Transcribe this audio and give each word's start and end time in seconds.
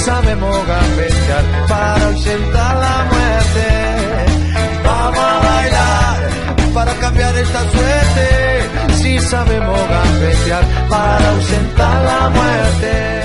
Sabemos 0.00 0.66
gambetear 0.66 1.44
para 1.68 2.06
ausentar 2.06 2.76
la 2.76 3.04
muerte. 3.12 3.68
Vamos 4.82 5.18
a 5.18 5.40
bailar 5.40 6.30
para 6.72 6.94
cambiar 6.94 7.36
esta 7.36 7.70
suerte. 7.70 8.64
Si 8.94 9.18
sabemos 9.18 9.78
gambetear 9.88 10.64
para 10.88 11.30
ausentar 11.30 12.02
la 12.04 12.30
muerte. 12.30 13.20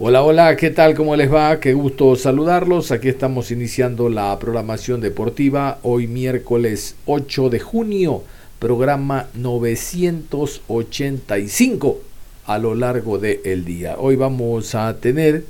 Hola, 0.00 0.22
hola, 0.22 0.54
¿qué 0.56 0.70
tal? 0.70 0.94
¿Cómo 0.94 1.16
les 1.16 1.32
va? 1.32 1.60
Qué 1.60 1.74
gusto 1.74 2.16
saludarlos. 2.16 2.90
Aquí 2.90 3.08
estamos 3.08 3.52
iniciando 3.52 4.08
la 4.08 4.38
programación 4.38 5.00
deportiva 5.00 5.78
hoy 5.82 6.06
miércoles 6.06 6.94
8 7.06 7.50
de 7.50 7.60
junio, 7.60 8.22
programa 8.58 9.26
985 9.34 12.00
a 12.46 12.58
lo 12.58 12.74
largo 12.74 13.18
del 13.18 13.64
día. 13.64 13.96
Hoy 13.98 14.16
vamos 14.16 14.74
a 14.74 14.96
tener 14.96 15.44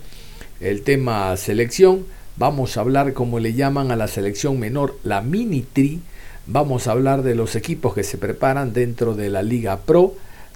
el 0.61 0.83
tema 0.83 1.37
selección. 1.37 2.05
Vamos 2.37 2.77
a 2.77 2.81
hablar, 2.81 3.13
como 3.13 3.41
le 3.41 3.55
llaman 3.55 3.91
a 3.91 3.97
la 3.97 4.09
selección 4.09 4.59
menor, 4.59 4.97
la 5.05 5.21
mini 5.23 5.63
tri. 5.63 6.01
Vamos 6.47 6.87
a 6.87 6.93
hablar 6.93 7.23
de 7.23 7.35
los 7.35 7.57
equipos 7.57 7.95
que 7.95 8.05
se 8.05 8.17
preparan 8.17 8.73
dentro 8.73 9.15
de 9.15 9.29
la 9.29 9.43
Liga 9.43 9.79
Pro. 9.79 10.15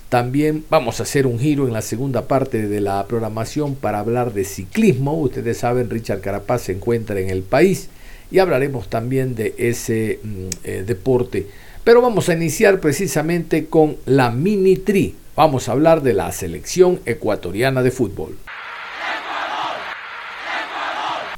También 0.08 0.64
vamos 0.68 1.00
a 1.00 1.04
hacer 1.04 1.26
un 1.26 1.38
giro 1.38 1.66
en 1.66 1.72
la 1.72 1.82
segunda 1.82 2.28
parte 2.28 2.68
de 2.68 2.80
la 2.80 3.06
programación 3.06 3.74
para 3.74 3.98
hablar 3.98 4.32
de 4.32 4.44
ciclismo. 4.44 5.18
Ustedes 5.18 5.58
saben, 5.58 5.90
Richard 5.90 6.20
Carapaz 6.20 6.62
se 6.62 6.72
encuentra 6.72 7.18
en 7.18 7.30
el 7.30 7.42
país 7.42 7.88
y 8.30 8.38
hablaremos 8.38 8.88
también 8.88 9.34
de 9.34 9.54
ese 9.58 10.20
mm, 10.22 10.46
eh, 10.64 10.84
deporte. 10.86 11.46
Pero 11.84 12.00
vamos 12.00 12.28
a 12.28 12.34
iniciar 12.34 12.78
precisamente 12.78 13.66
con 13.66 13.96
la 14.06 14.30
mini 14.30 14.76
tri. 14.76 15.16
Vamos 15.34 15.68
a 15.68 15.72
hablar 15.72 16.02
de 16.02 16.12
la 16.12 16.30
selección 16.30 17.00
ecuatoriana 17.06 17.82
de 17.82 17.90
fútbol. 17.90 18.36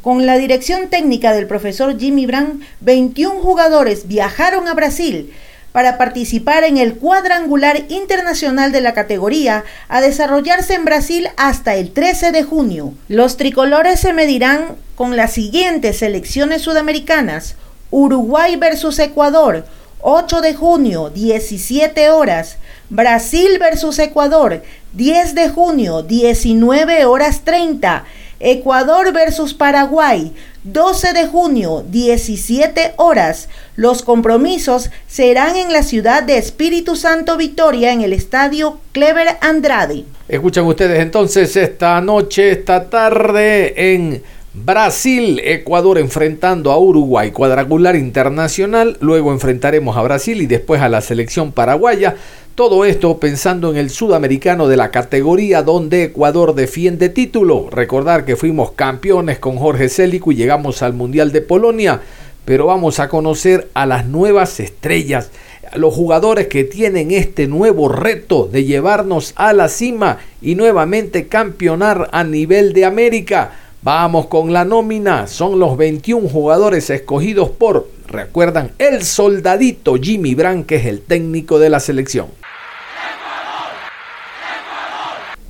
Con 0.04 0.26
la 0.26 0.36
dirección 0.36 0.88
técnica 0.90 1.32
del 1.32 1.46
profesor 1.46 1.98
Jimmy 1.98 2.26
Brand, 2.26 2.60
21 2.80 3.40
jugadores 3.40 4.06
viajaron 4.06 4.68
a 4.68 4.74
Brasil 4.74 5.32
para 5.72 5.96
participar 5.96 6.62
en 6.64 6.76
el 6.76 6.96
cuadrangular 6.96 7.84
internacional 7.88 8.70
de 8.70 8.82
la 8.82 8.92
categoría 8.92 9.64
a 9.88 10.02
desarrollarse 10.02 10.74
en 10.74 10.84
Brasil 10.84 11.28
hasta 11.38 11.76
el 11.76 11.90
13 11.90 12.32
de 12.32 12.42
junio. 12.42 12.92
Los 13.08 13.38
tricolores 13.38 13.98
se 14.00 14.12
medirán 14.12 14.76
con 14.94 15.16
las 15.16 15.32
siguientes 15.32 16.00
selecciones 16.00 16.60
sudamericanas. 16.60 17.56
Uruguay 17.90 18.56
versus 18.56 18.98
Ecuador, 18.98 19.64
8 20.02 20.42
de 20.42 20.52
junio, 20.52 21.08
17 21.08 22.10
horas. 22.10 22.58
Brasil 22.90 23.58
versus 23.58 23.98
Ecuador, 23.98 24.62
10 24.92 25.34
de 25.34 25.48
junio, 25.48 26.02
19 26.02 27.06
horas 27.06 27.40
30. 27.42 28.04
Ecuador 28.44 29.10
versus 29.14 29.54
Paraguay, 29.54 30.30
12 30.64 31.14
de 31.14 31.26
junio, 31.26 31.82
17 31.88 32.92
horas. 32.96 33.48
Los 33.74 34.02
compromisos 34.02 34.90
serán 35.06 35.56
en 35.56 35.72
la 35.72 35.82
ciudad 35.82 36.22
de 36.22 36.36
Espíritu 36.36 36.94
Santo 36.94 37.38
Victoria 37.38 37.92
en 37.92 38.02
el 38.02 38.12
estadio 38.12 38.80
Clever 38.92 39.38
Andrade. 39.40 40.04
Escuchan 40.28 40.66
ustedes 40.66 41.00
entonces 41.00 41.56
esta 41.56 41.98
noche, 42.02 42.50
esta 42.50 42.90
tarde 42.90 43.94
en 43.94 44.22
Brasil, 44.52 45.40
Ecuador 45.42 45.98
enfrentando 45.98 46.70
a 46.70 46.78
Uruguay, 46.78 47.32
cuadrangular 47.32 47.96
internacional, 47.96 48.98
luego 49.00 49.32
enfrentaremos 49.32 49.96
a 49.96 50.02
Brasil 50.02 50.40
y 50.42 50.46
después 50.46 50.80
a 50.80 50.88
la 50.88 51.00
selección 51.00 51.50
paraguaya. 51.50 52.14
Todo 52.54 52.84
esto 52.84 53.18
pensando 53.18 53.72
en 53.72 53.76
el 53.76 53.90
sudamericano 53.90 54.68
de 54.68 54.76
la 54.76 54.92
categoría 54.92 55.64
donde 55.64 56.04
Ecuador 56.04 56.54
defiende 56.54 57.08
título. 57.08 57.68
Recordar 57.68 58.24
que 58.24 58.36
fuimos 58.36 58.70
campeones 58.70 59.40
con 59.40 59.56
Jorge 59.56 59.88
Célico 59.88 60.30
y 60.30 60.36
llegamos 60.36 60.80
al 60.80 60.92
Mundial 60.92 61.32
de 61.32 61.40
Polonia, 61.40 62.00
pero 62.44 62.66
vamos 62.66 63.00
a 63.00 63.08
conocer 63.08 63.70
a 63.74 63.86
las 63.86 64.06
nuevas 64.06 64.60
estrellas, 64.60 65.32
a 65.72 65.78
los 65.78 65.94
jugadores 65.94 66.46
que 66.46 66.62
tienen 66.62 67.10
este 67.10 67.48
nuevo 67.48 67.88
reto 67.88 68.46
de 68.46 68.62
llevarnos 68.62 69.32
a 69.34 69.52
la 69.52 69.68
cima 69.68 70.18
y 70.40 70.54
nuevamente 70.54 71.26
campeonar 71.26 72.08
a 72.12 72.22
nivel 72.22 72.72
de 72.72 72.84
América. 72.84 73.50
Vamos 73.82 74.26
con 74.26 74.52
la 74.52 74.64
nómina, 74.64 75.26
son 75.26 75.58
los 75.58 75.76
21 75.76 76.28
jugadores 76.28 76.88
escogidos 76.88 77.50
por, 77.50 77.88
recuerdan, 78.06 78.70
el 78.78 79.02
soldadito 79.02 79.96
Jimmy 79.96 80.36
Brand, 80.36 80.66
que 80.66 80.76
es 80.76 80.86
el 80.86 81.00
técnico 81.00 81.58
de 81.58 81.68
la 81.68 81.80
selección. 81.80 82.43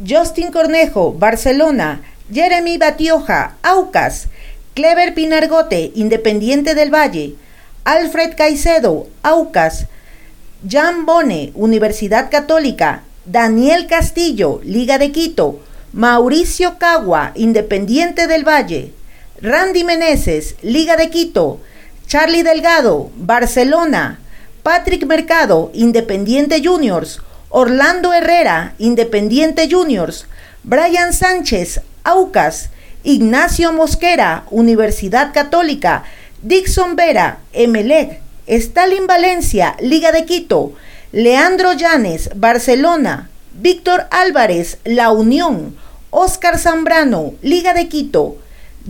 Justin 0.03 0.50
Cornejo, 0.50 1.12
Barcelona, 1.12 2.03
Jeremy 2.32 2.78
Batioja, 2.78 3.55
Aucas, 3.62 4.27
Clever 4.75 5.15
Pinargote, 5.15 5.93
Independiente 5.94 6.75
del 6.75 6.93
Valle, 6.93 7.37
Alfred 7.84 8.34
Caicedo, 8.34 9.06
Aucas, 9.22 9.87
Jan 10.69 11.06
Bone, 11.06 11.53
Universidad 11.54 12.31
Católica, 12.31 13.03
Daniel 13.25 13.87
Castillo, 13.87 14.60
Liga 14.65 14.99
de 14.99 15.12
Quito, 15.12 15.60
Mauricio 15.93 16.78
Cagua, 16.78 17.31
Independiente 17.37 18.27
del 18.27 18.43
Valle, 18.43 18.93
Randy 19.41 19.84
Meneses, 19.84 20.56
Liga 20.62 20.97
de 20.97 21.09
Quito, 21.10 21.60
Charlie 22.09 22.43
Delgado, 22.43 23.10
Barcelona, 23.16 24.19
Patrick 24.65 25.06
Mercado, 25.06 25.71
Independiente 25.72 26.60
Juniors, 26.65 27.21
Orlando 27.56 28.12
Herrera, 28.12 28.75
Independiente 28.78 29.69
Juniors, 29.70 30.26
Brian 30.65 31.12
Sánchez, 31.12 31.82
Aucas, 32.03 32.70
Ignacio 33.04 33.72
Mosquera, 33.72 34.42
Universidad 34.50 35.32
Católica, 35.32 36.03
Dixon 36.42 36.97
Vera, 36.97 37.38
Emelec, 37.53 38.20
Stalin 38.48 39.06
Valencia, 39.06 39.76
Liga 39.78 40.10
de 40.10 40.25
Quito, 40.25 40.72
Leandro 41.12 41.75
Llanes, 41.75 42.31
Barcelona, 42.34 43.31
Víctor 43.53 44.09
Álvarez, 44.10 44.78
La 44.82 45.12
Unión, 45.12 45.76
Oscar 46.10 46.59
Zambrano, 46.59 47.34
Liga 47.41 47.72
de 47.72 47.88
Quito, 47.88 48.36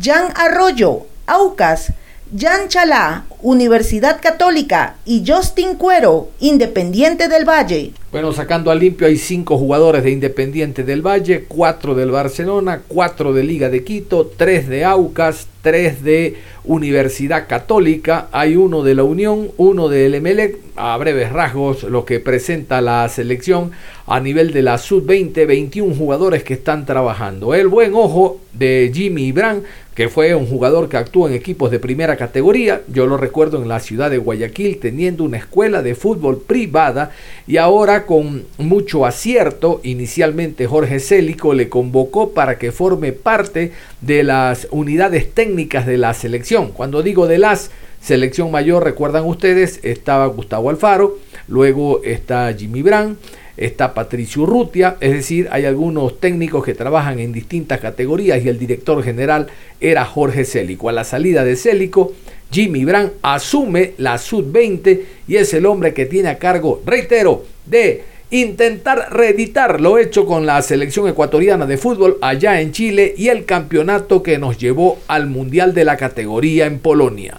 Jan 0.00 0.32
Arroyo, 0.36 1.06
Aucas, 1.26 1.92
Jan 2.32 2.68
Chalá, 2.68 3.26
Universidad 3.42 4.20
Católica 4.20 4.96
y 5.04 5.24
Justin 5.26 5.76
Cuero, 5.76 6.30
Independiente 6.40 7.28
del 7.28 7.44
Valle. 7.44 7.92
Bueno, 8.10 8.32
sacando 8.32 8.70
a 8.70 8.74
limpio 8.74 9.06
hay 9.06 9.18
cinco 9.18 9.58
jugadores 9.58 10.02
de 10.02 10.10
Independiente 10.10 10.84
del 10.84 11.02
Valle, 11.02 11.44
cuatro 11.46 11.94
del 11.94 12.10
Barcelona, 12.10 12.80
cuatro 12.88 13.32
de 13.34 13.44
Liga 13.44 13.68
de 13.68 13.84
Quito, 13.84 14.32
tres 14.36 14.68
de 14.68 14.84
Aucas, 14.84 15.48
tres 15.60 16.02
de 16.02 16.36
Universidad 16.64 17.46
Católica, 17.46 18.28
hay 18.32 18.56
uno 18.56 18.82
de 18.82 18.94
la 18.94 19.04
Unión, 19.04 19.50
uno 19.58 19.88
del 19.88 20.14
Emelec, 20.14 20.58
a 20.76 20.96
breves 20.96 21.30
rasgos 21.30 21.84
lo 21.84 22.04
que 22.04 22.20
presenta 22.20 22.80
la 22.80 23.08
selección 23.08 23.72
a 24.06 24.20
nivel 24.20 24.52
de 24.52 24.62
la 24.62 24.78
sub-20, 24.78 25.46
21 25.46 25.94
jugadores 25.94 26.42
que 26.42 26.54
están 26.54 26.86
trabajando. 26.86 27.54
El 27.54 27.68
buen 27.68 27.94
ojo 27.94 28.40
de 28.52 28.90
Jimmy 28.94 29.32
Brand 29.32 29.64
que 29.94 30.08
fue 30.08 30.34
un 30.34 30.46
jugador 30.46 30.88
que 30.88 30.96
actuó 30.96 31.28
en 31.28 31.34
equipos 31.34 31.70
de 31.70 31.78
primera 31.78 32.16
categoría, 32.16 32.82
yo 32.88 33.06
lo 33.06 33.16
recuerdo 33.16 33.62
en 33.62 33.68
la 33.68 33.80
ciudad 33.80 34.10
de 34.10 34.18
Guayaquil 34.18 34.78
teniendo 34.78 35.22
una 35.24 35.36
escuela 35.36 35.82
de 35.82 35.94
fútbol 35.94 36.42
privada 36.44 37.12
y 37.46 37.58
ahora 37.58 38.04
con 38.04 38.44
mucho 38.58 39.06
acierto, 39.06 39.80
inicialmente 39.84 40.66
Jorge 40.66 40.98
Célico 40.98 41.54
le 41.54 41.68
convocó 41.68 42.30
para 42.30 42.58
que 42.58 42.72
forme 42.72 43.12
parte 43.12 43.72
de 44.00 44.24
las 44.24 44.66
unidades 44.70 45.32
técnicas 45.32 45.86
de 45.86 45.98
la 45.98 46.12
selección. 46.12 46.72
Cuando 46.72 47.02
digo 47.02 47.28
de 47.28 47.38
las 47.38 47.70
selección 48.00 48.50
mayor, 48.50 48.84
recuerdan 48.84 49.24
ustedes, 49.24 49.80
estaba 49.82 50.26
Gustavo 50.26 50.68
Alfaro, 50.68 51.16
luego 51.48 52.02
está 52.04 52.52
Jimmy 52.52 52.82
Brand, 52.82 53.16
está 53.56 53.94
Patricio 53.94 54.42
Urrutia, 54.42 54.96
es 55.00 55.12
decir, 55.12 55.48
hay 55.50 55.64
algunos 55.64 56.20
técnicos 56.20 56.64
que 56.64 56.74
trabajan 56.74 57.18
en 57.18 57.32
distintas 57.32 57.80
categorías 57.80 58.44
y 58.44 58.48
el 58.48 58.58
director 58.58 59.02
general 59.02 59.46
era 59.80 60.04
Jorge 60.04 60.44
Célico. 60.44 60.88
A 60.88 60.92
la 60.92 61.04
salida 61.04 61.44
de 61.44 61.56
Célico, 61.56 62.12
Jimmy 62.50 62.84
Brand 62.84 63.12
asume 63.22 63.94
la 63.98 64.18
sub-20 64.18 65.00
y 65.28 65.36
es 65.36 65.54
el 65.54 65.66
hombre 65.66 65.94
que 65.94 66.06
tiene 66.06 66.28
a 66.28 66.38
cargo, 66.38 66.82
reitero, 66.84 67.44
de 67.66 68.04
intentar 68.30 69.08
reeditar 69.12 69.80
lo 69.80 69.98
hecho 69.98 70.26
con 70.26 70.46
la 70.46 70.60
selección 70.62 71.08
ecuatoriana 71.08 71.66
de 71.66 71.76
fútbol 71.76 72.18
allá 72.20 72.60
en 72.60 72.72
Chile 72.72 73.14
y 73.16 73.28
el 73.28 73.44
campeonato 73.44 74.22
que 74.22 74.38
nos 74.38 74.58
llevó 74.58 74.98
al 75.06 75.26
Mundial 75.26 75.74
de 75.74 75.84
la 75.84 75.96
categoría 75.96 76.66
en 76.66 76.80
Polonia. 76.80 77.38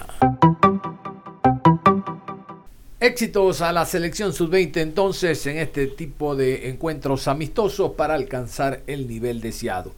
Éxitos 3.06 3.62
a 3.62 3.72
la 3.72 3.86
selección 3.86 4.34
sub-20 4.34 4.78
entonces 4.78 5.46
en 5.46 5.60
este 5.60 5.86
tipo 5.86 6.36
de 6.36 6.70
encuentros 6.70 7.28
amistosos 7.28 7.92
para 7.92 8.16
alcanzar 8.16 8.82
el 8.88 9.08
nivel 9.08 9.42
deseado. 9.42 9.94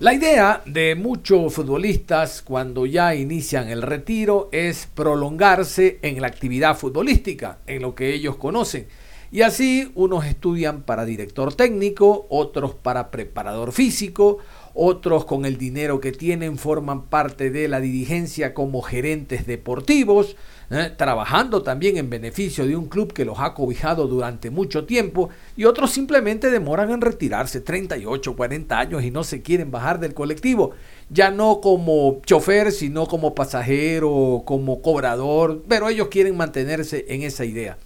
La 0.00 0.12
idea 0.12 0.60
de 0.66 0.96
muchos 0.96 1.54
futbolistas 1.54 2.42
cuando 2.42 2.84
ya 2.84 3.14
inician 3.14 3.68
el 3.68 3.80
retiro 3.80 4.48
es 4.50 4.88
prolongarse 4.92 6.00
en 6.02 6.20
la 6.20 6.26
actividad 6.26 6.76
futbolística, 6.76 7.58
en 7.68 7.80
lo 7.80 7.94
que 7.94 8.12
ellos 8.12 8.34
conocen. 8.34 8.88
Y 9.30 9.42
así 9.42 9.92
unos 9.94 10.26
estudian 10.26 10.82
para 10.82 11.04
director 11.04 11.54
técnico, 11.54 12.26
otros 12.28 12.74
para 12.74 13.12
preparador 13.12 13.70
físico, 13.70 14.38
otros 14.74 15.26
con 15.26 15.46
el 15.46 15.58
dinero 15.58 16.00
que 16.00 16.10
tienen 16.10 16.58
forman 16.58 17.04
parte 17.04 17.50
de 17.50 17.68
la 17.68 17.78
dirigencia 17.78 18.52
como 18.52 18.82
gerentes 18.82 19.46
deportivos, 19.46 20.34
¿eh? 20.72 20.90
trabajando 20.96 21.62
también 21.62 21.96
en 21.96 22.10
beneficio 22.10 22.66
de 22.66 22.76
un 22.76 22.86
club 22.88 23.12
que 23.12 23.24
los 23.24 23.38
ha 23.38 23.54
cobijado 23.54 24.06
durante 24.06 24.50
mucho 24.50 24.84
tiempo 24.84 25.28
y 25.56 25.64
otros 25.64 25.90
simplemente 25.90 26.50
demoran 26.50 26.90
en 26.90 27.00
retirarse 27.00 27.60
38, 27.60 28.34
40 28.34 28.78
años 28.78 29.04
y 29.04 29.10
no 29.10 29.22
se 29.22 29.42
quieren 29.42 29.70
bajar 29.70 30.00
del 30.00 30.14
colectivo, 30.14 30.72
ya 31.10 31.30
no 31.30 31.60
como 31.60 32.20
chofer, 32.24 32.72
sino 32.72 33.06
como 33.06 33.34
pasajero, 33.34 34.42
como 34.44 34.80
cobrador, 34.80 35.62
pero 35.68 35.88
ellos 35.88 36.08
quieren 36.08 36.36
mantenerse 36.36 37.04
en 37.08 37.22
esa 37.22 37.44
idea. 37.44 37.76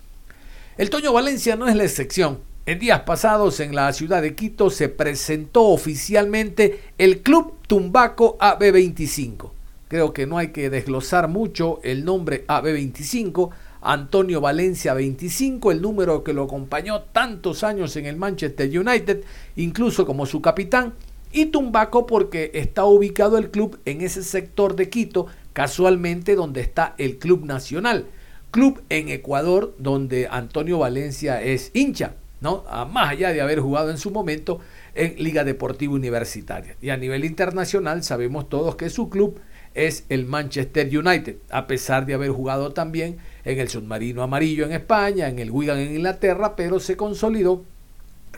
El 0.79 0.91
Toño 0.91 1.13
Valencia 1.13 1.57
no 1.57 1.67
es 1.69 1.75
la 1.75 1.85
excepción. 1.85 2.39
En 2.67 2.81
días 2.81 3.01
pasados 3.03 3.61
en 3.61 3.75
la 3.75 3.93
ciudad 3.93 4.23
de 4.23 4.35
Quito 4.35 4.71
se 4.71 4.89
presentó 4.89 5.69
oficialmente 5.69 6.81
el 6.99 7.21
Club 7.23 7.55
Tumbaco 7.69 8.37
AB25 8.39 9.56
Creo 9.89 10.13
que 10.13 10.27
no 10.27 10.39
hay 10.39 10.49
que 10.49 10.69
desglosar 10.69 11.29
mucho 11.29 11.79
el 11.85 12.05
nombre 12.05 12.45
AB25, 12.49 13.51
Antonio 13.81 14.41
Valencia 14.41 14.95
25, 14.95 15.71
el 15.71 15.81
número 15.81 16.25
que 16.25 16.33
lo 16.33 16.43
acompañó 16.43 17.03
tantos 17.03 17.63
años 17.63 17.97
en 17.97 18.07
el 18.07 18.17
Manchester 18.17 18.69
United, 18.69 19.23
incluso 19.55 20.05
como 20.05 20.27
su 20.27 20.43
capitán, 20.43 20.95
y 21.31 21.47
Tumbaco 21.47 22.07
porque 22.07 22.51
está 22.55 22.85
ubicado 22.85 23.39
el 23.39 23.51
club 23.51 23.79
en 23.85 24.01
ese 24.01 24.25
sector 24.25 24.75
de 24.75 24.91
Quito, 24.91 25.27
casualmente 25.53 26.35
donde 26.35 26.63
está 26.63 26.95
el 26.99 27.19
Club 27.19 27.45
Nacional, 27.45 28.07
club 28.51 28.83
en 28.89 29.09
Ecuador 29.09 29.75
donde 29.79 30.27
Antonio 30.29 30.79
Valencia 30.79 31.41
es 31.41 31.71
hincha, 31.75 32.15
¿no? 32.41 32.65
Más 32.91 33.11
allá 33.11 33.33
de 33.33 33.41
haber 33.41 33.61
jugado 33.61 33.91
en 33.91 33.99
su 33.99 34.11
momento 34.11 34.61
en 34.95 35.15
Liga 35.23 35.45
Deportiva 35.45 35.95
Universitaria. 35.95 36.77
Y 36.83 36.91
a 36.91 36.97
nivel 36.97 37.25
internacional 37.25 38.03
sabemos 38.03 38.49
todos 38.49 38.77
que 38.77 38.91
su 38.91 39.09
club 39.09 39.39
es 39.77 40.05
el 40.09 40.25
Manchester 40.25 40.87
United, 40.87 41.37
a 41.51 41.67
pesar 41.67 42.07
de 42.07 42.15
haber 42.15 42.31
jugado 42.31 42.73
también 42.73 43.19
en 43.45 43.61
el 43.61 43.69
submarino 43.69 44.23
amarillo 44.23 44.65
en 44.65 44.73
España, 44.73 45.29
en 45.29 45.39
el 45.39 45.51
Wigan 45.51 45.79
en 45.79 45.95
Inglaterra, 45.95 46.57
pero 46.57 46.81
se 46.81 46.97
consolidó 46.97 47.63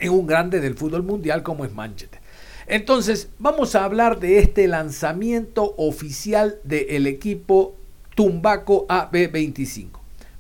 en 0.01 0.11
un 0.11 0.27
grande 0.27 0.61
del 0.61 0.75
fútbol 0.75 1.05
mundial 1.05 1.45
como 1.45 1.65
es 1.65 1.73
Manchester. 1.73 2.21
Entonces, 2.67 3.31
vamos 3.39 3.77
a 3.77 3.85
hablar 3.85 4.19
de 4.19 4.41
este 4.41 4.67
lanzamiento 4.67 5.75
oficial 5.79 6.59
del 6.65 7.07
equipo 7.07 7.77
Tumbaco 8.17 8.87
AB25. 8.89 9.91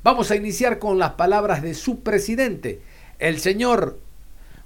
Vamos 0.02 0.30
a 0.30 0.36
iniciar 0.36 0.80
con 0.80 0.98
las 0.98 1.12
palabras 1.12 1.62
de 1.62 1.74
su 1.74 2.00
presidente, 2.00 2.80
el 3.20 3.38
señor 3.38 4.00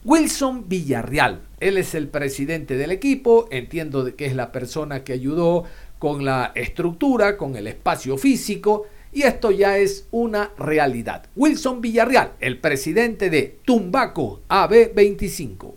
Wilson 0.04 0.68
Villarreal. 0.68 1.42
Él 1.60 1.78
es 1.78 1.94
el 1.94 2.08
presidente 2.08 2.76
del 2.76 2.90
equipo, 2.90 3.46
entiendo 3.50 4.16
que 4.16 4.26
es 4.26 4.34
la 4.34 4.50
persona 4.50 5.04
que 5.04 5.12
ayudó 5.12 5.64
con 6.02 6.24
la 6.24 6.50
estructura, 6.56 7.36
con 7.36 7.54
el 7.54 7.68
espacio 7.68 8.18
físico, 8.18 8.86
y 9.12 9.22
esto 9.22 9.52
ya 9.52 9.78
es 9.78 10.08
una 10.10 10.50
realidad. 10.58 11.26
Wilson 11.36 11.80
Villarreal, 11.80 12.32
el 12.40 12.58
presidente 12.58 13.30
de 13.30 13.60
Tumbaco 13.64 14.40
AB25. 14.48 15.72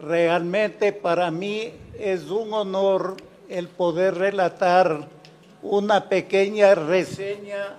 Realmente 0.00 0.94
para 0.94 1.30
mí 1.30 1.70
es 1.98 2.30
un 2.30 2.54
honor 2.54 3.18
el 3.50 3.68
poder 3.68 4.14
relatar 4.14 5.06
una 5.60 6.08
pequeña 6.08 6.74
reseña 6.74 7.76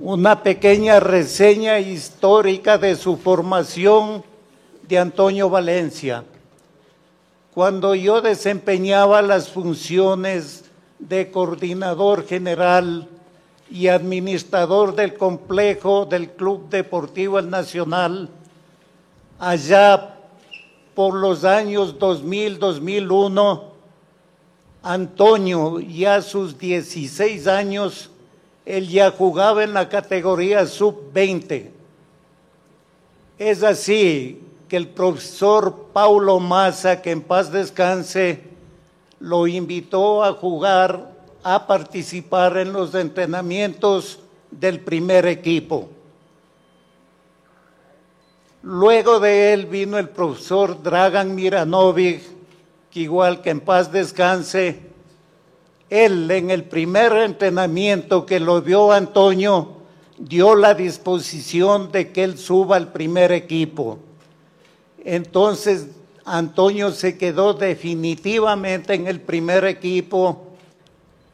una 0.00 0.42
pequeña 0.42 0.98
reseña 0.98 1.78
histórica 1.78 2.76
de 2.76 2.96
su 2.96 3.16
formación 3.18 4.24
de 4.88 4.98
Antonio 4.98 5.48
Valencia 5.48 6.24
cuando 7.54 7.94
yo 7.94 8.22
desempeñaba 8.22 9.20
las 9.20 9.50
funciones 9.50 10.64
de 10.98 11.30
coordinador 11.30 12.26
general 12.26 13.08
y 13.70 13.88
administrador 13.88 14.94
del 14.94 15.14
complejo 15.14 16.06
del 16.06 16.30
Club 16.30 16.70
Deportivo 16.70 17.38
El 17.38 17.50
Nacional, 17.50 18.30
allá 19.38 20.14
por 20.94 21.14
los 21.14 21.44
años 21.44 21.98
2000-2001, 21.98 23.62
Antonio, 24.82 25.78
ya 25.80 26.16
a 26.16 26.22
sus 26.22 26.58
16 26.58 27.46
años, 27.46 28.10
él 28.64 28.88
ya 28.88 29.10
jugaba 29.10 29.62
en 29.62 29.74
la 29.74 29.88
categoría 29.88 30.66
sub-20. 30.66 31.70
Es 33.38 33.62
así 33.62 34.40
que 34.72 34.78
el 34.78 34.88
profesor 34.88 35.88
Paulo 35.92 36.40
Massa, 36.40 37.02
que 37.02 37.10
en 37.10 37.20
paz 37.20 37.52
descanse, 37.52 38.40
lo 39.20 39.46
invitó 39.46 40.24
a 40.24 40.32
jugar, 40.32 41.12
a 41.42 41.66
participar 41.66 42.56
en 42.56 42.72
los 42.72 42.94
entrenamientos 42.94 44.20
del 44.50 44.80
primer 44.80 45.26
equipo. 45.26 45.90
Luego 48.62 49.20
de 49.20 49.52
él 49.52 49.66
vino 49.66 49.98
el 49.98 50.08
profesor 50.08 50.82
Dragan 50.82 51.34
Miranovic, 51.34 52.22
que 52.90 53.00
igual 53.00 53.42
que 53.42 53.50
en 53.50 53.60
paz 53.60 53.92
descanse, 53.92 54.80
él 55.90 56.30
en 56.30 56.50
el 56.50 56.64
primer 56.64 57.12
entrenamiento 57.12 58.24
que 58.24 58.40
lo 58.40 58.62
vio 58.62 58.90
Antonio, 58.90 59.82
dio 60.16 60.54
la 60.54 60.72
disposición 60.72 61.92
de 61.92 62.10
que 62.10 62.24
él 62.24 62.38
suba 62.38 62.76
al 62.76 62.90
primer 62.90 63.32
equipo. 63.32 63.98
Entonces 65.04 65.88
Antonio 66.24 66.92
se 66.92 67.18
quedó 67.18 67.54
definitivamente 67.54 68.94
en 68.94 69.06
el 69.06 69.20
primer 69.20 69.64
equipo. 69.64 70.46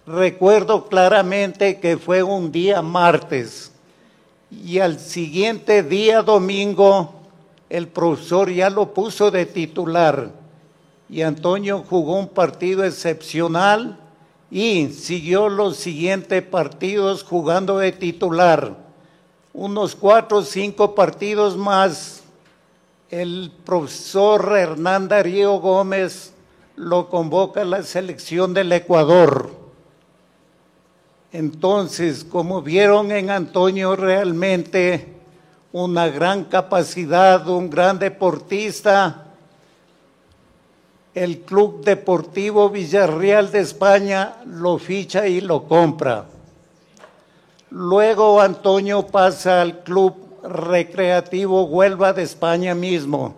Recuerdo 0.07 0.89
claramente 0.89 1.79
que 1.79 1.99
fue 1.99 2.23
un 2.23 2.51
día 2.51 2.81
martes 2.81 3.73
y 4.51 4.79
al 4.79 4.99
siguiente 4.99 5.83
día 5.83 6.23
domingo 6.23 7.15
el 7.69 7.89
profesor 7.89 8.51
ya 8.51 8.71
lo 8.71 8.95
puso 8.95 9.31
de 9.31 9.45
titular 9.45 10.33
y 11.11 11.21
Antonio 11.21 11.85
jugó 11.89 12.19
un 12.19 12.29
partido 12.29 12.85
excepcional 12.85 13.99
y 14.51 14.89
siguió 14.89 15.51
los 15.51 15.77
siguientes 15.77 16.43
partidos 16.43 17.23
jugando 17.23 17.79
de 17.79 17.93
titular. 17.93 18.77
Unos 19.53 19.95
cuatro 19.95 20.39
o 20.39 20.43
cinco 20.43 20.95
partidos 20.95 21.57
más 21.57 22.18
el 23.11 23.53
profesor 23.65 24.55
Hernán 24.57 25.09
Darío 25.09 25.59
Gómez 25.61 26.33
lo 26.77 27.09
convoca 27.09 27.63
a 27.63 27.65
la 27.65 27.83
selección 27.83 28.53
del 28.53 28.71
Ecuador. 28.73 29.51
Entonces, 31.33 32.25
como 32.25 32.63
vieron 32.63 33.11
en 33.11 33.31
Antonio 33.31 33.97
realmente 33.97 35.15
una 35.73 36.09
gran 36.09 36.45
capacidad, 36.45 37.47
un 37.49 37.71
gran 37.71 37.99
deportista, 37.99 39.25
el 41.15 41.41
Club 41.41 41.85
Deportivo 41.85 42.71
Villarreal 42.71 43.51
de 43.51 43.61
España 43.61 44.37
lo 44.47 44.79
ficha 44.79 45.27
y 45.27 45.41
lo 45.41 45.65
compra. 45.65 46.27
Luego 47.71 48.41
Antonio 48.41 49.07
pasa 49.07 49.61
al 49.61 49.81
Club 49.81 50.28
Recreativo 50.49 51.65
Huelva 51.65 52.13
de 52.13 52.23
España 52.23 52.75
mismo, 52.75 53.35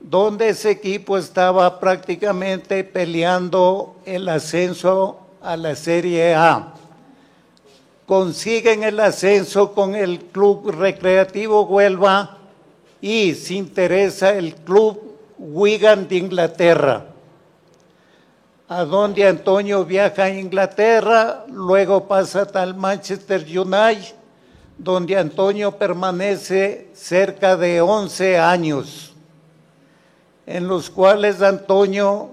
donde 0.00 0.48
ese 0.48 0.70
equipo 0.70 1.16
estaba 1.16 1.78
prácticamente 1.78 2.82
peleando 2.82 3.96
el 4.04 4.28
ascenso 4.28 5.20
a 5.40 5.56
la 5.56 5.76
Serie 5.76 6.34
A. 6.34 6.74
consiguen 8.06 8.82
el 8.82 8.98
ascenso 9.00 9.72
con 9.72 9.94
el 9.94 10.18
Club 10.18 10.70
Recreativo 10.70 11.62
Huelva 11.62 12.38
y 13.00 13.34
se 13.34 13.54
interesa 13.54 14.34
el 14.34 14.54
Club 14.54 15.00
Wigan 15.38 16.08
de 16.08 16.16
Inglaterra, 16.16 17.06
a 18.68 18.84
donde 18.84 19.26
Antonio 19.26 19.84
viaja 19.84 20.24
a 20.24 20.30
Inglaterra, 20.30 21.44
luego 21.48 22.06
pasa 22.06 22.46
al 22.54 22.74
Manchester 22.74 23.40
United, 23.42 24.14
donde 24.82 25.16
Antonio 25.16 25.70
permanece 25.70 26.88
cerca 26.92 27.56
de 27.56 27.80
11 27.80 28.38
años, 28.38 29.14
en 30.44 30.66
los 30.66 30.90
cuales 30.90 31.40
Antonio 31.40 32.30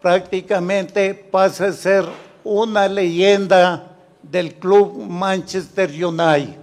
prácticamente 0.00 1.12
pasa 1.12 1.66
a 1.66 1.72
ser 1.72 2.06
una 2.42 2.88
leyenda 2.88 3.96
del 4.22 4.54
club 4.54 4.98
Manchester 5.06 5.90
United. 5.90 6.56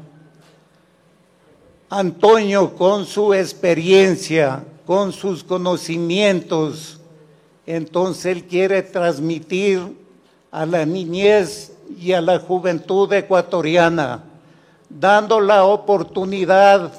Antonio, 1.89 2.75
con 2.75 3.05
su 3.05 3.31
experiencia, 3.31 4.63
con 4.87 5.11
sus 5.11 5.43
conocimientos, 5.43 6.99
entonces 7.67 8.25
él 8.25 8.45
quiere 8.45 8.81
transmitir 8.81 9.95
a 10.49 10.65
la 10.65 10.83
niñez 10.83 11.73
y 11.95 12.13
a 12.13 12.21
la 12.21 12.39
juventud 12.39 13.13
ecuatoriana, 13.13 14.23
dando 14.99 15.39
la 15.39 15.65
oportunidad 15.65 16.91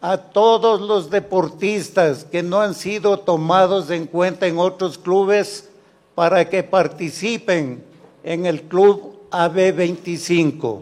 a 0.00 0.16
todos 0.16 0.80
los 0.80 1.10
deportistas 1.10 2.24
que 2.24 2.42
no 2.42 2.60
han 2.60 2.74
sido 2.74 3.18
tomados 3.18 3.90
en 3.90 4.06
cuenta 4.06 4.46
en 4.46 4.58
otros 4.58 4.96
clubes 4.96 5.68
para 6.14 6.48
que 6.48 6.62
participen 6.62 7.84
en 8.24 8.46
el 8.46 8.62
club 8.62 9.20
AB25. 9.30 10.80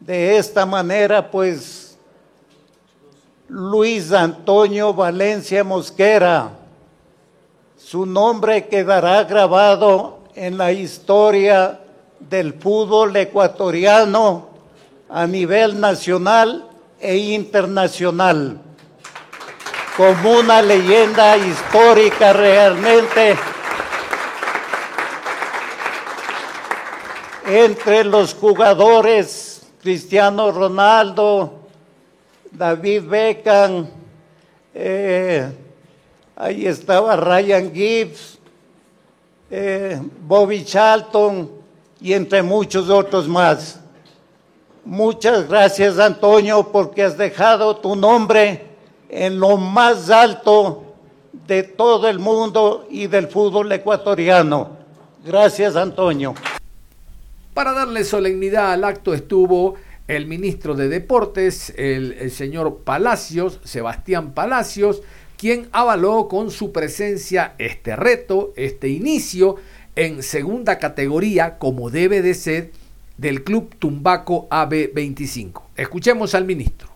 De 0.00 0.36
esta 0.36 0.66
manera, 0.66 1.30
pues, 1.30 1.96
Luis 3.48 4.12
Antonio 4.12 4.92
Valencia 4.92 5.64
Mosquera, 5.64 6.50
su 7.76 8.04
nombre 8.04 8.68
quedará 8.68 9.24
grabado 9.24 10.18
en 10.34 10.58
la 10.58 10.72
historia 10.72 11.80
del 12.18 12.54
fútbol 12.54 13.16
ecuatoriano 13.16 14.51
a 15.12 15.26
nivel 15.26 15.78
nacional 15.78 16.70
e 16.98 17.16
internacional, 17.34 18.58
como 19.94 20.38
una 20.38 20.62
leyenda 20.62 21.36
histórica 21.36 22.32
realmente 22.32 23.36
entre 27.44 28.04
los 28.04 28.32
jugadores 28.32 29.62
Cristiano 29.82 30.50
Ronaldo, 30.50 31.60
David 32.50 33.02
Beckham, 33.02 33.88
eh, 34.72 35.52
ahí 36.36 36.66
estaba 36.66 37.16
Ryan 37.16 37.70
Gibbs, 37.70 38.38
eh, 39.50 40.00
Bobby 40.22 40.64
Charlton 40.64 41.50
y 42.00 42.14
entre 42.14 42.42
muchos 42.42 42.88
otros 42.88 43.28
más. 43.28 43.81
Muchas 44.84 45.48
gracias 45.48 46.00
Antonio 46.00 46.70
porque 46.72 47.04
has 47.04 47.16
dejado 47.16 47.76
tu 47.76 47.94
nombre 47.94 48.62
en 49.08 49.38
lo 49.38 49.56
más 49.56 50.10
alto 50.10 50.96
de 51.46 51.62
todo 51.62 52.08
el 52.08 52.18
mundo 52.18 52.86
y 52.90 53.06
del 53.06 53.28
fútbol 53.28 53.70
ecuatoriano. 53.70 54.76
Gracias 55.24 55.76
Antonio. 55.76 56.34
Para 57.54 57.72
darle 57.72 58.02
solemnidad 58.02 58.72
al 58.72 58.82
acto 58.82 59.14
estuvo 59.14 59.76
el 60.08 60.26
ministro 60.26 60.74
de 60.74 60.88
Deportes, 60.88 61.72
el, 61.76 62.30
señor 62.32 62.78
Palacios, 62.78 63.60
Sebastián 63.62 64.32
Palacios, 64.32 65.02
quien 65.36 65.68
avaló 65.70 66.26
con 66.26 66.50
su 66.50 66.72
presencia 66.72 67.54
este 67.58 67.94
reto, 67.94 68.52
este 68.56 68.88
inicio 68.88 69.56
en 69.94 70.24
segunda 70.24 70.78
categoría, 70.78 71.58
como 71.58 71.90
debe 71.90 72.20
de 72.20 72.34
ser, 72.34 72.72
del 73.16 73.44
Club 73.44 73.74
Tumbaco 73.78 74.48
AB25. 74.50 75.62
Escuchemos 75.76 76.34
al 76.34 76.44
ministro. 76.44 76.88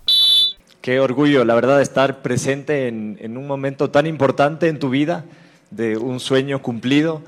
Qué 0.81 1.01
orgullo, 1.01 1.45
la 1.45 1.55
verdad, 1.55 1.83
estar 1.83 2.23
presente 2.23 2.89
en, 2.89 3.37
un 3.37 3.47
momento 3.47 3.91
tan 3.91 4.07
importante 4.07 4.69
en 4.69 4.79
tu 4.79 4.91
vida, 4.91 5.25
de 5.71 5.97
un 5.97 6.21
sueño 6.21 6.63
cumplido 6.63 7.23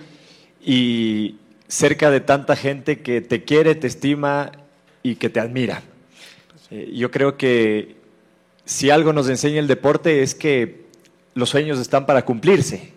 y, 0.65 1.37
cerca 1.69 2.11
de 2.11 2.21
tanta 2.21 2.57
gente 2.57 3.01
que 3.01 3.21
te 3.21 3.45
quiere, 3.45 3.75
te 3.75 3.87
estima 3.87 4.53
y 5.03 5.17
que 5.17 5.29
te 5.29 5.39
admira. 5.39 5.83
Eh, 6.71 6.91
yo 6.95 7.11
creo 7.11 7.37
que 7.37 7.97
si 8.65 8.91
algo 8.91 9.13
nos 9.13 9.29
enseña 9.29 9.61
el 9.61 9.69
deporte 9.69 10.23
es 10.23 10.35
que 10.35 10.87
los 11.35 11.51
sueños 11.51 11.79
están 11.79 12.07
para 12.07 12.25
cumplirse 12.25 12.93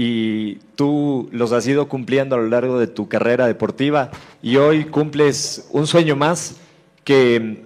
y 0.00 0.60
tú 0.76 1.28
los 1.32 1.50
has 1.50 1.66
ido 1.66 1.88
cumpliendo 1.88 2.36
a 2.36 2.38
lo 2.38 2.46
largo 2.46 2.78
de 2.78 2.86
tu 2.86 3.08
carrera 3.08 3.48
deportiva 3.48 4.12
y 4.40 4.54
hoy 4.54 4.84
cumples 4.84 5.66
un 5.72 5.88
sueño 5.88 6.14
más 6.14 6.54
que 7.02 7.64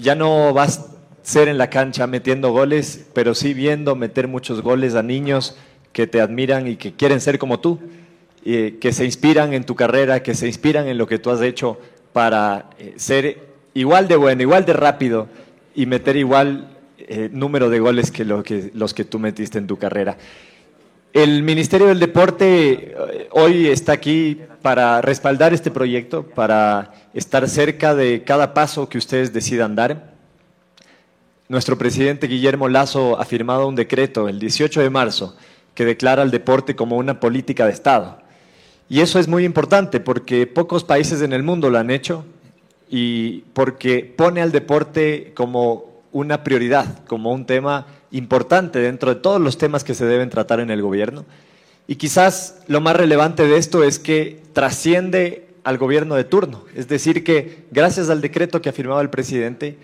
ya 0.00 0.16
no 0.16 0.52
vas 0.52 0.78
a 0.78 0.86
ser 1.22 1.46
en 1.46 1.56
la 1.56 1.70
cancha 1.70 2.08
metiendo 2.08 2.50
goles, 2.50 3.06
pero 3.14 3.36
sí 3.36 3.54
viendo 3.54 3.94
meter 3.94 4.26
muchos 4.26 4.62
goles 4.62 4.96
a 4.96 5.04
niños 5.04 5.56
que 5.92 6.08
te 6.08 6.20
admiran 6.20 6.66
y 6.66 6.74
que 6.74 6.94
quieren 6.94 7.20
ser 7.20 7.38
como 7.38 7.60
tú. 7.60 7.78
Eh, 8.44 8.76
que 8.78 8.92
se 8.92 9.06
inspiran 9.06 9.54
en 9.54 9.64
tu 9.64 9.74
carrera, 9.74 10.22
que 10.22 10.34
se 10.34 10.46
inspiran 10.48 10.86
en 10.88 10.98
lo 10.98 11.06
que 11.06 11.18
tú 11.18 11.30
has 11.30 11.40
hecho 11.40 11.78
para 12.12 12.68
eh, 12.78 12.92
ser 12.96 13.38
igual 13.72 14.06
de 14.06 14.16
bueno, 14.16 14.42
igual 14.42 14.66
de 14.66 14.74
rápido 14.74 15.28
y 15.74 15.86
meter 15.86 16.16
igual 16.16 16.76
eh, 16.98 17.30
número 17.32 17.70
de 17.70 17.78
goles 17.78 18.10
que, 18.10 18.26
que 18.44 18.70
los 18.74 18.92
que 18.92 19.04
tú 19.04 19.18
metiste 19.18 19.56
en 19.56 19.66
tu 19.66 19.78
carrera. 19.78 20.18
El 21.14 21.44
Ministerio 21.44 21.86
del 21.86 22.00
Deporte 22.00 22.92
hoy 23.30 23.68
está 23.68 23.92
aquí 23.92 24.40
para 24.62 25.00
respaldar 25.00 25.54
este 25.54 25.70
proyecto, 25.70 26.24
para 26.26 26.92
estar 27.14 27.48
cerca 27.48 27.94
de 27.94 28.24
cada 28.24 28.52
paso 28.52 28.88
que 28.88 28.98
ustedes 28.98 29.32
decidan 29.32 29.76
dar. 29.76 30.12
Nuestro 31.48 31.78
presidente 31.78 32.26
Guillermo 32.26 32.68
Lazo 32.68 33.16
ha 33.20 33.24
firmado 33.24 33.68
un 33.68 33.76
decreto 33.76 34.28
el 34.28 34.40
18 34.40 34.80
de 34.80 34.90
marzo 34.90 35.36
que 35.76 35.84
declara 35.84 36.24
el 36.24 36.32
deporte 36.32 36.74
como 36.74 36.96
una 36.96 37.20
política 37.20 37.66
de 37.66 37.74
Estado. 37.74 38.18
Y 38.88 38.98
eso 38.98 39.20
es 39.20 39.28
muy 39.28 39.44
importante 39.44 40.00
porque 40.00 40.48
pocos 40.48 40.82
países 40.82 41.22
en 41.22 41.32
el 41.32 41.44
mundo 41.44 41.70
lo 41.70 41.78
han 41.78 41.92
hecho 41.92 42.24
y 42.90 43.42
porque 43.52 44.12
pone 44.16 44.42
al 44.42 44.50
deporte 44.50 45.30
como 45.36 45.93
una 46.14 46.44
prioridad, 46.44 47.04
como 47.06 47.32
un 47.32 47.44
tema 47.44 47.86
importante 48.12 48.78
dentro 48.78 49.12
de 49.12 49.20
todos 49.20 49.40
los 49.40 49.58
temas 49.58 49.82
que 49.82 49.94
se 49.94 50.06
deben 50.06 50.30
tratar 50.30 50.60
en 50.60 50.70
el 50.70 50.80
gobierno. 50.80 51.24
Y 51.88 51.96
quizás 51.96 52.60
lo 52.68 52.80
más 52.80 52.96
relevante 52.96 53.46
de 53.46 53.58
esto 53.58 53.82
es 53.82 53.98
que 53.98 54.40
trasciende 54.52 55.48
al 55.64 55.76
gobierno 55.76 56.14
de 56.14 56.22
turno. 56.22 56.64
Es 56.76 56.86
decir, 56.86 57.24
que 57.24 57.64
gracias 57.72 58.10
al 58.10 58.20
decreto 58.20 58.62
que 58.62 58.68
ha 58.68 58.72
firmado 58.72 59.00
el 59.00 59.10
presidente, 59.10 59.76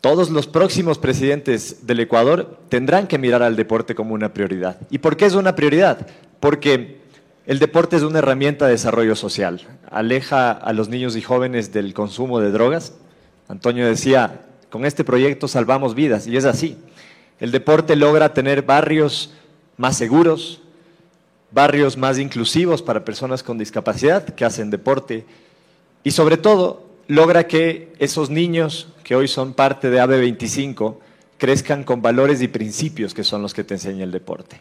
todos 0.00 0.30
los 0.30 0.46
próximos 0.46 0.98
presidentes 0.98 1.86
del 1.86 2.00
Ecuador 2.00 2.58
tendrán 2.70 3.06
que 3.06 3.18
mirar 3.18 3.42
al 3.42 3.56
deporte 3.56 3.94
como 3.94 4.14
una 4.14 4.32
prioridad. 4.32 4.78
¿Y 4.90 4.98
por 4.98 5.18
qué 5.18 5.26
es 5.26 5.34
una 5.34 5.54
prioridad? 5.54 6.06
Porque 6.40 6.96
el 7.44 7.58
deporte 7.58 7.96
es 7.96 8.02
una 8.02 8.20
herramienta 8.20 8.64
de 8.64 8.72
desarrollo 8.72 9.14
social. 9.16 9.60
Aleja 9.90 10.50
a 10.50 10.72
los 10.72 10.88
niños 10.88 11.14
y 11.14 11.20
jóvenes 11.20 11.74
del 11.74 11.92
consumo 11.92 12.40
de 12.40 12.50
drogas. 12.50 12.94
Antonio 13.48 13.86
decía, 13.86 14.45
con 14.70 14.84
este 14.84 15.04
proyecto 15.04 15.48
salvamos 15.48 15.94
vidas, 15.94 16.26
y 16.26 16.36
es 16.36 16.44
así. 16.44 16.76
El 17.40 17.50
deporte 17.50 17.96
logra 17.96 18.32
tener 18.34 18.62
barrios 18.62 19.32
más 19.76 19.96
seguros, 19.96 20.60
barrios 21.50 21.96
más 21.96 22.18
inclusivos 22.18 22.82
para 22.82 23.04
personas 23.04 23.42
con 23.42 23.58
discapacidad 23.58 24.24
que 24.24 24.44
hacen 24.44 24.70
deporte, 24.70 25.26
y 26.04 26.10
sobre 26.10 26.36
todo 26.36 26.84
logra 27.08 27.46
que 27.46 27.92
esos 27.98 28.30
niños 28.30 28.88
que 29.04 29.14
hoy 29.14 29.28
son 29.28 29.54
parte 29.54 29.90
de 29.90 30.00
AB25 30.00 30.96
crezcan 31.38 31.84
con 31.84 32.02
valores 32.02 32.42
y 32.42 32.48
principios 32.48 33.14
que 33.14 33.24
son 33.24 33.42
los 33.42 33.54
que 33.54 33.64
te 33.64 33.74
enseña 33.74 34.04
el 34.04 34.10
deporte 34.10 34.60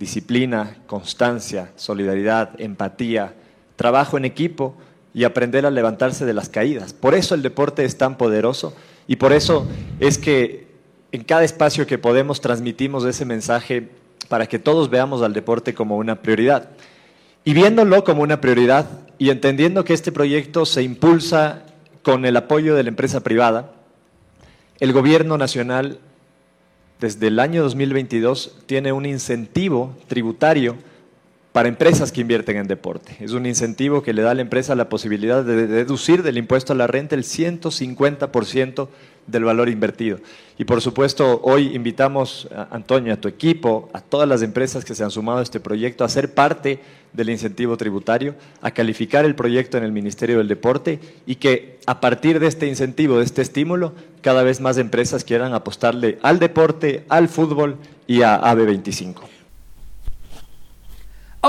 disciplina, 0.00 0.78
constancia, 0.86 1.72
solidaridad, 1.76 2.58
empatía, 2.58 3.34
trabajo 3.76 4.16
en 4.16 4.24
equipo 4.24 4.74
y 5.12 5.24
aprender 5.24 5.66
a 5.66 5.70
levantarse 5.70 6.24
de 6.24 6.34
las 6.34 6.48
caídas. 6.48 6.92
Por 6.92 7.14
eso 7.14 7.34
el 7.34 7.42
deporte 7.42 7.84
es 7.84 7.98
tan 7.98 8.16
poderoso 8.16 8.74
y 9.06 9.16
por 9.16 9.32
eso 9.32 9.66
es 9.98 10.18
que 10.18 10.68
en 11.12 11.24
cada 11.24 11.44
espacio 11.44 11.86
que 11.86 11.98
podemos 11.98 12.40
transmitimos 12.40 13.04
ese 13.04 13.24
mensaje 13.24 13.88
para 14.28 14.46
que 14.46 14.58
todos 14.58 14.90
veamos 14.90 15.22
al 15.22 15.32
deporte 15.32 15.74
como 15.74 15.96
una 15.96 16.22
prioridad. 16.22 16.70
Y 17.44 17.54
viéndolo 17.54 18.04
como 18.04 18.22
una 18.22 18.40
prioridad 18.40 18.86
y 19.18 19.30
entendiendo 19.30 19.84
que 19.84 19.94
este 19.94 20.12
proyecto 20.12 20.66
se 20.66 20.82
impulsa 20.82 21.64
con 22.02 22.24
el 22.24 22.36
apoyo 22.36 22.74
de 22.74 22.84
la 22.84 22.90
empresa 22.90 23.20
privada, 23.20 23.72
el 24.78 24.92
gobierno 24.92 25.36
nacional 25.36 25.98
desde 27.00 27.28
el 27.28 27.40
año 27.40 27.62
2022 27.62 28.58
tiene 28.66 28.92
un 28.92 29.06
incentivo 29.06 29.96
tributario 30.06 30.76
para 31.52 31.68
empresas 31.68 32.12
que 32.12 32.20
invierten 32.20 32.56
en 32.56 32.68
deporte. 32.68 33.16
Es 33.20 33.32
un 33.32 33.44
incentivo 33.44 34.02
que 34.02 34.12
le 34.12 34.22
da 34.22 34.30
a 34.30 34.34
la 34.34 34.42
empresa 34.42 34.74
la 34.74 34.88
posibilidad 34.88 35.44
de 35.44 35.66
deducir 35.66 36.22
del 36.22 36.38
impuesto 36.38 36.72
a 36.72 36.76
la 36.76 36.86
renta 36.86 37.16
el 37.16 37.24
150% 37.24 38.88
del 39.26 39.44
valor 39.44 39.68
invertido. 39.68 40.18
Y 40.58 40.64
por 40.64 40.80
supuesto, 40.80 41.40
hoy 41.42 41.74
invitamos 41.74 42.48
a 42.54 42.68
Antonio, 42.74 43.14
a 43.14 43.16
tu 43.16 43.28
equipo, 43.28 43.88
a 43.92 44.00
todas 44.00 44.28
las 44.28 44.42
empresas 44.42 44.84
que 44.84 44.94
se 44.94 45.02
han 45.02 45.10
sumado 45.10 45.38
a 45.38 45.42
este 45.42 45.60
proyecto 45.60 46.04
a 46.04 46.08
ser 46.08 46.34
parte 46.34 46.80
del 47.12 47.30
incentivo 47.30 47.76
tributario, 47.76 48.34
a 48.60 48.70
calificar 48.70 49.24
el 49.24 49.34
proyecto 49.34 49.76
en 49.76 49.84
el 49.84 49.92
Ministerio 49.92 50.38
del 50.38 50.48
Deporte 50.48 51.00
y 51.26 51.36
que 51.36 51.78
a 51.86 52.00
partir 52.00 52.38
de 52.38 52.46
este 52.46 52.68
incentivo, 52.68 53.18
de 53.18 53.24
este 53.24 53.42
estímulo, 53.42 53.94
cada 54.22 54.42
vez 54.42 54.60
más 54.60 54.78
empresas 54.78 55.24
quieran 55.24 55.54
apostarle 55.54 56.18
al 56.22 56.38
deporte, 56.38 57.04
al 57.08 57.28
fútbol 57.28 57.76
y 58.06 58.22
a 58.22 58.40
AB25. 58.40 59.39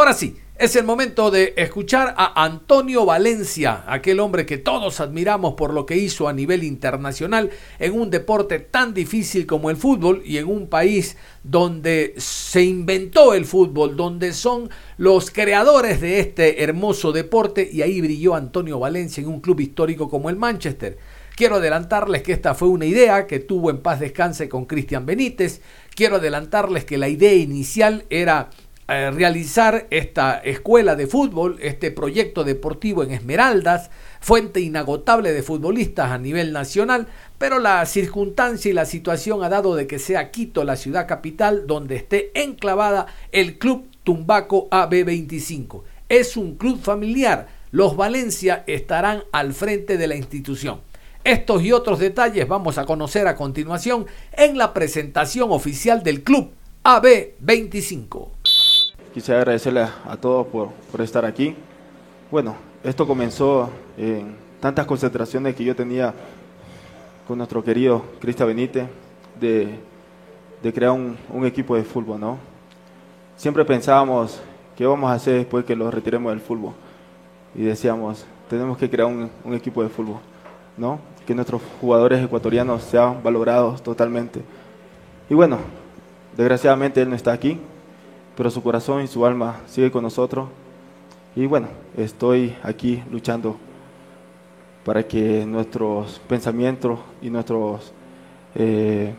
Ahora 0.02 0.16
sí, 0.16 0.36
es 0.58 0.76
el 0.76 0.84
momento 0.84 1.30
de 1.30 1.54
escuchar 1.58 2.16
a 2.18 2.44
Antonio 2.44 3.06
Valencia, 3.06 3.84
aquel 3.86 4.20
hombre 4.20 4.48
que 4.48 4.58
todos 4.58 5.00
admiramos 5.00 5.54
por 5.54 5.76
lo 5.76 5.86
que 5.86 5.96
hizo 5.96 6.28
a 6.28 6.34
nivel 6.34 6.64
internacional 6.64 7.52
en 7.78 7.94
un 7.94 8.10
deporte 8.10 8.58
tan 8.58 8.96
difícil 8.96 9.46
como 9.46 9.70
el 9.70 9.78
fútbol 9.78 10.24
y 10.26 10.40
en 10.40 10.48
un 10.48 10.70
país 10.70 11.18
donde 11.44 12.16
se 12.18 12.64
inventó 12.64 13.36
el 13.36 13.46
fútbol, 13.46 13.96
donde 13.96 14.34
son 14.34 14.72
los 14.98 15.30
creadores 15.30 16.02
de 16.02 16.20
este 16.20 16.64
hermoso 16.64 17.12
deporte 17.12 17.70
y 17.72 17.84
ahí 17.84 18.02
brilló 18.02 18.34
Antonio 18.34 18.80
Valencia 18.80 19.22
en 19.22 19.28
un 19.28 19.40
club 19.40 19.60
histórico 19.60 20.10
como 20.10 20.32
el 20.32 20.36
Manchester. 20.36 20.98
Quiero 21.36 21.58
adelantarles 21.58 22.24
que 22.24 22.34
esta 22.34 22.56
fue 22.56 22.70
una 22.70 22.88
idea 22.88 23.28
que 23.28 23.38
tuvo 23.38 23.70
en 23.70 23.84
paz 23.84 24.00
descanse 24.00 24.50
con 24.50 24.66
Cristian 24.66 25.06
Benítez. 25.06 25.62
Quiero 25.94 26.16
adelantarles 26.16 26.86
que 26.86 26.98
la 26.98 27.08
idea 27.08 27.34
inicial 27.36 28.06
era 28.10 28.50
eh, 28.94 29.10
realizar 29.10 29.88
esta 29.90 30.40
escuela 30.40 30.98
de 30.98 31.08
fútbol, 31.08 31.58
este 31.62 31.92
proyecto 31.92 32.44
deportivo 32.44 33.04
en 33.04 33.12
Esmeraldas, 33.12 33.90
fuente 34.20 34.60
inagotable 34.60 35.32
de 35.32 35.44
futbolistas 35.44 36.12
a 36.12 36.18
nivel 36.18 36.52
nacional, 36.52 37.08
pero 37.38 37.60
la 37.60 37.86
circunstancia 37.86 38.70
y 38.70 38.74
la 38.74 38.84
situación 38.84 39.46
ha 39.46 39.50
dado 39.50 39.76
de 39.76 39.88
que 39.88 39.98
sea 39.98 40.30
Quito 40.30 40.66
la 40.66 40.76
ciudad 40.76 41.08
capital 41.08 41.68
donde 41.68 41.96
esté 41.96 42.32
enclavada 42.36 43.06
el 43.32 43.58
Club 43.58 43.88
Tumbaco 44.04 44.70
AB25. 44.72 45.84
Es 46.10 46.36
un 46.36 46.56
club 46.56 46.78
familiar. 46.82 47.48
Los 47.72 47.96
Valencia 47.96 48.66
estarán 48.68 49.24
al 49.32 49.54
frente 49.54 49.98
de 49.98 50.08
la 50.08 50.16
institución. 50.18 50.82
Estos 51.24 51.64
y 51.64 51.72
otros 51.72 52.00
detalles 52.00 52.46
vamos 52.46 52.78
a 52.78 52.86
conocer 52.86 53.28
a 53.28 53.38
continuación 53.38 54.06
en 54.34 54.58
la 54.58 54.74
presentación 54.74 55.50
oficial 55.52 56.04
del 56.04 56.24
club 56.24 56.52
AB25. 56.84 58.30
Quisiera 59.14 59.42
agradecerle 59.42 59.82
a, 59.82 60.16
todos 60.16 60.48
por, 60.48 61.02
estar 61.02 61.26
aquí. 61.26 61.54
Bueno, 62.32 62.56
esto 62.82 63.06
comenzó 63.06 63.70
en 63.98 64.38
tantas 64.62 64.86
concentraciones 64.86 65.54
que 65.54 65.66
yo 65.66 65.76
tenía 65.76 66.14
con 67.28 67.38
nuestro 67.38 67.62
querido 67.62 68.06
Cristian 68.22 68.48
Benítez 68.48 68.88
de, 69.38 69.80
crear 70.72 70.92
un, 70.92 71.46
equipo 71.46 71.76
de 71.76 71.84
fútbol, 71.84 72.22
¿no? 72.22 72.38
Siempre 73.36 73.66
pensábamos 73.66 74.40
qué 74.78 74.86
vamos 74.86 75.12
a 75.12 75.16
hacer 75.16 75.40
después 75.40 75.66
que 75.66 75.76
lo 75.76 75.92
retiremos 75.92 76.32
del 76.32 76.40
fútbol. 76.40 76.72
Y 77.54 77.64
decíamos, 77.64 78.26
tenemos 78.50 78.78
que 78.78 78.90
crear 78.90 79.10
un, 79.10 79.30
un 79.44 79.54
equipo 79.54 79.84
de 79.84 79.90
fútbol, 79.90 80.20
¿no? 80.78 81.00
Que 81.28 81.36
nuestros 81.36 81.62
jugadores 81.82 82.24
ecuatorianos 82.24 82.82
sean 82.84 83.22
valorados 83.22 83.84
totalmente. 83.84 84.42
Y 85.30 85.34
bueno, 85.34 85.58
desgraciadamente 86.38 87.02
él 87.02 87.10
no 87.10 87.16
está 87.18 87.34
aquí, 87.34 87.60
pero 88.36 88.50
su 88.50 88.62
corazón 88.64 89.04
y 89.04 89.08
su 89.08 89.26
alma 89.26 89.62
sigue 89.68 89.92
con 89.92 90.04
nosotros. 90.04 90.50
Y 91.36 91.46
bueno, 91.46 91.68
estoy 91.96 92.56
aquí 92.64 93.04
luchando 93.12 93.58
para 94.84 95.08
que 95.08 95.46
nuestros 95.46 96.20
pensamientos 96.28 97.00
y 97.22 97.30
nuestros 97.30 97.94
eh, 98.56 99.14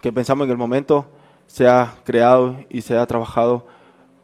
que 0.00 0.12
pensamos 0.12 0.46
en 0.46 0.52
el 0.52 0.56
momento 0.56 1.06
sea 1.46 1.94
creado 2.04 2.56
y 2.68 2.80
sea 2.80 3.06
trabajado 3.06 3.66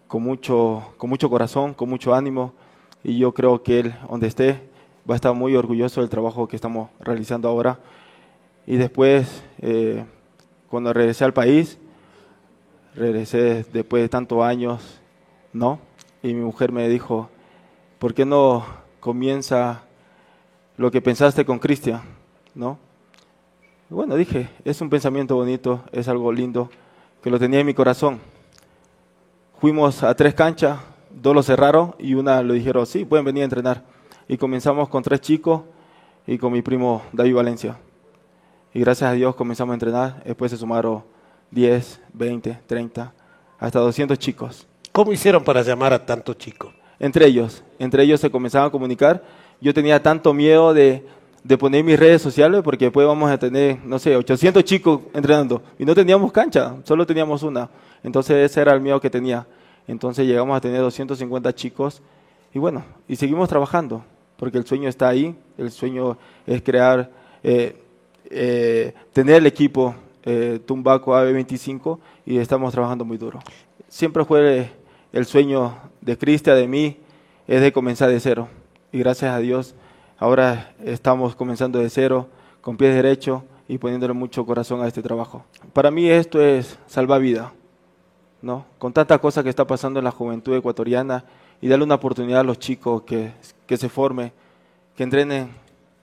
con 0.07 0.23
mucho, 0.23 0.83
con 0.97 1.11
mucho 1.11 1.29
corazón, 1.29 1.75
con 1.75 1.88
mucho 1.88 2.15
ánimo. 2.15 2.55
Y 3.03 3.19
yo 3.19 3.33
creo 3.35 3.62
que 3.62 3.81
él, 3.81 3.95
donde 4.09 4.29
esté, 4.29 4.69
va 5.09 5.15
a 5.15 5.17
estar 5.17 5.35
muy 5.35 5.55
orgulloso 5.55 6.00
del 6.00 6.11
trabajo 6.11 6.49
que 6.49 6.56
estamos 6.56 6.91
realizando 7.00 7.49
ahora. 7.49 7.78
Y 8.67 8.76
después, 8.76 9.43
eh, 9.61 10.04
cuando 10.69 10.93
regresé 10.93 11.25
al 11.25 11.32
país, 11.32 11.78
regresé 12.97 13.65
después 13.73 14.02
de 14.02 14.09
tantos 14.09 14.43
años, 14.43 15.00
¿no? 15.52 15.78
Y 16.23 16.35
mi 16.35 16.41
mujer 16.41 16.73
me 16.73 16.89
dijo, 16.89 17.28
¿por 17.99 18.15
qué 18.15 18.25
no 18.25 18.65
comienza 19.00 19.82
lo 20.76 20.91
que 20.91 21.00
pensaste 21.00 21.45
con 21.45 21.59
Cristian, 21.59 22.02
¿no? 22.54 22.78
bueno, 23.89 24.17
dije, 24.17 24.49
es 24.65 24.80
un 24.80 24.91
pensamiento 24.91 25.37
bonito, 25.37 25.85
es 25.93 26.09
algo 26.09 26.32
lindo, 26.32 26.69
que 27.23 27.30
lo 27.30 27.39
tenía 27.39 27.61
en 27.61 27.67
mi 27.67 27.75
corazón. 27.75 28.19
Fuimos 29.61 30.02
a 30.02 30.13
tres 30.17 30.35
canchas, 30.35 30.80
dos 31.11 31.35
lo 31.35 31.43
cerraron 31.43 31.95
y 31.99 32.15
una 32.15 32.43
lo 32.43 32.54
dijeron, 32.54 32.85
sí, 32.85 33.04
pueden 33.04 33.25
venir 33.25 33.43
a 33.43 33.45
entrenar. 33.45 33.85
Y 34.26 34.39
comenzamos 34.39 34.89
con 34.89 35.04
tres 35.04 35.21
chicos 35.21 35.63
y 36.26 36.37
con 36.37 36.52
mi 36.52 36.63
primo 36.63 37.02
David 37.13 37.37
Valencia. 37.37 37.78
Y 38.75 38.80
gracias 38.80 39.11
a 39.11 39.13
Dios 39.13 39.37
comenzamos 39.37 39.73
a 39.73 39.75
entrenar, 39.75 40.23
después 40.25 40.50
se 40.50 40.56
sumaron 40.56 41.04
10, 41.50 42.00
20, 42.13 42.59
30, 42.67 43.15
hasta 43.59 43.78
200 43.78 44.19
chicos. 44.19 44.67
¿Cómo 44.93 45.13
hicieron 45.13 45.45
para 45.45 45.63
llamar 45.63 45.93
a 45.93 46.04
tantos 46.04 46.39
chicos? 46.39 46.73
Entre 46.99 47.26
ellos, 47.26 47.63
entre 47.78 48.02
ellos 48.02 48.21
se 48.21 48.30
comenzaban 48.30 48.69
a 48.69 48.71
comunicar. 48.71 49.23
Yo 49.61 49.75
tenía 49.75 50.02
tanto 50.02 50.32
miedo 50.32 50.73
de, 50.73 51.06
de 51.45 51.59
poner 51.59 51.85
mis 51.85 51.99
redes 51.99 52.23
sociales 52.23 52.63
porque 52.63 52.87
después 52.87 53.06
vamos 53.06 53.30
a 53.30 53.39
tener, 53.39 53.78
no 53.85 53.99
sé, 53.99 54.17
800 54.17 54.65
chicos 54.65 55.00
entrenando 55.15 55.63
y 55.78 55.85
no 55.85 55.95
teníamos 55.95 56.32
cancha, 56.32 56.76
solo 56.85 57.06
teníamos 57.06 57.43
una. 57.43 57.69
Entonces 58.02 58.50
ese 58.50 58.61
era 58.61 58.73
el 58.73 58.80
miedo 58.80 59.00
que 59.00 59.11
tenía. 59.11 59.47
Entonces 59.87 60.26
llegamos 60.26 60.56
a 60.56 60.61
tener 60.61 60.80
250 60.80 61.54
chicos 61.54 62.02
y 62.52 62.59
bueno, 62.59 62.85
y 63.06 63.17
seguimos 63.17 63.49
trabajando 63.49 64.04
porque 64.37 64.59
el 64.59 64.67
sueño 64.67 64.89
está 64.89 65.09
ahí, 65.09 65.37
el 65.56 65.71
sueño 65.71 66.19
es 66.47 66.63
crear, 66.63 67.11
eh, 67.43 67.76
eh, 68.30 68.93
tener 69.13 69.37
el 69.37 69.47
equipo 69.47 69.95
eh, 70.26 70.60
Tumbaco 70.67 71.12
AB25 71.12 71.99
y 72.26 72.39
estamos 72.39 72.73
trabajando 72.73 73.04
muy 73.04 73.17
duro. 73.17 73.39
Siempre 73.89 74.25
fue 74.25 74.71
el 75.12 75.25
sueño 75.25 75.78
de 76.00 76.19
Cristian, 76.19 76.56
de 76.56 76.67
mí, 76.67 76.99
es 77.47 77.60
de 77.60 77.73
comenzar 77.73 78.10
de 78.10 78.19
cero. 78.21 78.49
Y 78.93 78.99
gracias 78.99 79.32
a 79.32 79.39
Dios, 79.39 79.75
ahora 80.19 80.75
estamos 80.84 81.36
comenzando 81.36 81.78
de 81.78 81.89
cero, 81.89 82.28
con 82.60 82.76
pies 82.76 82.95
derechos 82.95 83.43
y 83.69 83.78
poniéndole 83.78 84.12
mucho 84.12 84.45
corazón 84.45 84.82
a 84.82 84.89
este 84.89 85.00
trabajo. 85.00 85.45
Para 85.73 85.93
mí 85.93 86.08
esto 86.08 86.41
es 86.41 86.76
salvar 86.86 87.21
vida, 87.21 87.52
¿no? 88.43 88.67
Con 88.78 88.93
tanta 88.93 89.19
cosa 89.19 89.45
que 89.45 89.49
está 89.49 89.65
pasando 89.65 90.00
en 90.00 90.04
la 90.04 90.10
juventud 90.10 90.56
ecuatoriana 90.56 91.25
y 91.60 91.69
darle 91.69 91.84
una 91.84 91.95
oportunidad 91.95 92.41
a 92.41 92.45
los 92.45 92.58
chicos 92.58 93.02
que, 93.02 93.32
que 93.67 93.76
se 93.76 93.89
formen, 93.89 94.32
que 94.97 95.04
entrenen 95.04 95.50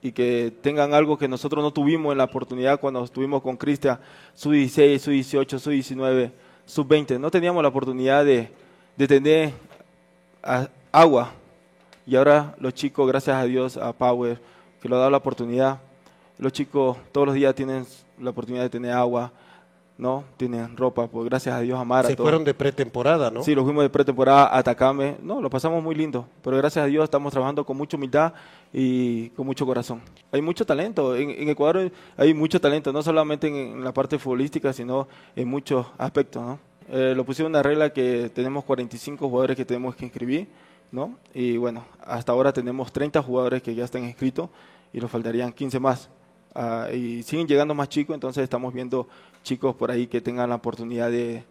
y 0.04 0.12
que 0.12 0.52
tengan 0.60 0.92
algo 0.92 1.16
que 1.16 1.26
nosotros 1.26 1.64
no 1.64 1.72
tuvimos 1.72 2.12
en 2.12 2.18
la 2.18 2.24
oportunidad 2.24 2.78
cuando 2.78 3.02
estuvimos 3.02 3.40
con 3.40 3.56
Cristian, 3.56 3.98
su 4.34 4.50
16, 4.50 5.00
su 5.00 5.10
18, 5.10 5.58
su 5.58 5.70
19, 5.70 6.30
su 6.66 6.84
20. 6.84 7.18
No 7.18 7.30
teníamos 7.30 7.62
la 7.62 7.70
oportunidad 7.70 8.22
de, 8.22 8.50
de 8.98 9.08
tener 9.08 9.54
agua. 10.92 11.32
Y 12.06 12.16
ahora 12.16 12.54
los 12.58 12.74
chicos, 12.74 13.08
gracias 13.08 13.34
a 13.34 13.44
Dios, 13.44 13.78
a 13.78 13.94
Power, 13.94 14.38
que 14.82 14.90
lo 14.90 14.96
ha 14.96 14.98
dado 14.98 15.10
la 15.10 15.16
oportunidad, 15.16 15.80
los 16.36 16.52
chicos 16.52 16.98
todos 17.10 17.28
los 17.28 17.34
días 17.34 17.54
tienen 17.54 17.86
la 18.20 18.28
oportunidad 18.28 18.64
de 18.64 18.68
tener 18.68 18.92
agua, 18.92 19.32
¿no? 19.96 20.24
Tienen 20.36 20.76
ropa, 20.76 21.06
pues 21.06 21.24
gracias 21.26 21.54
a 21.54 21.60
Dios, 21.60 21.78
Amara. 21.78 22.08
Se 22.08 22.16
fueron 22.16 22.44
de 22.44 22.52
pretemporada, 22.52 23.30
¿no? 23.30 23.42
Sí, 23.42 23.54
los 23.54 23.64
fuimos 23.64 23.84
de 23.84 23.90
pretemporada 23.90 24.46
a 24.46 24.58
Atacame. 24.58 25.16
No, 25.22 25.40
lo 25.40 25.48
pasamos 25.48 25.82
muy 25.82 25.94
lindo, 25.94 26.26
pero 26.42 26.56
gracias 26.56 26.84
a 26.84 26.86
Dios 26.86 27.04
estamos 27.04 27.32
trabajando 27.32 27.64
con 27.64 27.76
mucha 27.76 27.96
humildad 27.96 28.32
y 28.72 29.30
con 29.30 29.46
mucho 29.46 29.64
corazón. 29.64 30.00
Hay 30.32 30.42
mucho 30.42 30.66
talento, 30.66 31.14
en, 31.14 31.48
Ecuador 31.48 31.92
hay 32.16 32.34
mucho 32.34 32.60
talento, 32.60 32.92
no 32.92 33.02
solamente 33.02 33.46
en, 33.46 33.84
la 33.84 33.92
parte 33.92 34.18
futbolística, 34.18 34.72
sino 34.72 35.06
en 35.36 35.48
muchos 35.48 35.86
aspectos, 35.98 36.42
¿no? 36.42 36.58
Eh, 36.90 37.14
lo 37.16 37.24
pusieron 37.24 37.52
una 37.52 37.62
regla 37.62 37.92
que 37.92 38.30
tenemos 38.34 38.64
45 38.64 39.28
jugadores 39.28 39.56
que 39.56 39.64
tenemos 39.64 39.94
que 39.96 40.04
inscribir, 40.04 40.48
¿no? 40.92 41.16
Y 41.32 41.56
bueno, 41.56 41.84
hasta 42.04 42.32
ahora 42.32 42.52
tenemos 42.52 42.92
30 42.92 43.22
jugadores 43.22 43.62
que 43.62 43.74
ya 43.74 43.84
están 43.84 44.04
inscritos 44.04 44.50
y 44.92 45.00
nos 45.00 45.10
faltarían 45.10 45.52
15 45.52 45.80
más. 45.80 46.10
Ah, 46.54 46.88
y 46.92 47.22
siguen 47.24 47.48
llegando 47.48 47.74
más 47.74 47.88
chicos, 47.88 48.14
entonces 48.14 48.44
estamos 48.44 48.72
viendo 48.72 49.08
chicos 49.42 49.74
por 49.74 49.90
ahí 49.90 50.06
que 50.06 50.20
tengan 50.20 50.48
la 50.48 50.54
oportunidad 50.54 51.10
de, 51.10 51.44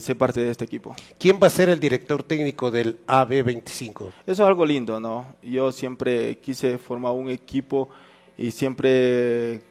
ser 0.00 0.18
parte 0.18 0.40
de 0.40 0.50
este 0.50 0.64
equipo. 0.64 0.94
¿Quién 1.18 1.38
va 1.42 1.46
a 1.46 1.50
ser 1.50 1.70
el 1.70 1.80
director 1.80 2.22
técnico 2.22 2.70
del 2.70 2.98
AB25? 3.06 4.08
Eso 4.08 4.12
es 4.26 4.40
algo 4.40 4.66
lindo, 4.66 5.00
¿no? 5.00 5.26
Yo 5.42 5.72
siempre 5.72 6.38
quise 6.38 6.76
formar 6.76 7.12
un 7.12 7.30
equipo 7.30 7.88
y 8.36 8.50
siempre 8.50 9.62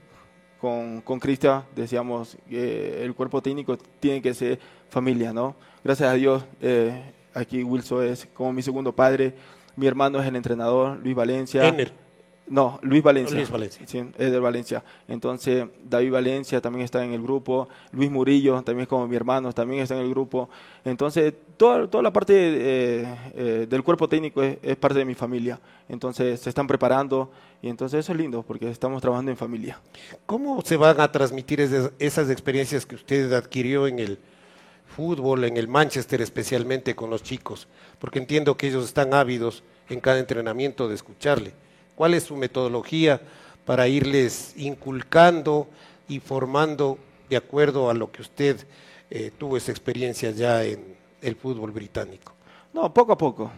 con, 0.59 1.01
con 1.01 1.19
Cristian 1.19 1.63
decíamos 1.75 2.35
que 2.49 3.03
el 3.03 3.13
cuerpo 3.13 3.41
técnico 3.41 3.77
tiene 3.99 4.21
que 4.21 4.33
ser 4.33 4.59
familia, 4.89 5.31
¿no? 5.31 5.55
Gracias 5.83 6.09
a 6.09 6.13
Dios, 6.13 6.43
eh, 6.61 7.13
aquí 7.35 7.63
Wilson 7.63 8.05
es 8.05 8.27
como 8.33 8.51
mi 8.51 8.63
segundo 8.63 8.95
padre, 8.95 9.35
mi 9.75 9.85
hermano 9.85 10.19
es 10.19 10.27
el 10.27 10.35
entrenador, 10.35 10.97
Luis 11.03 11.15
Valencia. 11.15 11.67
Ener. 11.67 12.04
No, 12.47 12.79
Luis 12.83 13.01
Valencia. 13.01 13.35
Luis 13.35 13.49
Valencia. 13.49 13.87
Sí, 13.87 14.03
es 14.17 14.31
de 14.31 14.39
Valencia. 14.39 14.83
Entonces, 15.07 15.65
David 15.83 16.11
Valencia 16.11 16.61
también 16.61 16.85
está 16.85 17.03
en 17.03 17.11
el 17.11 17.21
grupo. 17.21 17.67
Luis 17.91 18.11
Murillo, 18.11 18.61
también 18.61 18.83
es 18.83 18.87
como 18.87 19.07
mi 19.07 19.15
hermano, 19.15 19.51
también 19.51 19.81
está 19.81 19.95
en 19.95 20.01
el 20.01 20.09
grupo. 20.11 20.49
Entonces, 20.83 21.33
toda, 21.57 21.87
toda 21.87 22.03
la 22.03 22.13
parte 22.13 22.33
eh, 22.35 23.17
eh, 23.33 23.67
del 23.67 23.83
cuerpo 23.83 24.07
técnico 24.07 24.43
es, 24.43 24.57
es 24.61 24.75
parte 24.75 24.99
de 24.99 25.05
mi 25.05 25.15
familia. 25.15 25.59
Entonces, 25.89 26.39
se 26.39 26.49
están 26.49 26.67
preparando 26.67 27.31
y 27.63 27.69
entonces 27.69 28.01
eso 28.01 28.11
es 28.11 28.17
lindo 28.19 28.43
porque 28.43 28.69
estamos 28.69 29.01
trabajando 29.01 29.31
en 29.31 29.37
familia. 29.37 29.81
¿Cómo 30.27 30.61
se 30.61 30.77
van 30.77 31.01
a 31.01 31.11
transmitir 31.11 31.61
esas, 31.61 31.91
esas 31.97 32.29
experiencias 32.29 32.85
que 32.85 32.93
usted 32.93 33.33
adquirió 33.33 33.87
en 33.87 33.97
el 33.97 34.19
fútbol, 34.85 35.45
en 35.45 35.57
el 35.57 35.67
Manchester 35.67 36.21
especialmente 36.21 36.95
con 36.95 37.09
los 37.09 37.23
chicos? 37.23 37.67
Porque 37.97 38.19
entiendo 38.19 38.55
que 38.55 38.67
ellos 38.67 38.85
están 38.85 39.15
ávidos 39.15 39.63
en 39.89 39.99
cada 39.99 40.19
entrenamiento 40.19 40.87
de 40.87 40.93
escucharle. 40.93 41.53
¿Cuál 41.95 42.13
es 42.13 42.23
su 42.23 42.35
metodología 42.35 43.21
para 43.65 43.87
irles 43.87 44.53
inculcando 44.57 45.67
y 46.07 46.19
formando 46.19 46.97
de 47.29 47.37
acuerdo 47.37 47.89
a 47.89 47.93
lo 47.93 48.11
que 48.11 48.21
usted 48.21 48.65
eh, 49.09 49.31
tuvo 49.37 49.57
esa 49.57 49.71
experiencia 49.71 50.31
ya 50.31 50.63
en 50.63 50.95
el 51.21 51.35
fútbol 51.35 51.71
británico? 51.71 52.33
No, 52.73 52.93
poco 52.93 53.13
a 53.13 53.17
poco. 53.17 53.51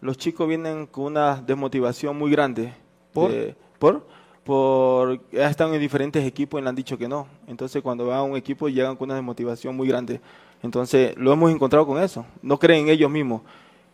Los 0.00 0.18
chicos 0.18 0.46
vienen 0.46 0.86
con 0.86 1.04
una 1.04 1.36
desmotivación 1.36 2.16
muy 2.16 2.30
grande. 2.30 2.72
¿Por? 3.12 3.30
De- 3.32 3.56
¿Por? 3.78 4.06
Por 4.44 5.20
ya 5.32 5.50
están 5.50 5.74
en 5.74 5.80
diferentes 5.80 6.24
equipos 6.24 6.60
y 6.60 6.62
le 6.62 6.68
han 6.68 6.76
dicho 6.76 6.96
que 6.96 7.08
no. 7.08 7.26
Entonces, 7.48 7.82
cuando 7.82 8.06
van 8.06 8.18
a 8.18 8.22
un 8.22 8.36
equipo, 8.36 8.68
llegan 8.68 8.94
con 8.94 9.06
una 9.08 9.14
desmotivación 9.16 9.74
muy 9.76 9.88
grande. 9.88 10.20
Entonces, 10.62 11.16
lo 11.16 11.32
hemos 11.32 11.50
encontrado 11.50 11.84
con 11.86 12.00
eso. 12.00 12.24
No 12.42 12.58
creen 12.58 12.84
en 12.84 12.90
ellos 12.90 13.10
mismos. 13.10 13.42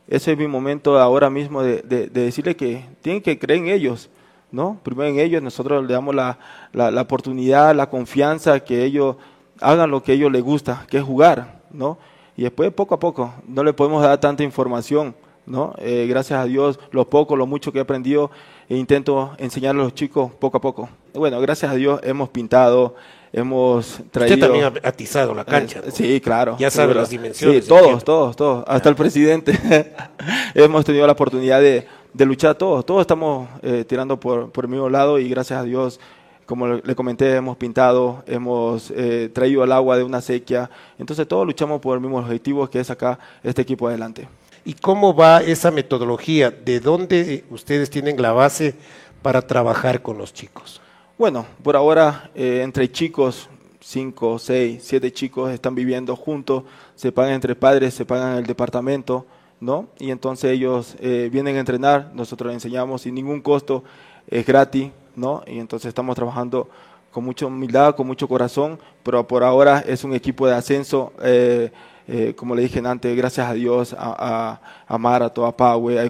Ese 0.08 0.32
es 0.32 0.38
mi 0.38 0.46
momento 0.46 0.98
ahora 0.98 1.30
mismo 1.30 1.62
de, 1.62 1.82
de, 1.82 2.08
de 2.08 2.24
decirle 2.24 2.56
que 2.56 2.84
tienen 3.00 3.22
que 3.22 3.38
creer 3.38 3.60
en 3.60 3.68
ellos. 3.68 4.10
¿no? 4.52 4.78
Primero 4.82 5.08
en 5.08 5.18
ellos, 5.18 5.42
nosotros 5.42 5.84
le 5.84 5.92
damos 5.92 6.14
la, 6.14 6.38
la, 6.72 7.00
oportunidad, 7.00 7.74
la 7.74 7.88
confianza, 7.88 8.60
que 8.60 8.84
ellos 8.84 9.16
hagan 9.60 9.90
lo 9.90 10.02
que 10.02 10.12
a 10.12 10.14
ellos 10.14 10.30
les 10.30 10.42
gusta, 10.42 10.86
que 10.88 10.98
es 10.98 11.02
jugar. 11.02 11.62
¿no? 11.70 11.98
Y 12.36 12.42
después, 12.42 12.72
poco 12.72 12.94
a 12.94 13.00
poco, 13.00 13.32
no 13.48 13.64
le 13.64 13.72
podemos 13.72 14.02
dar 14.02 14.20
tanta 14.20 14.42
información. 14.44 15.14
¿no? 15.46 15.74
Eh, 15.78 16.06
gracias 16.08 16.38
a 16.38 16.44
Dios, 16.44 16.78
lo 16.92 17.08
poco, 17.08 17.34
lo 17.34 17.46
mucho 17.46 17.72
que 17.72 17.78
he 17.78 17.82
aprendido, 17.82 18.30
e 18.68 18.76
intento 18.76 19.32
enseñarle 19.38 19.80
a 19.80 19.84
los 19.84 19.94
chicos 19.94 20.30
poco 20.38 20.58
a 20.58 20.60
poco. 20.60 20.88
Bueno, 21.14 21.40
gracias 21.40 21.72
a 21.72 21.74
Dios 21.74 22.00
hemos 22.04 22.28
pintado, 22.28 22.94
hemos 23.32 24.00
traído... 24.10 24.34
Usted 24.34 24.46
también 24.46 24.64
ha 24.64 24.88
atizado 24.88 25.34
la 25.34 25.44
cancha. 25.44 25.80
Eh, 25.80 25.84
¿no? 25.86 25.92
Sí, 25.92 26.20
claro. 26.20 26.56
Ya 26.58 26.70
sabe 26.70 26.94
las 26.94 27.10
dimensiones, 27.10 27.64
Sí, 27.64 27.68
todos, 27.68 28.04
todos, 28.04 28.36
todos. 28.36 28.64
Hasta 28.66 28.88
el 28.88 28.94
presidente. 28.94 29.58
hemos 30.54 30.84
tenido 30.84 31.06
la 31.06 31.12
oportunidad 31.12 31.60
de, 31.60 31.86
de 32.12 32.26
luchar 32.26 32.54
todos. 32.54 32.84
Todos 32.84 33.00
estamos 33.00 33.48
eh, 33.62 33.84
tirando 33.86 34.18
por, 34.18 34.50
por 34.50 34.64
el 34.64 34.70
mismo 34.70 34.88
lado 34.88 35.18
y 35.18 35.28
gracias 35.28 35.60
a 35.60 35.62
Dios, 35.62 35.98
como 36.46 36.66
le 36.66 36.82
le 36.84 36.94
comenté, 36.94 37.34
hemos 37.34 37.56
pintado, 37.56 38.22
hemos 38.26 38.90
eh, 38.90 39.30
traído 39.32 39.64
el 39.64 39.72
agua 39.72 39.96
de 39.96 40.04
una 40.04 40.20
sequía. 40.20 40.70
Entonces 40.98 41.26
todos 41.26 41.46
luchamos 41.46 41.80
por 41.80 41.94
el 41.96 42.00
mismo 42.02 42.18
objetivo 42.18 42.68
que 42.68 42.80
es 42.80 42.86
sacar 42.86 43.18
este 43.42 43.62
equipo 43.62 43.88
adelante. 43.88 44.28
¿Y 44.64 44.74
cómo 44.74 45.14
va 45.14 45.42
esa 45.42 45.70
metodología? 45.70 46.50
¿De 46.50 46.78
dónde 46.78 47.44
ustedes 47.50 47.90
tienen 47.90 48.20
la 48.20 48.32
base 48.32 48.74
para 49.20 49.42
trabajar 49.42 50.02
con 50.02 50.18
los 50.18 50.32
chicos? 50.32 50.80
Bueno, 51.22 51.46
por 51.62 51.76
ahora 51.76 52.32
eh, 52.34 52.62
entre 52.64 52.90
chicos, 52.90 53.48
cinco, 53.78 54.40
seis, 54.40 54.82
siete 54.82 55.12
chicos 55.12 55.52
están 55.52 55.72
viviendo 55.72 56.16
juntos, 56.16 56.64
se 56.96 57.12
pagan 57.12 57.34
entre 57.34 57.54
padres, 57.54 57.94
se 57.94 58.04
pagan 58.04 58.38
el 58.38 58.44
departamento, 58.44 59.24
¿no? 59.60 59.86
Y 60.00 60.10
entonces 60.10 60.50
ellos 60.50 60.96
eh, 60.98 61.28
vienen 61.30 61.54
a 61.54 61.60
entrenar, 61.60 62.10
nosotros 62.12 62.48
les 62.48 62.54
enseñamos 62.56 63.02
sin 63.02 63.14
ningún 63.14 63.40
costo, 63.40 63.84
es 64.26 64.44
gratis, 64.44 64.90
¿no? 65.14 65.44
Y 65.46 65.60
entonces 65.60 65.90
estamos 65.90 66.16
trabajando 66.16 66.68
con 67.12 67.22
mucha 67.22 67.46
humildad, 67.46 67.94
con 67.94 68.08
mucho 68.08 68.26
corazón, 68.26 68.80
pero 69.04 69.24
por 69.24 69.44
ahora 69.44 69.78
es 69.78 70.02
un 70.02 70.14
equipo 70.14 70.48
de 70.48 70.54
ascenso. 70.54 71.12
eh, 71.22 71.70
eh, 72.08 72.34
como 72.34 72.56
le 72.56 72.62
dije 72.62 72.82
antes, 72.84 73.16
gracias 73.16 73.48
a 73.48 73.52
Dios, 73.52 73.94
a, 73.96 74.58
a, 74.58 74.60
a 74.88 74.98
Marato, 74.98 75.46
a 75.46 75.56
Paue, 75.56 76.00
a 76.00 76.04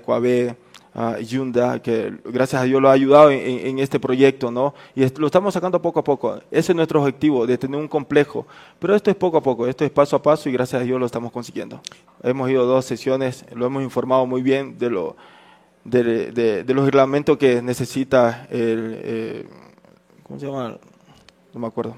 a 0.94 1.18
Yunda, 1.20 1.80
que 1.80 2.12
gracias 2.24 2.60
a 2.60 2.64
Dios 2.64 2.80
lo 2.82 2.88
ha 2.88 2.92
ayudado 2.92 3.30
en, 3.30 3.78
este 3.78 3.98
proyecto, 3.98 4.50
¿no? 4.50 4.74
Y 4.94 5.08
lo 5.18 5.26
estamos 5.26 5.54
sacando 5.54 5.80
poco 5.80 6.00
a 6.00 6.04
poco. 6.04 6.36
Ese 6.50 6.72
es 6.72 6.76
nuestro 6.76 7.00
objetivo, 7.00 7.46
de 7.46 7.56
tener 7.56 7.80
un 7.80 7.88
complejo. 7.88 8.46
Pero 8.78 8.94
esto 8.94 9.10
es 9.10 9.16
poco 9.16 9.38
a 9.38 9.42
poco, 9.42 9.66
esto 9.66 9.84
es 9.84 9.90
paso 9.90 10.16
a 10.16 10.22
paso 10.22 10.48
y 10.48 10.52
gracias 10.52 10.82
a 10.82 10.84
Dios 10.84 11.00
lo 11.00 11.06
estamos 11.06 11.32
consiguiendo. 11.32 11.80
Hemos 12.22 12.50
ido 12.50 12.66
dos 12.66 12.84
sesiones, 12.84 13.44
lo 13.54 13.66
hemos 13.66 13.82
informado 13.82 14.26
muy 14.26 14.42
bien 14.42 14.76
de, 14.78 14.90
lo, 14.90 15.16
de, 15.84 16.30
de- 16.64 16.74
los 16.74 16.84
reglamentos 16.84 17.38
que 17.38 17.62
necesita 17.62 18.46
el... 18.50 18.98
eh, 19.02 19.48
¿Cómo 20.24 20.38
se 20.38 20.46
llama? 20.46 20.76
No 21.52 21.60
me 21.60 21.66
acuerdo. 21.66 21.96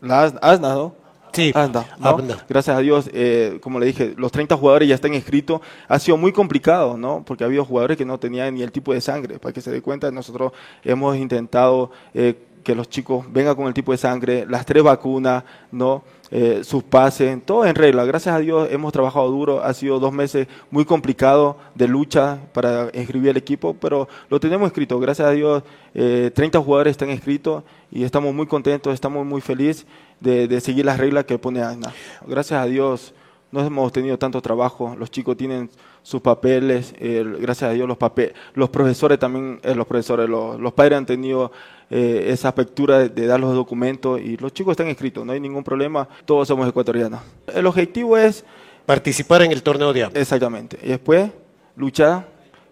La 0.00 0.22
ASNA, 0.24 0.74
¿no? 0.74 0.94
Sí, 1.32 1.52
ASNA, 1.54 1.86
¿no? 1.98 2.08
ASNA. 2.08 2.44
Gracias 2.48 2.76
a 2.76 2.80
Dios, 2.80 3.10
eh, 3.12 3.58
como 3.62 3.78
le 3.78 3.86
dije, 3.86 4.14
los 4.16 4.32
30 4.32 4.56
jugadores 4.56 4.88
ya 4.88 4.94
están 4.94 5.14
inscritos. 5.14 5.60
Ha 5.88 5.98
sido 5.98 6.16
muy 6.16 6.32
complicado, 6.32 6.96
¿no? 6.96 7.22
Porque 7.24 7.44
ha 7.44 7.46
habido 7.46 7.64
jugadores 7.64 7.96
que 7.96 8.04
no 8.04 8.18
tenían 8.18 8.54
ni 8.54 8.62
el 8.62 8.72
tipo 8.72 8.92
de 8.92 9.00
sangre. 9.00 9.38
Para 9.38 9.52
que 9.52 9.60
se 9.60 9.70
dé 9.70 9.82
cuenta, 9.82 10.10
nosotros 10.10 10.52
hemos 10.84 11.16
intentado 11.16 11.90
eh, 12.14 12.34
que 12.62 12.74
los 12.74 12.88
chicos 12.88 13.24
vengan 13.32 13.54
con 13.54 13.66
el 13.66 13.74
tipo 13.74 13.92
de 13.92 13.98
sangre, 13.98 14.44
las 14.46 14.66
tres 14.66 14.82
vacunas, 14.82 15.44
¿no? 15.72 16.02
Eh, 16.30 16.60
sus 16.62 16.82
pases, 16.82 17.42
todo 17.46 17.64
en 17.64 17.74
regla. 17.74 18.04
Gracias 18.04 18.34
a 18.34 18.38
Dios 18.38 18.68
hemos 18.70 18.92
trabajado 18.92 19.30
duro. 19.30 19.64
Ha 19.64 19.72
sido 19.72 19.98
dos 19.98 20.12
meses 20.12 20.46
muy 20.70 20.84
complicados 20.84 21.56
de 21.74 21.88
lucha 21.88 22.38
para 22.52 22.90
inscribir 22.92 23.30
el 23.30 23.38
equipo, 23.38 23.74
pero 23.74 24.06
lo 24.28 24.38
tenemos 24.38 24.66
inscrito. 24.66 25.00
Gracias 25.00 25.26
a 25.26 25.30
Dios, 25.30 25.62
eh, 25.94 26.30
30 26.34 26.60
jugadores 26.60 26.90
están 26.90 27.10
inscritos 27.10 27.64
y 27.90 28.04
estamos 28.04 28.34
muy 28.34 28.46
contentos, 28.46 28.92
estamos 28.92 29.24
muy 29.24 29.40
felices 29.40 29.86
de, 30.20 30.48
de 30.48 30.60
seguir 30.60 30.84
las 30.84 30.98
reglas 30.98 31.24
que 31.24 31.38
pone 31.38 31.62
ASNA. 31.62 31.92
Gracias 32.26 32.60
a 32.60 32.66
Dios 32.66 33.14
no 33.50 33.64
hemos 33.64 33.92
tenido 33.92 34.18
tanto 34.18 34.42
trabajo, 34.42 34.94
los 34.98 35.10
chicos 35.10 35.34
tienen 35.34 35.70
sus 36.02 36.20
papeles, 36.20 36.94
eh, 36.98 37.24
gracias 37.40 37.70
a 37.70 37.72
Dios 37.72 37.88
los 37.88 37.96
papeles, 37.96 38.34
los 38.52 38.68
profesores 38.68 39.18
también, 39.18 39.58
eh, 39.62 39.74
los 39.74 39.86
profesores, 39.86 40.28
los, 40.28 40.60
los 40.60 40.74
padres 40.74 40.98
han 40.98 41.06
tenido 41.06 41.50
eh, 41.88 42.26
esa 42.28 42.48
apertura 42.48 42.98
de, 42.98 43.08
de 43.08 43.26
dar 43.26 43.40
los 43.40 43.54
documentos 43.54 44.20
y 44.20 44.36
los 44.36 44.52
chicos 44.52 44.72
están 44.72 44.88
inscritos, 44.88 45.24
no 45.24 45.32
hay 45.32 45.40
ningún 45.40 45.64
problema, 45.64 46.06
todos 46.26 46.46
somos 46.46 46.68
ecuatorianos. 46.68 47.20
El 47.54 47.66
objetivo 47.66 48.18
es 48.18 48.44
Participar 48.88 49.42
en 49.42 49.52
el 49.52 49.62
torneo 49.62 49.92
de 49.92 50.04
AMP. 50.04 50.16
Exactamente. 50.16 50.78
Y 50.82 50.88
después, 50.88 51.30
luchar 51.76 52.26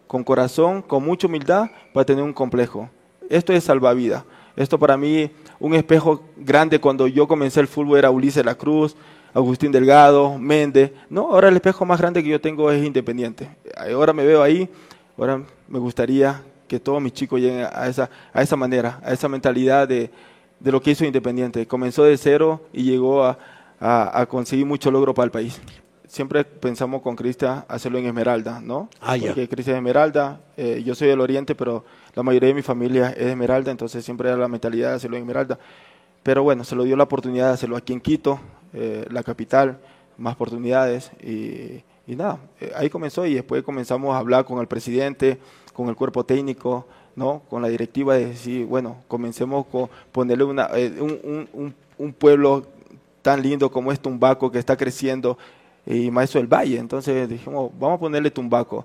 con 0.07 0.25
corazón, 0.25 0.81
con 0.81 1.05
mucha 1.05 1.27
humildad, 1.27 1.69
para 1.93 2.07
tener 2.07 2.25
un 2.25 2.33
complejo. 2.33 2.89
Esto 3.29 3.53
es 3.53 3.65
salvavidas. 3.65 4.25
Esto 4.57 4.79
para 4.79 4.97
mí, 4.97 5.31
un 5.61 5.75
espejo 5.75 6.23
grande 6.37 6.79
cuando 6.81 7.07
yo 7.07 7.27
comencé 7.27 7.61
el 7.61 7.67
fútbol 7.69 7.99
era 7.99 8.11
Ulises 8.11 8.45
La 8.45 8.55
Cruz, 8.55 8.97
Agustín 9.35 9.73
Delgado, 9.73 10.39
Méndez. 10.39 10.93
No, 11.11 11.23
ahora 11.33 11.49
el 11.49 11.55
espejo 11.57 11.85
más 11.85 12.01
grande 12.01 12.23
que 12.23 12.29
yo 12.31 12.41
tengo 12.41 12.71
es 12.71 12.85
Independiente. 12.85 13.49
Ahora 13.77 14.13
me 14.13 14.25
veo 14.25 14.43
ahí, 14.43 14.69
ahora 15.19 15.43
me 15.69 15.79
gustaría 15.79 16.43
que 16.69 16.81
todos 16.81 17.01
mis 17.03 17.13
chicos 17.13 17.41
lleguen 17.41 17.67
a 17.73 17.87
esa, 17.87 18.11
a 18.33 18.43
esa 18.43 18.57
manera, 18.57 19.01
a 19.05 19.13
esa 19.13 19.29
mentalidad 19.29 19.87
de, 19.87 20.11
de 20.59 20.73
lo 20.73 20.81
que 20.81 20.91
hizo 20.93 21.05
Independiente. 21.05 21.67
Comenzó 21.67 22.05
de 22.05 22.17
cero 22.17 22.61
y 22.73 22.83
llegó 22.85 23.25
a, 23.25 23.39
a- 23.79 24.21
a 24.21 24.27
conseguir 24.27 24.67
mucho 24.67 24.91
logro 24.91 25.15
para 25.15 25.25
el 25.27 25.31
país. 25.31 25.61
Siempre 26.09 26.45
pensamos 26.45 27.03
con 27.03 27.17
Cristian 27.17 27.65
hacerlo 27.69 27.99
en 27.99 28.07
Esmeralda, 28.07 28.61
¿no? 28.61 28.89
Ah, 29.01 29.17
ya. 29.17 29.27
Porque 29.29 29.49
Cristian 29.49 29.77
es 29.77 29.81
Esmeralda, 29.81 30.41
eh, 30.57 30.83
yo 30.85 30.95
soy 30.95 31.09
del 31.09 31.21
Oriente, 31.21 31.55
pero 31.55 31.85
la 32.15 32.23
mayoría 32.23 32.49
de 32.49 32.55
mi 32.55 32.63
familia 32.63 33.11
es 33.11 33.25
de 33.25 33.31
Esmeralda, 33.31 33.71
entonces 33.71 34.05
siempre 34.05 34.29
era 34.29 34.39
la 34.39 34.49
mentalidad 34.49 34.91
de 34.91 34.95
hacerlo 34.97 35.17
en 35.17 35.23
Esmeralda. 35.25 35.59
Pero 36.23 36.43
bueno, 36.43 36.65
se 36.65 36.75
lo 36.77 36.85
dio 36.85 36.97
la 36.97 37.05
oportunidad 37.05 37.49
de 37.49 37.55
hacerlo 37.55 37.77
aquí 37.77 37.93
en 37.93 38.01
Quito, 38.01 38.41
eh, 38.73 39.05
la 39.11 39.23
capital, 39.23 39.79
más 40.19 40.35
oportunidades 40.35 41.11
y, 41.23 41.83
y 42.07 42.17
nada, 42.17 42.39
eh, 42.61 42.73
ahí 42.77 42.89
comenzó 42.89 43.27
y 43.27 43.35
después 43.35 43.63
comenzamos 43.63 44.15
a 44.15 44.19
hablar 44.19 44.45
con 44.45 44.59
el 44.61 44.67
presidente, 44.67 45.39
con 45.73 45.89
el 45.89 45.97
cuerpo 45.97 46.25
técnico, 46.25 46.87
¿no? 47.17 47.43
con 47.51 47.63
la 47.63 47.69
directiva 47.69 48.15
de 48.15 48.27
decir, 48.27 48.65
bueno, 48.67 48.99
comencemos 49.09 49.67
con 49.67 49.89
ponerle 50.13 50.45
una, 50.45 50.69
un, 51.01 51.19
un- 51.23 51.49
un- 51.53 51.75
un 51.99 52.13
pueblo 52.13 52.65
tan 53.23 53.43
lindo 53.43 53.71
como 53.71 53.91
es 53.91 53.99
Tumbaco 54.01 54.51
que 54.53 54.59
está 54.59 54.77
creciendo 54.77 55.37
y 55.87 56.11
Maestro 56.11 56.41
del 56.41 56.49
Valle. 56.53 56.79
Entonces 56.79 57.29
dijimos, 57.29 57.71
vamos 57.79 57.97
a 57.97 58.01
ponerle 58.01 58.31
Tumbaco. 58.31 58.85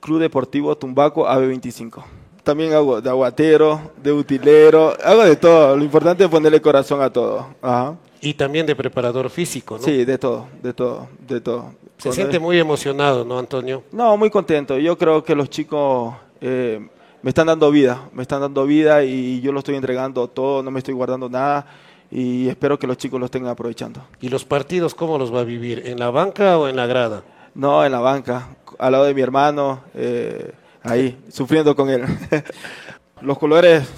Club 0.00 0.20
Deportivo 0.20 0.76
Tumbaco 0.76 1.26
AB25. 1.26 2.02
También 2.44 2.72
hago 2.74 3.00
de 3.00 3.10
aguatero, 3.10 3.80
de 4.00 4.12
utilero, 4.12 4.94
hago 5.04 5.24
de 5.24 5.34
todo. 5.36 5.76
Lo 5.76 5.82
importante 5.82 6.22
es 6.24 6.30
ponerle 6.30 6.60
corazón 6.60 7.02
a 7.02 7.10
todo. 7.10 7.46
Ajá. 7.60 7.96
Y 8.20 8.34
también 8.34 8.64
de 8.66 8.76
preparador 8.76 9.28
físico, 9.30 9.76
¿no? 9.78 9.82
Sí, 9.84 10.04
de 10.04 10.16
todo, 10.18 10.46
de 10.62 10.72
todo, 10.72 11.08
de 11.26 11.40
todo. 11.40 11.72
Se 11.98 12.04
Cuando- 12.08 12.14
siente 12.14 12.38
muy 12.38 12.58
emocionado, 12.58 13.24
¿no, 13.24 13.38
Antonio? 13.38 13.82
no, 13.92 14.16
muy 14.16 14.30
contento. 14.30 14.78
Yo 14.78 14.96
creo 14.96 15.24
que 15.24 15.34
los 15.34 15.50
chicos 15.50 16.14
eh, 16.40 16.86
me 17.22 17.30
están 17.30 17.46
dando 17.48 17.70
vida, 17.70 18.08
me 18.12 18.22
están 18.22 18.40
dando 18.40 18.64
vida 18.64 19.02
y 19.04 19.40
yo 19.40 19.50
lo 19.52 19.58
estoy 19.58 19.74
entregando 19.74 20.28
todo, 20.28 20.62
no 20.62 20.70
me 20.70 20.78
estoy 20.78 20.94
guardando 20.94 21.28
nada 21.28 21.66
y 22.10 22.48
espero 22.48 22.78
que 22.78 22.86
los 22.86 22.96
chicos 22.96 23.18
lo 23.18 23.26
estén 23.26 23.46
aprovechando. 23.46 24.06
¿Y 24.20 24.28
los 24.28 24.44
partidos 24.44 24.94
cómo 24.94 25.18
los 25.18 25.34
va 25.34 25.40
a 25.40 25.44
vivir? 25.44 25.82
¿En 25.86 25.98
la 25.98 26.10
banca 26.10 26.58
o 26.58 26.68
en 26.68 26.76
la 26.76 26.86
grada? 26.86 27.22
No, 27.54 27.84
en 27.84 27.92
la 27.92 28.00
banca, 28.00 28.48
al 28.78 28.92
lado 28.92 29.04
de 29.04 29.14
mi 29.14 29.22
hermano, 29.22 29.82
eh, 29.94 30.52
ahí, 30.82 31.18
sufriendo 31.30 31.74
con 31.74 31.88
él. 31.90 32.04
Los 33.22 33.38
colores 33.38 33.88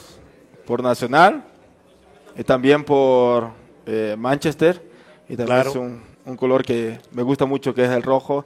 por 0.64 0.82
Nacional 0.82 1.44
y 2.36 2.44
también 2.44 2.84
por 2.84 3.50
eh, 3.84 4.14
Manchester. 4.16 4.80
Y 5.28 5.36
también 5.36 5.58
es 5.58 5.74
un, 5.74 6.02
un, 6.24 6.36
color 6.36 6.64
que 6.64 7.00
me 7.10 7.22
gusta 7.22 7.46
mucho, 7.46 7.74
que 7.74 7.84
es 7.84 7.90
el 7.90 8.02
rojo. 8.02 8.44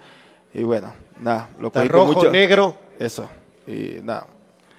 Y 0.54 0.62
bueno, 0.62 0.92
nada, 1.20 1.50
lo 1.60 1.70
el 1.74 1.88
rojo, 1.88 2.12
mucho. 2.14 2.30
negro. 2.30 2.76
Eso, 2.98 3.28
y 3.66 3.98
nada. 4.02 4.26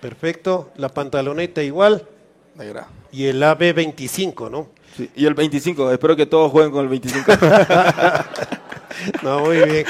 Perfecto, 0.01 0.71
la 0.75 0.89
pantaloneta 0.89 1.61
igual. 1.61 2.07
Negra. 2.55 2.87
Y 3.13 3.27
el 3.27 3.41
AB25, 3.41 4.49
¿no? 4.49 4.67
Sí, 4.97 5.09
y 5.15 5.25
el 5.25 5.35
25, 5.35 5.91
espero 5.91 6.15
que 6.15 6.25
todos 6.25 6.51
jueguen 6.51 6.71
con 6.71 6.81
el 6.81 6.89
25. 6.89 7.31
no, 9.23 9.39
muy 9.41 9.57
bien. 9.57 9.85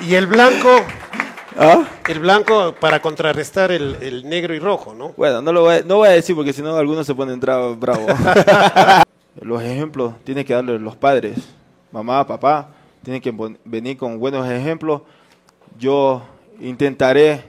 Y 0.00 0.14
el 0.14 0.26
blanco, 0.26 0.68
¿Ah? 1.60 1.84
El 2.08 2.20
blanco 2.20 2.72
para 2.78 3.02
contrarrestar 3.02 3.72
el, 3.72 4.22
negro 4.28 4.54
y 4.54 4.60
rojo, 4.60 4.94
¿no? 4.94 5.12
Bueno, 5.16 5.42
no 5.42 5.52
lo 5.52 5.62
voy 5.62 5.74
a, 5.74 5.82
no 5.82 5.96
voy 5.96 6.08
a 6.08 6.12
decir 6.12 6.36
porque 6.36 6.52
si 6.52 6.62
no 6.62 6.76
algunos 6.76 7.04
se 7.04 7.16
ponen 7.16 7.40
bravos. 7.40 8.12
los 9.40 9.62
ejemplos 9.62 10.14
tienen 10.22 10.44
que 10.44 10.54
darle 10.54 10.78
los 10.78 10.94
padres, 10.94 11.36
mamá, 11.90 12.24
papá, 12.24 12.68
tienen 13.02 13.20
que 13.20 13.34
venir 13.64 13.96
con 13.96 14.20
buenos 14.20 14.48
ejemplos. 14.48 15.02
Yo 15.76 16.22
intentaré 16.60 17.42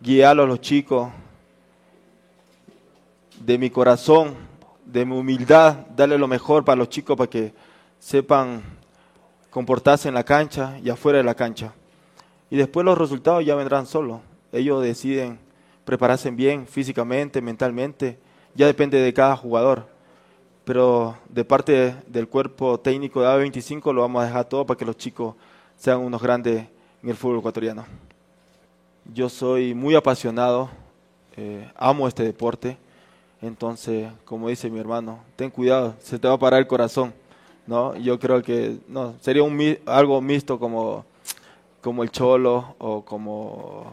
guiar 0.00 0.40
a 0.40 0.46
los 0.46 0.60
chicos 0.62 1.10
de 3.40 3.58
mi 3.58 3.70
corazón, 3.70 4.34
de 4.84 5.04
mi 5.04 5.16
humildad, 5.16 5.86
darle 5.96 6.18
lo 6.18 6.28
mejor 6.28 6.64
para 6.64 6.76
los 6.76 6.88
chicos 6.88 7.16
para 7.16 7.28
que 7.28 7.52
sepan 7.98 8.62
comportarse 9.50 10.08
en 10.08 10.14
la 10.14 10.24
cancha 10.24 10.78
y 10.82 10.90
afuera 10.90 11.18
de 11.18 11.24
la 11.24 11.34
cancha. 11.34 11.72
Y 12.50 12.56
después 12.56 12.84
los 12.84 12.98
resultados 12.98 13.44
ya 13.44 13.54
vendrán 13.54 13.86
solos. 13.86 14.20
Ellos 14.52 14.82
deciden 14.82 15.38
prepararse 15.84 16.30
bien 16.30 16.66
físicamente, 16.66 17.40
mentalmente. 17.40 18.18
Ya 18.54 18.66
depende 18.66 19.00
de 19.00 19.12
cada 19.14 19.36
jugador. 19.36 19.86
Pero 20.64 21.16
de 21.28 21.44
parte 21.44 21.96
del 22.06 22.28
cuerpo 22.28 22.78
técnico 22.78 23.22
de 23.22 23.28
A25 23.28 23.92
lo 23.92 24.02
vamos 24.02 24.22
a 24.22 24.26
dejar 24.26 24.44
todo 24.44 24.66
para 24.66 24.78
que 24.78 24.84
los 24.84 24.96
chicos 24.96 25.34
sean 25.76 26.00
unos 26.00 26.20
grandes 26.20 26.66
en 27.02 27.08
el 27.08 27.16
fútbol 27.16 27.38
ecuatoriano. 27.38 27.86
Yo 29.12 29.28
soy 29.28 29.74
muy 29.74 29.94
apasionado, 29.94 30.68
eh, 31.36 31.70
amo 31.76 32.06
este 32.06 32.22
deporte. 32.22 32.76
Entonces, 33.42 34.10
como 34.24 34.48
dice 34.48 34.70
mi 34.70 34.78
hermano, 34.78 35.20
ten 35.36 35.50
cuidado, 35.50 35.94
se 36.00 36.18
te 36.18 36.28
va 36.28 36.34
a 36.34 36.38
parar 36.38 36.60
el 36.60 36.66
corazón. 36.66 37.12
¿no? 37.66 37.96
Yo 37.96 38.18
creo 38.18 38.42
que 38.42 38.78
no, 38.88 39.14
sería 39.20 39.42
un, 39.42 39.78
algo 39.86 40.20
mixto 40.20 40.58
como 40.58 41.04
como 41.80 42.02
el 42.02 42.10
Cholo 42.10 42.74
o 42.78 43.02
como, 43.04 43.92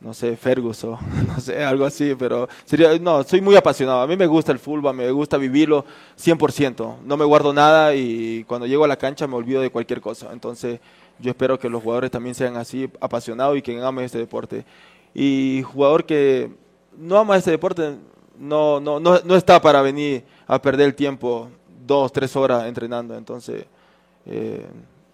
no 0.00 0.12
sé, 0.12 0.36
Ferguson, 0.36 0.98
no 1.26 1.40
sé, 1.40 1.62
algo 1.64 1.84
así, 1.84 2.14
pero 2.18 2.48
sería, 2.64 2.98
no, 2.98 3.22
soy 3.24 3.40
muy 3.40 3.56
apasionado. 3.56 4.02
A 4.02 4.06
mí 4.06 4.16
me 4.16 4.26
gusta 4.26 4.52
el 4.52 4.58
fútbol, 4.58 4.94
me 4.94 5.10
gusta 5.10 5.38
vivirlo 5.38 5.84
100%. 6.18 6.98
No 7.04 7.16
me 7.16 7.24
guardo 7.24 7.52
nada 7.52 7.94
y 7.94 8.44
cuando 8.44 8.66
llego 8.66 8.84
a 8.84 8.88
la 8.88 8.96
cancha 8.96 9.26
me 9.26 9.36
olvido 9.36 9.62
de 9.62 9.70
cualquier 9.70 10.00
cosa. 10.00 10.30
Entonces, 10.32 10.80
yo 11.18 11.30
espero 11.30 11.58
que 11.58 11.68
los 11.68 11.82
jugadores 11.82 12.10
también 12.10 12.34
sean 12.34 12.56
así 12.56 12.90
apasionados 13.00 13.56
y 13.56 13.62
que 13.62 13.80
amen 13.80 14.04
este 14.04 14.18
deporte. 14.18 14.64
Y 15.14 15.62
jugador 15.62 16.04
que 16.04 16.50
no 16.96 17.18
ama 17.18 17.36
este 17.36 17.50
deporte 17.50 17.96
no, 18.38 18.80
no, 18.80 18.98
no, 18.98 19.20
no 19.24 19.36
está 19.36 19.60
para 19.60 19.82
venir 19.82 20.24
a 20.46 20.60
perder 20.60 20.86
el 20.86 20.94
tiempo 20.94 21.48
dos, 21.86 22.12
tres 22.12 22.34
horas 22.36 22.66
entrenando. 22.66 23.16
Entonces, 23.16 23.66
eh, 24.26 24.66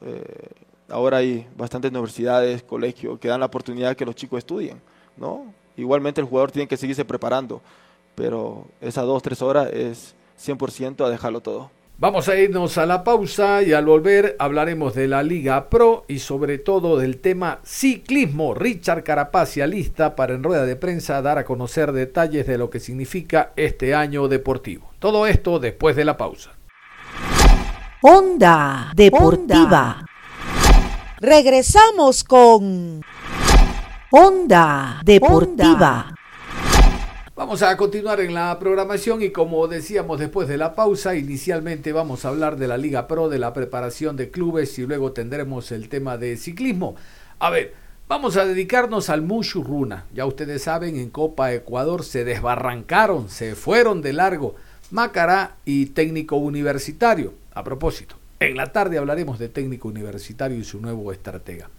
eh, 0.02 0.48
ahora 0.88 1.18
hay 1.18 1.46
bastantes 1.56 1.90
universidades, 1.90 2.62
colegios 2.62 3.18
que 3.18 3.28
dan 3.28 3.40
la 3.40 3.46
oportunidad 3.46 3.96
que 3.96 4.06
los 4.06 4.14
chicos 4.14 4.38
estudien, 4.38 4.80
¿no? 5.16 5.52
Igualmente 5.76 6.20
el 6.20 6.26
jugador 6.26 6.50
tiene 6.50 6.66
que 6.66 6.76
seguirse 6.76 7.04
preparando, 7.04 7.60
pero 8.14 8.66
esas 8.80 9.04
dos, 9.04 9.22
tres 9.22 9.40
horas 9.42 9.70
es 9.72 10.14
100% 10.38 11.04
a 11.04 11.10
dejarlo 11.10 11.40
todo. 11.40 11.70
Vamos 12.00 12.28
a 12.28 12.36
irnos 12.36 12.78
a 12.78 12.86
la 12.86 13.02
pausa 13.02 13.60
y 13.60 13.72
al 13.72 13.84
volver 13.84 14.36
hablaremos 14.38 14.94
de 14.94 15.08
la 15.08 15.24
Liga 15.24 15.68
Pro 15.68 16.04
y 16.06 16.20
sobre 16.20 16.58
todo 16.58 16.96
del 16.96 17.18
tema 17.18 17.58
ciclismo. 17.64 18.54
Richard 18.54 19.02
Carapacia 19.02 19.66
lista 19.66 20.14
para 20.14 20.34
en 20.34 20.44
rueda 20.44 20.64
de 20.64 20.76
prensa 20.76 21.20
dar 21.22 21.38
a 21.38 21.44
conocer 21.44 21.90
detalles 21.90 22.46
de 22.46 22.56
lo 22.56 22.70
que 22.70 22.78
significa 22.78 23.50
este 23.56 23.96
año 23.96 24.28
deportivo. 24.28 24.92
Todo 25.00 25.26
esto 25.26 25.58
después 25.58 25.96
de 25.96 26.04
la 26.04 26.16
pausa. 26.16 26.52
Onda 28.02 28.92
Deportiva. 28.94 30.04
Regresamos 31.18 32.22
con 32.22 33.02
Onda 34.12 35.00
Deportiva. 35.04 36.14
Vamos 37.38 37.62
a 37.62 37.76
continuar 37.76 38.18
en 38.18 38.34
la 38.34 38.58
programación 38.58 39.22
y 39.22 39.30
como 39.30 39.68
decíamos 39.68 40.18
después 40.18 40.48
de 40.48 40.56
la 40.56 40.74
pausa, 40.74 41.14
inicialmente 41.14 41.92
vamos 41.92 42.24
a 42.24 42.30
hablar 42.30 42.56
de 42.56 42.66
la 42.66 42.76
Liga 42.76 43.06
Pro, 43.06 43.28
de 43.28 43.38
la 43.38 43.52
preparación 43.52 44.16
de 44.16 44.32
clubes 44.32 44.76
y 44.80 44.86
luego 44.88 45.12
tendremos 45.12 45.70
el 45.70 45.88
tema 45.88 46.18
de 46.18 46.36
ciclismo. 46.36 46.96
A 47.38 47.50
ver, 47.50 47.74
vamos 48.08 48.36
a 48.36 48.44
dedicarnos 48.44 49.08
al 49.08 49.22
Mushuruna. 49.22 50.06
Ya 50.12 50.26
ustedes 50.26 50.64
saben, 50.64 50.96
en 50.96 51.10
Copa 51.10 51.52
Ecuador 51.52 52.02
se 52.02 52.24
desbarrancaron, 52.24 53.28
se 53.28 53.54
fueron 53.54 54.02
de 54.02 54.14
largo 54.14 54.56
Macará 54.90 55.58
y 55.64 55.86
técnico 55.86 56.34
universitario. 56.34 57.34
A 57.54 57.62
propósito, 57.62 58.16
en 58.40 58.56
la 58.56 58.72
tarde 58.72 58.98
hablaremos 58.98 59.38
de 59.38 59.48
técnico 59.48 59.86
universitario 59.86 60.58
y 60.58 60.64
su 60.64 60.80
nuevo 60.80 61.12
estratega. 61.12 61.70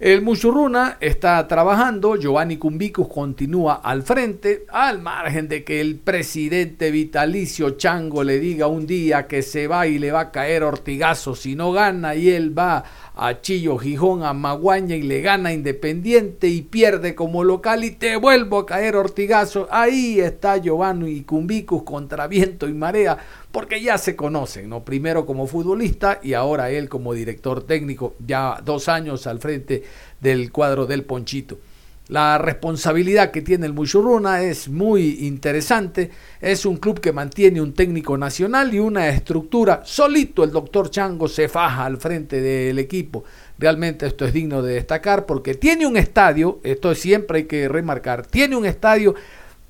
El 0.00 0.22
Muchurruna 0.22 0.96
está 0.98 1.46
trabajando, 1.46 2.16
Giovanni 2.16 2.56
Cumbicus 2.56 3.06
continúa 3.06 3.74
al 3.74 4.02
frente, 4.02 4.66
al 4.72 5.00
margen 5.00 5.46
de 5.46 5.62
que 5.62 5.80
el 5.80 6.00
presidente 6.00 6.90
vitalicio 6.90 7.70
Chango 7.70 8.24
le 8.24 8.40
diga 8.40 8.66
un 8.66 8.88
día 8.88 9.28
que 9.28 9.40
se 9.42 9.68
va 9.68 9.86
y 9.86 10.00
le 10.00 10.10
va 10.10 10.18
a 10.18 10.30
caer 10.32 10.64
ortigazo 10.64 11.36
si 11.36 11.54
no 11.54 11.70
gana 11.70 12.16
y 12.16 12.30
él 12.30 12.58
va 12.58 12.82
a 13.14 13.40
Chillo 13.40 13.78
Gijón, 13.78 14.24
a 14.24 14.32
Maguaña 14.32 14.96
y 14.96 15.02
le 15.02 15.20
gana 15.20 15.52
Independiente 15.52 16.48
y 16.48 16.62
pierde 16.62 17.14
como 17.14 17.44
local 17.44 17.84
y 17.84 17.92
te 17.92 18.16
vuelvo 18.16 18.58
a 18.58 18.66
caer 18.66 18.96
ortigazo. 18.96 19.68
Ahí 19.70 20.18
está 20.18 20.56
Giovanni 20.56 21.22
Cumbicus 21.22 21.84
contra 21.84 22.26
viento 22.26 22.68
y 22.68 22.72
marea 22.72 23.16
porque 23.54 23.80
ya 23.80 23.98
se 23.98 24.16
conocen, 24.16 24.68
¿no? 24.68 24.84
Primero 24.84 25.24
como 25.24 25.46
futbolista 25.46 26.18
y 26.20 26.32
ahora 26.34 26.70
él 26.70 26.88
como 26.88 27.14
director 27.14 27.62
técnico, 27.62 28.16
ya 28.18 28.60
dos 28.64 28.88
años 28.88 29.28
al 29.28 29.38
frente 29.38 29.84
del 30.20 30.50
cuadro 30.50 30.86
del 30.86 31.04
Ponchito. 31.04 31.60
La 32.08 32.36
responsabilidad 32.36 33.30
que 33.30 33.42
tiene 33.42 33.66
el 33.66 33.72
Muchurruna 33.72 34.42
es 34.42 34.68
muy 34.68 35.24
interesante. 35.24 36.10
Es 36.40 36.66
un 36.66 36.78
club 36.78 36.98
que 36.98 37.12
mantiene 37.12 37.60
un 37.60 37.74
técnico 37.74 38.18
nacional 38.18 38.74
y 38.74 38.80
una 38.80 39.08
estructura. 39.08 39.82
Solito 39.84 40.42
el 40.42 40.50
doctor 40.50 40.90
Chango 40.90 41.28
se 41.28 41.48
faja 41.48 41.84
al 41.84 41.98
frente 41.98 42.40
del 42.40 42.80
equipo. 42.80 43.22
Realmente 43.56 44.04
esto 44.04 44.24
es 44.24 44.32
digno 44.32 44.62
de 44.62 44.74
destacar 44.74 45.26
porque 45.26 45.54
tiene 45.54 45.86
un 45.86 45.96
estadio, 45.96 46.58
esto 46.64 46.92
siempre 46.96 47.38
hay 47.38 47.44
que 47.44 47.68
remarcar, 47.68 48.26
tiene 48.26 48.56
un 48.56 48.66
estadio 48.66 49.14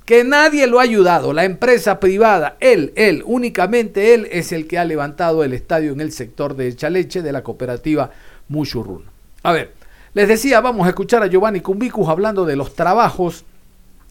que 0.05 0.23
nadie 0.25 0.67
lo 0.67 0.81
ha 0.81 0.83
ayudado, 0.83 1.33
la 1.33 1.45
empresa 1.45 1.99
privada, 1.99 2.57
él, 2.61 2.93
él, 2.97 3.23
únicamente 3.27 4.15
él 4.15 4.29
es 4.31 4.53
el 4.53 4.67
que 4.67 4.79
ha 4.79 4.85
levantado 4.85 5.45
el 5.45 5.55
estadio 5.55 5.93
en 5.93 6.01
el 6.01 6.13
sector 6.13 6.57
de 6.57 6.75
Chaleche 6.77 7.23
de 7.23 7.33
la 7.33 7.43
cooperativa 7.43 8.11
Muchurruna. 8.49 9.11
A 9.43 9.53
ver, 9.53 9.73
les 10.13 10.29
decía, 10.29 10.61
vamos 10.61 10.87
a 10.87 10.91
escuchar 10.91 11.23
a 11.23 11.27
Giovanni 11.27 11.61
Cumbicus 11.61 12.09
hablando 12.09 12.45
de 12.45 12.57
los 12.57 12.75
trabajos 12.75 13.45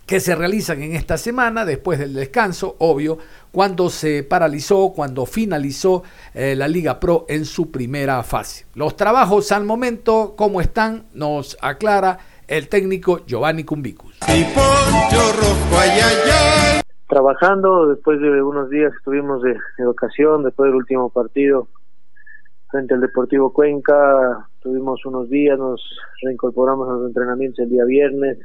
que 0.05 0.19
se 0.19 0.35
realizan 0.35 0.81
en 0.83 0.95
esta 0.95 1.17
semana 1.17 1.63
después 1.63 1.97
del 1.97 2.13
descanso, 2.13 2.75
obvio, 2.79 3.19
cuando 3.51 3.89
se 3.89 4.23
paralizó, 4.23 4.91
cuando 4.93 5.25
finalizó 5.25 6.03
eh, 6.33 6.55
la 6.57 6.67
Liga 6.67 6.99
Pro 6.99 7.25
en 7.29 7.45
su 7.45 7.71
primera 7.71 8.21
fase. 8.23 8.65
Los 8.75 8.97
trabajos 8.97 9.51
al 9.51 9.63
momento, 9.63 10.33
¿cómo 10.35 10.59
están? 10.59 11.05
Nos 11.13 11.57
aclara 11.61 12.19
el 12.53 12.69
técnico 12.69 13.25
Giovanni 13.25 13.63
Cumbicus. 13.63 14.19
Trabajando, 17.09 17.87
después 17.87 18.21
de 18.21 18.43
unos 18.43 18.69
días 18.69 18.93
estuvimos 18.95 19.41
de, 19.41 19.57
educación, 19.79 20.43
después 20.43 20.67
del 20.69 20.75
último 20.75 21.09
partido 21.09 21.67
frente 22.69 22.93
al 22.93 23.01
Deportivo 23.01 23.51
Cuenca, 23.53 24.47
tuvimos 24.61 25.03
unos 25.05 25.29
días, 25.29 25.57
nos 25.57 25.81
reincorporamos 26.21 26.89
a 26.89 26.93
los 26.93 27.07
entrenamientos 27.07 27.59
el 27.59 27.69
día 27.69 27.85
viernes, 27.85 28.37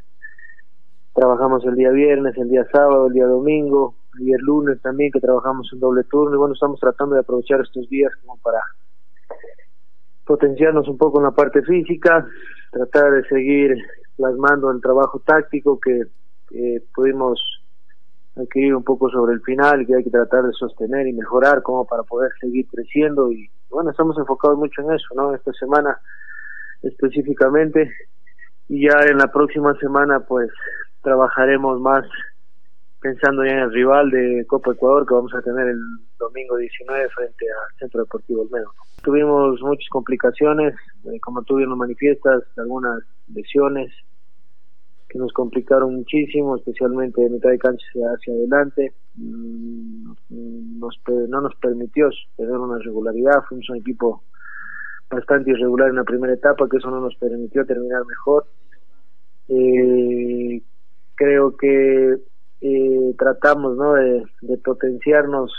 trabajamos 1.14 1.64
el 1.66 1.76
día 1.76 1.90
viernes, 1.90 2.36
el 2.38 2.48
día 2.48 2.66
sábado, 2.72 3.08
el 3.08 3.12
día 3.12 3.26
domingo, 3.26 3.94
el 4.18 4.40
lunes 4.40 4.80
también 4.80 5.12
que 5.12 5.20
trabajamos 5.20 5.68
en 5.72 5.80
doble 5.80 6.04
turno 6.04 6.34
y 6.34 6.38
bueno, 6.38 6.54
estamos 6.54 6.80
tratando 6.80 7.14
de 7.14 7.20
aprovechar 7.20 7.60
estos 7.60 7.88
días 7.90 8.12
como 8.22 8.38
para 8.38 8.60
potenciarnos 10.28 10.86
un 10.88 10.98
poco 10.98 11.18
en 11.18 11.24
la 11.24 11.30
parte 11.30 11.62
física, 11.62 12.26
tratar 12.70 13.12
de 13.12 13.24
seguir 13.24 13.74
plasmando 14.14 14.70
el 14.70 14.82
trabajo 14.82 15.20
táctico 15.24 15.80
que 15.80 16.04
pudimos 16.94 17.40
adquirir 18.36 18.74
un 18.74 18.84
poco 18.84 19.08
sobre 19.08 19.32
el 19.32 19.40
final 19.40 19.82
y 19.82 19.86
que 19.86 19.96
hay 19.96 20.04
que 20.04 20.10
tratar 20.10 20.44
de 20.44 20.52
sostener 20.52 21.06
y 21.06 21.14
mejorar 21.14 21.62
como 21.62 21.86
para 21.86 22.02
poder 22.02 22.30
seguir 22.40 22.66
creciendo 22.68 23.32
y, 23.32 23.50
bueno, 23.70 23.90
estamos 23.90 24.18
enfocados 24.18 24.58
mucho 24.58 24.82
en 24.82 24.92
eso, 24.92 25.06
¿no? 25.16 25.34
Esta 25.34 25.52
semana 25.54 25.98
específicamente 26.82 27.90
y 28.68 28.86
ya 28.86 29.00
en 29.08 29.18
la 29.18 29.32
próxima 29.32 29.74
semana 29.80 30.20
pues 30.20 30.50
trabajaremos 31.02 31.80
más 31.80 32.04
pensando 33.00 33.44
ya 33.44 33.52
en 33.52 33.58
el 33.60 33.72
rival 33.72 34.10
de 34.10 34.44
Copa 34.46 34.72
Ecuador 34.72 35.06
que 35.06 35.14
vamos 35.14 35.34
a 35.34 35.42
tener 35.42 35.68
el 35.68 35.80
domingo 36.18 36.56
19 36.56 37.08
frente 37.10 37.46
al 37.50 37.78
Centro 37.78 38.00
Deportivo 38.00 38.42
Olmedo. 38.42 38.72
Tuvimos 39.02 39.60
muchas 39.62 39.88
complicaciones, 39.90 40.74
eh, 41.04 41.20
como 41.20 41.42
tú 41.42 41.56
bien 41.56 41.70
lo 41.70 41.76
manifiestas, 41.76 42.42
algunas 42.56 43.02
lesiones 43.32 43.92
que 45.08 45.18
nos 45.18 45.32
complicaron 45.32 45.94
muchísimo, 45.94 46.56
especialmente 46.56 47.22
de 47.22 47.30
mitad 47.30 47.50
de 47.50 47.58
cancha 47.58 47.84
hacia 48.14 48.34
adelante. 48.34 48.92
Mm, 49.14 50.12
nos, 50.78 50.98
no 51.28 51.40
nos 51.40 51.54
permitió 51.56 52.10
tener 52.36 52.52
una 52.52 52.78
regularidad, 52.78 53.42
fuimos 53.48 53.70
un 53.70 53.76
equipo 53.76 54.22
bastante 55.10 55.52
irregular 55.52 55.88
en 55.88 55.96
la 55.96 56.04
primera 56.04 56.34
etapa, 56.34 56.68
que 56.68 56.76
eso 56.76 56.90
no 56.90 57.00
nos 57.00 57.14
permitió 57.16 57.64
terminar 57.64 58.04
mejor. 58.04 58.46
Eh, 59.48 60.60
creo 61.14 61.56
que 61.56 62.18
eh, 62.60 63.14
tratamos 63.18 63.76
¿no? 63.76 63.94
de, 63.94 64.58
potenciarnos 64.64 65.52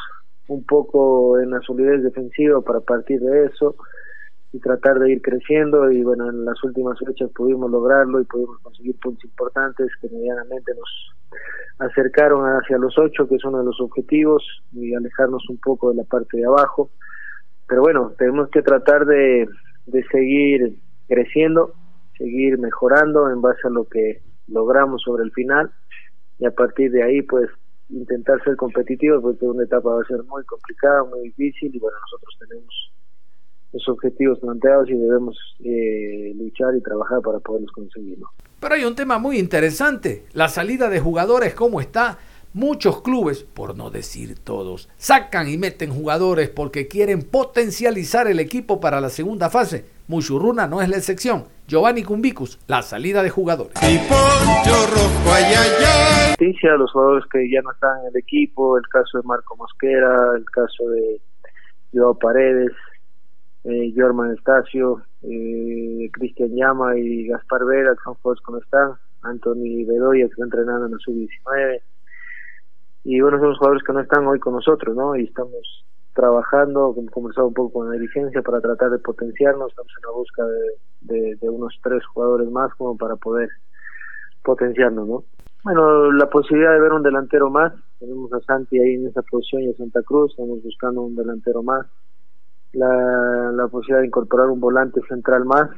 un 0.47 0.65
poco 0.65 1.39
en 1.39 1.51
la 1.51 1.61
solidez 1.61 2.03
defensiva 2.03 2.61
para 2.61 2.79
partir 2.81 3.19
de 3.21 3.45
eso 3.45 3.75
y 4.51 4.59
tratar 4.59 4.99
de 4.99 5.11
ir 5.11 5.21
creciendo. 5.21 5.91
Y 5.91 6.03
bueno 6.03 6.29
en 6.29 6.43
las 6.43 6.61
últimas 6.63 6.97
fechas 6.99 7.29
pudimos 7.35 7.69
lograrlo 7.69 8.19
y 8.19 8.25
pudimos 8.25 8.59
conseguir 8.59 8.99
puntos 8.99 9.23
importantes 9.25 9.91
que 10.01 10.09
medianamente 10.09 10.73
nos 10.75 11.15
acercaron 11.89 12.43
hacia 12.45 12.77
los 12.77 12.97
ocho 12.97 13.27
que 13.27 13.35
es 13.35 13.45
uno 13.45 13.59
de 13.59 13.65
los 13.65 13.79
objetivos 13.79 14.43
y 14.73 14.93
alejarnos 14.93 15.47
un 15.49 15.57
poco 15.59 15.91
de 15.91 15.97
la 15.97 16.03
parte 16.03 16.37
de 16.37 16.45
abajo. 16.45 16.89
Pero 17.67 17.81
bueno 17.81 18.13
tenemos 18.17 18.49
que 18.49 18.61
tratar 18.61 19.05
de, 19.05 19.47
de 19.85 20.03
seguir 20.11 20.79
creciendo 21.07 21.73
seguir 22.19 22.59
mejorando 22.59 23.31
en 23.31 23.41
base 23.41 23.61
a 23.65 23.71
lo 23.71 23.85
que 23.85 24.21
logramos 24.47 25.01
sobre 25.01 25.23
el 25.23 25.31
final 25.31 25.71
y 26.39 26.45
a 26.45 26.51
partir 26.51 26.91
de 26.91 27.03
ahí 27.03 27.21
pues 27.21 27.49
intentar 27.89 28.41
ser 28.43 28.55
competitivos 28.55 29.21
porque 29.21 29.45
una 29.45 29.63
etapa 29.63 29.89
va 29.89 30.01
a 30.01 30.05
ser 30.05 30.23
muy 30.23 30.43
complicada, 30.45 31.03
muy 31.03 31.23
difícil 31.23 31.75
y 31.75 31.79
bueno, 31.79 31.97
nosotros 31.99 32.37
tenemos 32.39 32.91
los 33.71 33.87
objetivos 33.89 34.39
planteados 34.39 34.89
y 34.89 34.95
debemos 34.95 35.37
eh, 35.63 36.33
luchar 36.35 36.75
y 36.75 36.81
trabajar 36.81 37.21
para 37.21 37.39
poderlos 37.39 37.71
conseguirlo. 37.71 38.29
Pero 38.59 38.75
hay 38.75 38.83
un 38.83 38.95
tema 38.95 39.19
muy 39.19 39.37
interesante, 39.37 40.25
la 40.33 40.47
salida 40.47 40.89
de 40.89 40.99
jugadores, 40.99 41.53
¿cómo 41.53 41.79
está? 41.79 42.17
Muchos 42.53 43.03
clubes, 43.03 43.43
por 43.43 43.77
no 43.77 43.91
decir 43.91 44.39
todos, 44.39 44.89
sacan 44.97 45.47
y 45.49 45.57
meten 45.57 45.91
jugadores 45.91 46.49
porque 46.49 46.87
quieren 46.87 47.21
potencializar 47.21 48.27
el 48.27 48.39
equipo 48.39 48.79
para 48.79 49.01
la 49.01 49.09
segunda 49.09 49.51
fase. 49.51 49.85
Muchurruna 50.09 50.65
no 50.65 50.81
es 50.81 50.89
la 50.89 50.97
excepción. 50.97 51.43
Giovanni 51.67 52.03
Cumbicus, 52.03 52.57
la 52.65 52.81
salida 52.81 53.21
de 53.21 53.29
jugadores. 53.29 53.75
Noticia, 56.31 56.73
los 56.77 56.91
jugadores 56.91 57.25
que 57.31 57.47
ya 57.47 57.61
no 57.61 57.71
están 57.71 57.99
en 57.99 58.07
el 58.07 58.17
equipo, 58.17 58.75
el 58.79 58.87
caso 58.87 59.19
de 59.19 59.23
Marco 59.27 59.55
Mosquera, 59.55 60.31
el 60.35 60.45
caso 60.45 60.89
de 60.89 61.21
Joao 61.93 62.17
Paredes, 62.17 62.71
eh, 63.65 63.93
Jorman 63.95 64.33
Estacio, 64.33 65.03
eh, 65.21 66.09
Cristian 66.11 66.55
Llama 66.55 66.97
y 66.97 67.27
Gaspar 67.27 67.63
Vera, 67.65 67.93
que 67.93 68.03
son 68.03 68.15
jugadores 68.15 68.43
que 68.43 68.51
no 68.51 68.57
están, 68.57 68.93
Anthony 69.21 69.85
Bedoya, 69.85 70.25
que 70.25 70.31
está 70.31 70.43
entrenando 70.43 70.87
en 70.87 70.93
el 70.93 70.99
sub-19, 71.01 71.81
y 73.03 73.21
bueno, 73.21 73.37
son 73.37 73.49
los 73.49 73.59
jugadores 73.59 73.83
que 73.83 73.93
no 73.93 73.99
están 73.99 74.25
hoy 74.25 74.39
con 74.39 74.55
nosotros, 74.55 74.95
¿no? 74.95 75.15
Y 75.15 75.25
estamos 75.25 75.85
trabajando, 76.13 76.93
hemos 76.97 77.11
conversado 77.11 77.47
un 77.47 77.53
poco 77.53 77.79
con 77.79 77.89
la 77.89 77.93
dirigencia 77.93 78.41
para 78.41 78.61
tratar 78.61 78.91
de 78.91 78.99
potenciarnos, 78.99 79.69
estamos 79.69 79.91
en 79.97 80.03
la 80.03 80.11
busca 80.11 80.43
de, 81.01 81.35
de, 81.35 81.49
unos 81.49 81.77
tres 81.83 82.05
jugadores 82.07 82.49
más 82.49 82.73
como 82.75 82.97
para 82.97 83.15
poder 83.15 83.49
potenciarnos, 84.43 85.07
¿no? 85.07 85.23
Bueno, 85.63 86.11
la 86.11 86.29
posibilidad 86.29 86.73
de 86.73 86.79
ver 86.79 86.93
un 86.93 87.03
delantero 87.03 87.49
más, 87.49 87.73
tenemos 87.99 88.31
a 88.33 88.39
Santi 88.41 88.79
ahí 88.79 88.95
en 88.95 89.07
esa 89.07 89.21
posición 89.23 89.63
y 89.63 89.69
a 89.69 89.73
Santa 89.73 90.01
Cruz, 90.03 90.31
estamos 90.31 90.63
buscando 90.63 91.01
un 91.01 91.15
delantero 91.15 91.63
más, 91.63 91.85
la, 92.73 93.51
la 93.53 93.67
posibilidad 93.67 94.01
de 94.01 94.07
incorporar 94.07 94.47
un 94.47 94.59
volante 94.59 95.01
central 95.07 95.45
más 95.45 95.69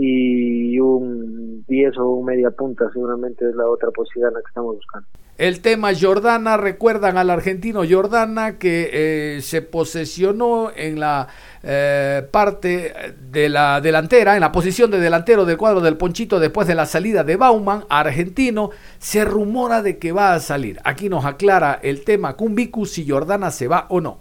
y 0.00 0.78
un 0.78 1.64
10 1.66 1.98
o 1.98 2.08
un 2.10 2.26
media 2.26 2.52
punta 2.52 2.88
seguramente 2.92 3.48
es 3.48 3.56
la 3.56 3.66
otra 3.66 3.90
posibilidad 3.90 4.28
en 4.28 4.34
la 4.34 4.40
que 4.42 4.48
estamos 4.48 4.76
buscando. 4.76 5.08
El 5.38 5.60
tema 5.60 5.90
Jordana, 5.94 6.56
recuerdan 6.56 7.16
al 7.16 7.30
argentino 7.30 7.82
Jordana 7.88 8.58
que 8.58 8.90
eh, 8.92 9.42
se 9.42 9.62
posesionó 9.62 10.70
en 10.74 11.00
la 11.00 11.28
eh, 11.64 12.26
parte 12.30 13.14
de 13.30 13.48
la 13.48 13.80
delantera, 13.80 14.34
en 14.34 14.40
la 14.40 14.52
posición 14.52 14.90
de 14.90 15.00
delantero 15.00 15.44
del 15.44 15.56
cuadro 15.56 15.80
del 15.80 15.96
Ponchito 15.96 16.38
después 16.38 16.68
de 16.68 16.76
la 16.76 16.86
salida 16.86 17.24
de 17.24 17.36
Bauman, 17.36 17.84
argentino, 17.88 18.70
se 18.98 19.24
rumora 19.24 19.82
de 19.82 19.98
que 19.98 20.12
va 20.12 20.34
a 20.34 20.40
salir. 20.40 20.80
Aquí 20.84 21.08
nos 21.08 21.24
aclara 21.24 21.80
el 21.82 22.04
tema 22.04 22.34
Cumbicus 22.34 22.92
si 22.92 23.08
Jordana 23.08 23.50
se 23.50 23.66
va 23.66 23.86
o 23.88 24.00
no. 24.00 24.20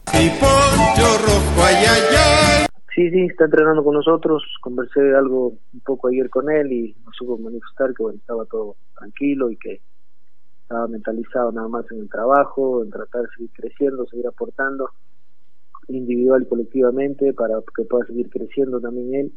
Sí, 2.97 3.11
sí, 3.11 3.25
está 3.25 3.45
entrenando 3.45 3.83
con 3.83 3.93
nosotros. 3.93 4.43
Conversé 4.59 5.13
algo 5.13 5.49
un 5.71 5.79
poco 5.85 6.07
ayer 6.07 6.31
con 6.31 6.49
él 6.49 6.71
y 6.71 6.95
nos 7.05 7.15
supo 7.15 7.37
manifestar 7.37 7.93
que 7.93 8.03
estaba 8.15 8.43
todo 8.45 8.75
tranquilo 8.97 9.51
y 9.51 9.57
que 9.57 9.81
estaba 10.63 10.87
mentalizado 10.87 11.51
nada 11.51 11.67
más 11.67 11.85
en 11.91 11.99
el 11.99 12.09
trabajo, 12.09 12.81
en 12.81 12.89
tratar 12.89 13.21
de 13.21 13.27
seguir 13.35 13.51
creciendo, 13.53 14.07
seguir 14.07 14.25
aportando 14.25 14.89
individual 15.89 16.41
y 16.41 16.45
colectivamente 16.47 17.33
para 17.33 17.59
que 17.75 17.83
pueda 17.83 18.03
seguir 18.07 18.31
creciendo 18.31 18.81
también 18.81 19.13
él. 19.13 19.33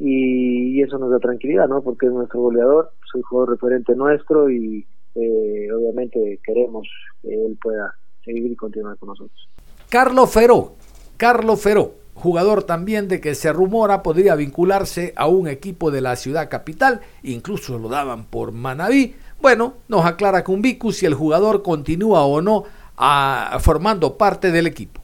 Y, 0.00 0.82
eso 0.82 0.98
nos 0.98 1.12
da 1.12 1.20
tranquilidad, 1.20 1.68
¿no? 1.68 1.82
Porque 1.82 2.06
es 2.06 2.12
nuestro 2.12 2.40
goleador, 2.40 2.90
es 3.06 3.14
el 3.14 3.22
jugador 3.22 3.50
referente 3.50 3.94
nuestro 3.94 4.50
y 4.50 4.84
eh, 5.14 5.72
obviamente 5.72 6.40
queremos 6.42 6.88
que 7.22 7.32
él 7.32 7.56
pueda 7.62 7.94
seguir 8.24 8.50
y 8.50 8.56
continuar 8.56 8.98
con 8.98 9.10
nosotros. 9.10 9.48
Carlos 9.88 10.32
Feró, 10.32 10.72
Carlos 11.18 11.60
Feró, 11.60 11.92
jugador 12.14 12.62
también 12.62 13.08
de 13.08 13.20
que 13.20 13.34
se 13.34 13.52
rumora 13.52 14.02
podría 14.02 14.34
vincularse 14.34 15.12
a 15.16 15.26
un 15.26 15.48
equipo 15.48 15.90
de 15.90 16.00
la 16.00 16.16
ciudad 16.16 16.48
capital, 16.48 17.00
incluso 17.22 17.78
lo 17.78 17.90
daban 17.90 18.24
por 18.24 18.52
Manabí 18.52 19.14
bueno, 19.40 19.74
nos 19.88 20.04
aclara 20.04 20.42
Cumbicus 20.42 20.96
si 20.96 21.06
el 21.06 21.14
jugador 21.14 21.62
continúa 21.62 22.24
o 22.24 22.42
no 22.42 22.64
a, 22.96 23.54
ah, 23.54 23.60
formando 23.60 24.18
parte 24.18 24.50
del 24.50 24.66
equipo. 24.66 25.00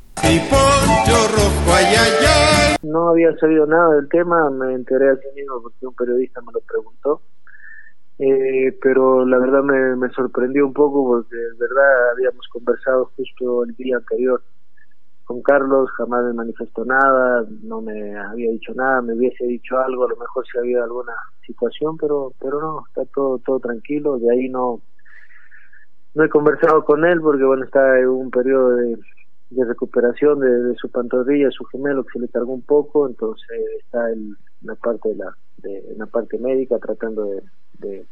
No 2.83 3.11
había 3.11 3.37
sabido 3.37 3.65
nada 3.67 3.95
del 3.95 4.09
tema, 4.09 4.51
me 4.51 4.75
enteré 4.75 5.11
así 5.11 5.27
mismo 5.37 5.63
porque 5.63 5.87
un 5.87 5.95
periodista 5.95 6.41
me 6.41 6.53
lo 6.53 6.61
preguntó. 6.61 7.23
Eh, 8.19 8.77
pero 8.83 9.25
la 9.25 9.39
verdad 9.39 9.63
me, 9.63 9.97
me 9.97 10.09
sorprendió 10.11 10.67
un 10.67 10.73
poco 10.73 11.05
porque 11.05 11.37
de 11.37 11.59
verdad 11.59 12.11
habíamos 12.13 12.47
conversado 12.49 13.13
justo 13.17 13.65
el 13.65 13.75
día 13.77 13.97
anterior 13.97 14.43
con 15.25 15.43
Carlos, 15.43 15.91
jamás 15.97 16.25
me 16.25 16.35
manifestó 16.35 16.85
nada, 16.85 17.45
no 17.63 17.81
me 17.81 18.17
había 18.17 18.51
dicho 18.51 18.73
nada, 18.75 19.01
me 19.01 19.15
hubiese 19.15 19.45
dicho 19.47 19.79
algo, 19.79 20.05
a 20.05 20.09
lo 20.09 20.17
mejor 20.17 20.45
si 20.47 20.59
había 20.59 20.85
alguna 20.85 21.15
situación, 21.47 21.97
pero 21.97 22.33
pero 22.41 22.61
no, 22.61 22.85
está 22.87 23.05
todo 23.07 23.39
todo 23.39 23.59
tranquilo, 23.61 24.19
de 24.19 24.31
ahí 24.31 24.49
no 24.49 24.81
no 26.15 26.25
he 26.25 26.29
conversado 26.29 26.85
con 26.85 27.05
él 27.05 27.21
porque 27.21 27.45
bueno, 27.45 27.65
está 27.65 27.99
en 27.99 28.09
un 28.09 28.31
periodo 28.31 28.77
de, 28.77 28.99
de 29.51 29.65
recuperación 29.65 30.41
de, 30.41 30.75
su 30.77 30.91
pantorrilla, 30.91 31.51
su 31.51 31.65
gemelo 31.65 32.05
que 32.05 32.13
se 32.13 32.21
le 32.21 32.29
cargó 32.29 32.53
un 32.53 32.63
poco, 32.63 33.09
entonces 33.09 33.49
está 33.81 34.11
en 34.11 34.37
la 34.63 34.75
parte 34.77 35.09
de 35.09 35.17
la 35.17 35.35
de, 35.59 35.95
la 35.97 36.07
parte 36.07 36.39
médica 36.39 36.79
tratando 36.79 37.25
de, 37.25 37.43
de 37.79 38.07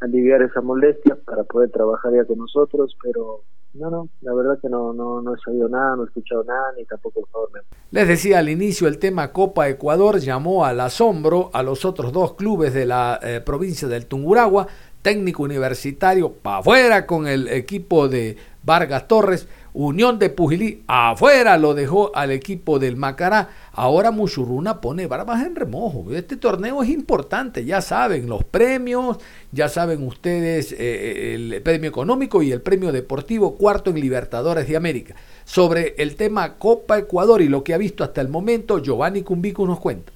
aliviar 0.00 0.42
esa 0.42 0.60
molestia 0.60 1.16
para 1.24 1.44
poder 1.44 1.70
trabajar 1.70 2.12
ya 2.14 2.24
con 2.24 2.38
nosotros, 2.38 2.96
pero 3.02 3.42
no, 3.74 3.88
no, 3.88 4.08
la 4.22 4.34
verdad 4.34 4.58
que 4.60 4.68
no, 4.68 4.92
no, 4.92 5.22
no 5.22 5.34
he 5.34 5.38
sabido 5.38 5.68
nada, 5.68 5.94
no 5.94 6.02
he 6.02 6.06
escuchado 6.06 6.42
nada, 6.42 6.72
ni 6.76 6.84
tampoco 6.86 7.24
favor 7.30 7.50
Les 7.92 8.08
decía 8.08 8.40
al 8.40 8.48
inicio, 8.48 8.88
el 8.88 8.98
tema 8.98 9.32
Copa 9.32 9.68
Ecuador 9.68 10.18
llamó 10.18 10.64
al 10.64 10.80
asombro 10.80 11.50
a 11.52 11.62
los 11.62 11.84
otros 11.84 12.12
dos 12.12 12.34
clubes 12.34 12.74
de 12.74 12.86
la 12.86 13.20
eh, 13.22 13.40
provincia 13.44 13.86
del 13.86 14.06
Tunguragua, 14.06 14.66
técnico 15.02 15.44
universitario, 15.44 16.32
para 16.32 16.58
afuera 16.58 17.06
con 17.06 17.28
el 17.28 17.46
equipo 17.48 18.08
de 18.08 18.36
Vargas 18.64 19.06
Torres, 19.06 19.48
Unión 19.72 20.18
de 20.18 20.30
Pujilí, 20.30 20.82
afuera 20.86 21.56
lo 21.56 21.74
dejó 21.74 22.10
al 22.14 22.30
equipo 22.30 22.78
del 22.78 22.96
Macará. 22.96 23.50
Ahora 23.72 24.10
Muchurruna 24.10 24.80
pone 24.80 25.06
barbas 25.06 25.46
en 25.46 25.54
remojo. 25.54 26.06
Este 26.12 26.36
torneo 26.36 26.82
es 26.82 26.88
importante, 26.88 27.64
ya 27.64 27.80
saben, 27.80 28.28
los 28.28 28.44
premios, 28.44 29.18
ya 29.52 29.68
saben 29.68 30.06
ustedes 30.06 30.72
eh, 30.72 31.34
el 31.34 31.62
premio 31.62 31.88
económico 31.88 32.42
y 32.42 32.50
el 32.52 32.62
premio 32.62 32.90
deportivo 32.90 33.56
cuarto 33.56 33.90
en 33.90 34.00
Libertadores 34.00 34.66
de 34.68 34.76
América. 34.76 35.14
Sobre 35.44 35.94
el 35.98 36.16
tema 36.16 36.54
Copa 36.54 36.98
Ecuador 36.98 37.40
y 37.40 37.48
lo 37.48 37.62
que 37.62 37.74
ha 37.74 37.78
visto 37.78 38.02
hasta 38.04 38.20
el 38.20 38.28
momento, 38.28 38.78
Giovanni 38.78 39.22
Cumbico 39.22 39.66
nos 39.66 39.78
cuenta. 39.78 40.12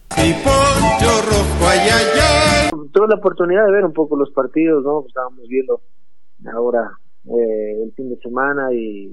Tuve 2.93 3.09
la 3.09 3.17
oportunidad 3.17 3.67
de 3.67 3.73
ver 3.73 3.85
un 3.85 3.93
poco 3.93 4.17
los 4.17 4.31
partidos, 4.31 4.85
¿no? 4.85 5.05
Estábamos 5.07 5.49
viendo 5.49 5.81
ahora 6.53 6.99
eh, 7.27 7.83
el 7.83 7.93
fin 7.93 8.11
de 8.11 8.17
semana 8.19 8.73
y 8.73 9.11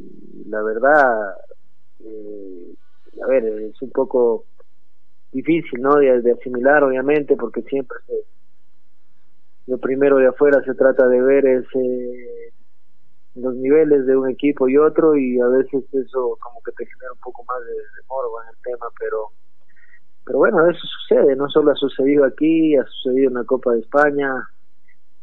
la 0.48 0.62
verdad 0.62 1.36
eh, 2.00 2.74
a 3.24 3.28
ver, 3.28 3.46
es 3.46 3.82
un 3.82 3.92
poco 3.92 4.46
difícil, 5.32 5.82
¿no? 5.82 5.96
De, 5.96 6.32
asimilar, 6.32 6.84
obviamente, 6.84 7.36
porque 7.36 7.62
siempre 7.64 7.98
lo 9.68 9.78
primero 9.78 10.18
de 10.18 10.28
afuera 10.28 10.62
se 10.64 10.74
trata 10.74 11.08
de 11.08 11.22
ver 11.22 11.46
es 11.46 11.66
los 13.36 13.56
niveles 13.56 14.06
de 14.06 14.18
un 14.18 14.30
equipo 14.30 14.68
y 14.68 14.76
otro 14.76 15.16
y 15.16 15.40
a 15.40 15.48
veces 15.48 15.86
eso 15.94 16.38
como 16.42 16.62
que 16.64 16.72
te 16.74 16.86
genera 16.86 17.14
un 17.14 17.20
poco 17.20 17.46
más 17.46 17.64
de, 17.64 17.72
de 17.72 18.08
morbo 18.10 18.42
en 18.42 18.50
el 18.50 18.56
tema, 18.64 18.88
pero 19.00 19.30
pero 20.26 20.40
bueno, 20.40 20.70
eso 20.70 20.80
sucede, 20.80 21.36
no 21.36 21.50
solo 21.50 21.72
ha 21.72 21.76
sucedido 21.76 22.26
aquí, 22.26 22.76
ha 22.76 22.86
sucedido 22.86 23.30
en 23.30 23.36
la 23.36 23.44
Copa 23.44 23.74
de 23.74 23.80
España, 23.80 24.48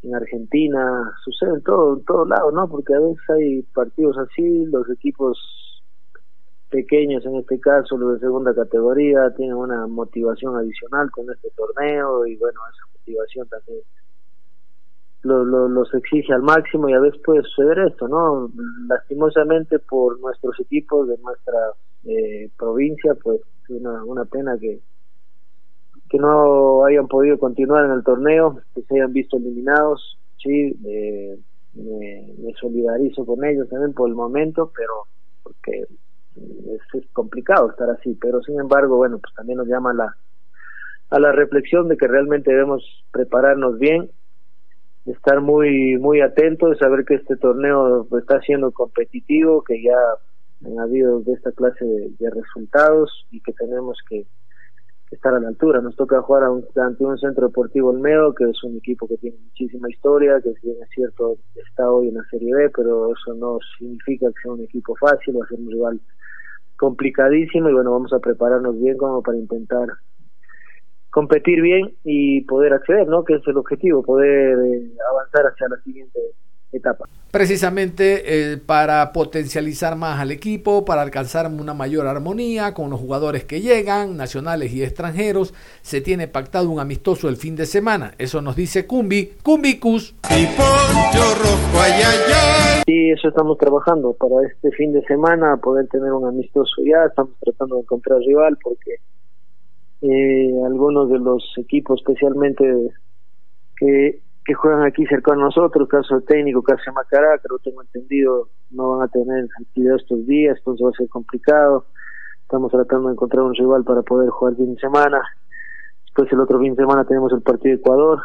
en 0.03 0.15
Argentina, 0.15 1.13
sucede 1.25 1.55
en 1.55 1.63
todo, 1.63 1.97
en 1.97 2.05
todos 2.05 2.29
lados, 2.29 2.53
¿no? 2.55 2.69
Porque 2.69 2.95
a 2.95 3.01
veces 3.01 3.31
hay 3.31 3.63
partidos 3.75 4.17
así, 4.19 4.67
los 4.67 4.89
equipos 4.91 5.39
pequeños, 6.71 7.25
en 7.25 7.37
este 7.37 7.59
caso 7.61 7.97
los 7.97 8.15
de 8.15 8.21
segunda 8.21 8.55
categoría, 8.55 9.35
tienen 9.35 9.57
una 9.57 9.87
motivación 9.87 10.57
adicional 10.57 11.11
con 11.11 11.31
este 11.31 11.51
torneo 11.57 12.27
y 12.27 12.37
bueno, 12.37 12.61
esa 12.73 12.87
motivación 12.93 13.49
también 13.49 13.81
lo, 15.23 15.45
lo, 15.45 15.69
los 15.69 15.93
exige 15.95 16.33
al 16.33 16.43
máximo 16.43 16.89
y 16.89 16.93
a 16.93 17.01
veces 17.01 17.21
puede 17.25 17.43
suceder 17.43 17.79
esto, 17.81 18.07
¿no? 18.07 18.51
Lastimosamente 18.89 19.79
por 19.79 20.21
nuestros 20.21 20.59
equipos 20.61 21.09
de 21.09 21.19
nuestra 21.19 21.73
eh, 22.05 22.51
provincia, 22.57 23.15
pues 23.23 23.41
una, 23.69 24.05
una 24.05 24.25
pena 24.25 24.57
que 24.59 24.81
que 26.09 26.19
no 26.19 26.85
hayan 26.85 27.07
podido 27.09 27.39
continuar 27.39 27.85
en 27.85 27.93
el 27.93 28.03
torneo, 28.03 28.61
que 28.75 28.83
se 28.83 28.95
hayan 28.95 29.13
visto 29.13 29.37
eliminados, 29.37 30.19
sí, 30.43 30.75
eh, 30.87 31.39
me, 31.75 32.53
solidarizo 32.61 33.25
con 33.25 33.45
ellos 33.45 33.69
también 33.69 33.93
por 33.93 34.09
el 34.09 34.15
momento, 34.15 34.73
pero 34.75 34.93
porque 35.43 35.85
es, 36.35 37.07
complicado 37.13 37.71
estar 37.71 37.91
así, 37.91 38.17
pero 38.21 38.43
sin 38.43 38.59
embargo, 38.59 38.97
bueno, 38.97 39.19
pues 39.19 39.35
también 39.35 39.59
nos 39.59 39.69
llama 39.69 39.91
a 39.91 39.95
la, 39.95 40.17
a 41.11 41.19
la 41.19 41.33
reflexión 41.33 41.89
de 41.89 41.97
que 41.97 42.07
realmente 42.07 42.51
debemos 42.51 42.83
prepararnos 43.13 43.79
bien, 43.79 44.11
estar 45.07 45.41
muy 45.41 45.97
muy 45.99 46.21
atentos, 46.21 46.79
saber 46.79 47.05
que 47.05 47.15
este 47.15 47.37
torneo 47.37 48.07
está 48.19 48.41
siendo 48.41 48.73
competitivo, 48.73 49.63
que 49.63 49.83
ya 49.83 49.97
han 50.67 50.79
habido 50.79 51.21
de 51.21 51.33
esta 51.33 51.53
clase 51.53 51.85
de 51.85 52.31
resultados 52.31 53.27
y 53.31 53.41
que 53.41 53.53
tenemos 53.53 53.99
que 54.09 54.27
estar 55.11 55.35
a 55.35 55.41
la 55.41 55.49
altura. 55.49 55.81
Nos 55.81 55.97
toca 55.97 56.23
jugar 56.23 56.45
ante 56.45 57.05
un 57.05 57.19
centro 57.19 57.49
deportivo 57.49 57.91
Olmedo, 57.91 58.35
que 58.35 58.45
es 58.45 58.63
un 58.65 58.77
equipo 58.77 59.07
que 59.09 59.17
tiene 59.17 59.39
muchísima 59.39 59.89
historia, 59.91 60.41
que 60.43 60.53
si 60.55 60.69
bien 60.69 60.83
es 60.83 60.89
cierto 60.91 61.39
está 61.55 61.91
hoy 61.91 62.09
en 62.09 62.15
la 62.15 62.25
Serie 62.31 62.55
B, 62.55 62.71
pero 62.71 63.13
eso 63.13 63.35
no 63.35 63.59
significa 63.79 64.29
que 64.29 64.43
sea 64.43 64.53
un 64.53 64.63
equipo 64.63 64.95
fácil, 64.97 65.39
va 65.39 65.45
a 65.45 65.49
ser 65.49 65.59
un 65.59 65.71
rival 65.71 66.01
complicadísimo 66.77 67.69
y 67.69 67.75
bueno, 67.75 67.93
vamos 67.93 68.13
a 68.13 68.21
prepararnos 68.21 68.79
bien 68.81 68.97
como 68.97 69.23
para 69.23 69.39
intentar 69.39 69.89
competir 71.11 71.61
bien 71.63 71.95
y 72.05 72.43
poder 72.43 72.73
acceder, 72.75 73.09
¿no? 73.09 73.25
Que 73.25 73.35
es 73.35 73.43
el 73.47 73.57
objetivo, 73.57 74.03
poder 74.03 74.59
eh, 74.59 74.93
avanzar 75.11 75.47
hacia 75.47 75.69
la 75.69 75.77
siguiente 75.83 76.21
etapa. 76.73 77.07
Precisamente 77.31 78.53
eh, 78.53 78.57
para 78.57 79.13
potencializar 79.13 79.97
más 79.97 80.19
al 80.19 80.31
equipo, 80.31 80.85
para 80.85 81.03
alcanzar 81.03 81.47
una 81.47 81.75
mayor 81.75 82.07
armonía 82.07 82.73
con 82.75 82.91
los 82.91 83.01
jugadores 83.01 83.45
que 83.45 83.61
llegan, 83.61 84.17
nacionales 84.17 84.73
y 84.73 84.83
extranjeros, 84.83 85.55
se 85.83 86.01
tiene 86.01 86.29
pactado 86.29 86.71
un 86.71 86.81
amistoso 86.81 87.29
el 87.29 87.37
fin 87.37 87.55
de 87.57 87.67
semana. 87.67 88.15
Eso 88.19 88.41
nos 88.41 88.57
dice 88.57 88.87
Cumbi, 88.87 89.33
Cumbicus. 89.43 90.15
Sí, 92.87 93.11
eso 93.11 93.29
estamos 93.29 93.59
trabajando 93.59 94.15
para 94.15 94.47
este 94.47 94.71
fin 94.73 94.93
de 94.93 95.03
semana, 95.05 95.59
poder 95.59 95.87
tener 95.89 96.13
un 96.13 96.27
amistoso 96.27 96.83
ya. 96.83 97.05
Estamos 97.07 97.33
tratando 97.41 97.77
de 97.77 97.83
encontrar 97.83 98.19
rival 98.21 98.57
porque 98.63 98.97
eh, 100.01 100.53
algunos 100.65 101.11
de 101.11 101.19
los 101.19 101.43
equipos, 101.59 102.01
especialmente 102.01 102.65
que 103.77 104.21
que 104.49 104.55
juegan 104.55 104.83
aquí 104.87 105.05
cerca 105.05 105.33
de 105.33 105.43
nosotros, 105.43 105.87
caso 105.91 106.23
técnico, 106.23 106.63
caso 106.63 106.91
Macará, 106.95 107.39
lo 107.51 107.59
tengo 107.59 107.83
entendido, 107.83 108.49
no 108.71 108.97
van 108.97 109.03
a 109.03 109.09
tener 109.09 109.47
actividad 109.61 109.97
estos 109.97 110.27
días, 110.27 110.57
entonces 110.57 110.87
va 110.87 110.89
a 110.89 110.97
ser 110.97 111.07
complicado. 111.11 111.85
Estamos 112.41 112.73
tratando 112.73 113.09
de 113.09 113.13
encontrar 113.13 113.43
un 113.45 113.55
rival 113.55 113.85
para 113.85 114.01
poder 114.01 114.31
jugar 114.31 114.57
fin 114.57 114.75
de 114.75 114.81
semana. 114.81 115.21
Después 116.03 116.33
el 116.33 116.41
otro 116.41 116.59
fin 116.61 116.75
de 116.75 116.83
semana 116.83 117.05
tenemos 117.05 117.31
el 117.35 117.43
partido 117.43 117.77
de 117.77 117.81
Ecuador 117.83 118.21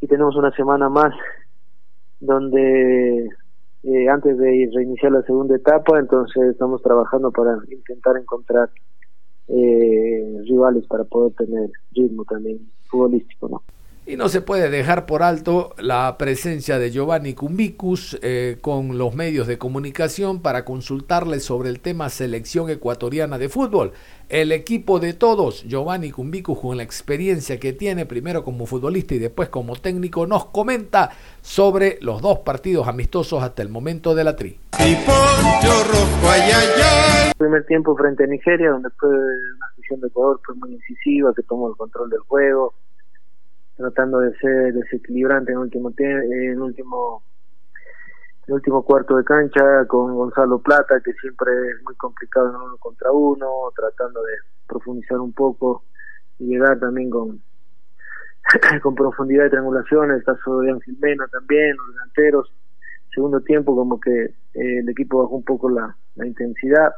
y 0.00 0.06
tenemos 0.06 0.34
una 0.36 0.52
semana 0.52 0.88
más 0.88 1.12
donde 2.18 3.28
eh, 3.82 4.08
antes 4.08 4.38
de 4.38 4.70
reiniciar 4.74 5.12
la 5.12 5.22
segunda 5.24 5.54
etapa, 5.54 5.98
entonces 5.98 6.44
estamos 6.44 6.80
trabajando 6.80 7.30
para 7.30 7.58
intentar 7.70 8.16
encontrar 8.16 8.70
eh, 9.48 10.40
rivales 10.48 10.86
para 10.86 11.04
poder 11.04 11.34
tener 11.34 11.68
ritmo 11.92 12.24
también 12.24 12.58
futbolístico, 12.88 13.50
¿no? 13.50 13.75
Y 14.08 14.14
no 14.14 14.28
se 14.28 14.40
puede 14.40 14.70
dejar 14.70 15.04
por 15.04 15.24
alto 15.24 15.74
la 15.78 16.16
presencia 16.16 16.78
de 16.78 16.92
Giovanni 16.92 17.34
Cumbicus 17.34 18.16
eh, 18.22 18.56
con 18.60 18.98
los 18.98 19.16
medios 19.16 19.48
de 19.48 19.58
comunicación 19.58 20.40
para 20.40 20.64
consultarle 20.64 21.40
sobre 21.40 21.70
el 21.70 21.80
tema 21.80 22.08
selección 22.08 22.70
ecuatoriana 22.70 23.36
de 23.36 23.48
fútbol. 23.48 23.90
El 24.28 24.52
equipo 24.52 25.00
de 25.00 25.12
todos, 25.12 25.64
Giovanni 25.64 26.12
Cumbicus, 26.12 26.60
con 26.60 26.76
la 26.76 26.84
experiencia 26.84 27.58
que 27.58 27.72
tiene 27.72 28.06
primero 28.06 28.44
como 28.44 28.64
futbolista 28.66 29.16
y 29.16 29.18
después 29.18 29.48
como 29.48 29.74
técnico, 29.74 30.24
nos 30.24 30.44
comenta 30.46 31.10
sobre 31.42 31.98
los 32.00 32.22
dos 32.22 32.38
partidos 32.38 32.86
amistosos 32.86 33.42
hasta 33.42 33.62
el 33.62 33.70
momento 33.70 34.14
de 34.14 34.22
la 34.22 34.36
tri. 34.36 34.60
El 34.78 34.96
primer 37.36 37.66
tiempo 37.66 37.96
frente 37.96 38.22
a 38.22 38.28
Nigeria, 38.28 38.70
donde 38.70 38.90
fue 39.00 39.08
una 39.08 39.74
sesión 39.74 40.00
de 40.00 40.06
Ecuador 40.06 40.40
fue 40.46 40.54
muy 40.54 40.74
incisiva, 40.74 41.32
que 41.34 41.42
tomó 41.42 41.70
el 41.70 41.76
control 41.76 42.08
del 42.08 42.20
juego 42.20 42.72
tratando 43.76 44.20
de 44.20 44.34
ser 44.38 44.74
desequilibrante 44.74 45.52
en 45.52 45.58
último 45.58 45.92
en 45.98 46.60
último 46.60 47.22
en 48.46 48.54
último 48.54 48.82
cuarto 48.84 49.16
de 49.16 49.24
cancha 49.24 49.86
con 49.86 50.14
Gonzalo 50.14 50.58
Plata 50.60 51.00
que 51.04 51.12
siempre 51.14 51.50
es 51.70 51.82
muy 51.84 51.94
complicado 51.96 52.50
en 52.50 52.56
uno 52.56 52.76
contra 52.78 53.10
uno 53.12 53.46
tratando 53.74 54.22
de 54.22 54.32
profundizar 54.66 55.18
un 55.18 55.32
poco 55.32 55.84
y 56.38 56.46
llegar 56.46 56.78
también 56.78 57.10
con 57.10 57.40
con 58.82 58.94
profundidad 58.94 59.44
de 59.44 59.50
triangulación. 59.50 60.10
El 60.12 60.24
caso 60.24 60.60
de 60.60 60.70
Ángel 60.70 60.96
Mena 61.00 61.26
también 61.28 61.76
los 61.76 61.94
delanteros. 61.94 62.52
Segundo 63.14 63.40
tiempo 63.40 63.74
como 63.74 63.98
que 63.98 64.24
eh, 64.24 64.78
el 64.78 64.88
equipo 64.88 65.22
bajó 65.22 65.36
un 65.36 65.44
poco 65.44 65.70
la, 65.70 65.96
la 66.16 66.26
intensidad. 66.26 66.92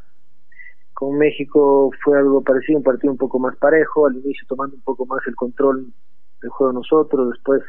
Con 0.92 1.16
México 1.16 1.90
fue 2.02 2.18
algo 2.18 2.42
parecido 2.42 2.78
un 2.78 2.84
partido 2.84 3.12
un 3.12 3.18
poco 3.18 3.38
más 3.38 3.56
parejo 3.56 4.06
al 4.06 4.16
inicio 4.16 4.46
tomando 4.48 4.74
un 4.74 4.82
poco 4.82 5.06
más 5.06 5.24
el 5.26 5.36
control 5.36 5.92
el 6.42 6.48
juego 6.50 6.72
nosotros, 6.72 7.30
después 7.30 7.62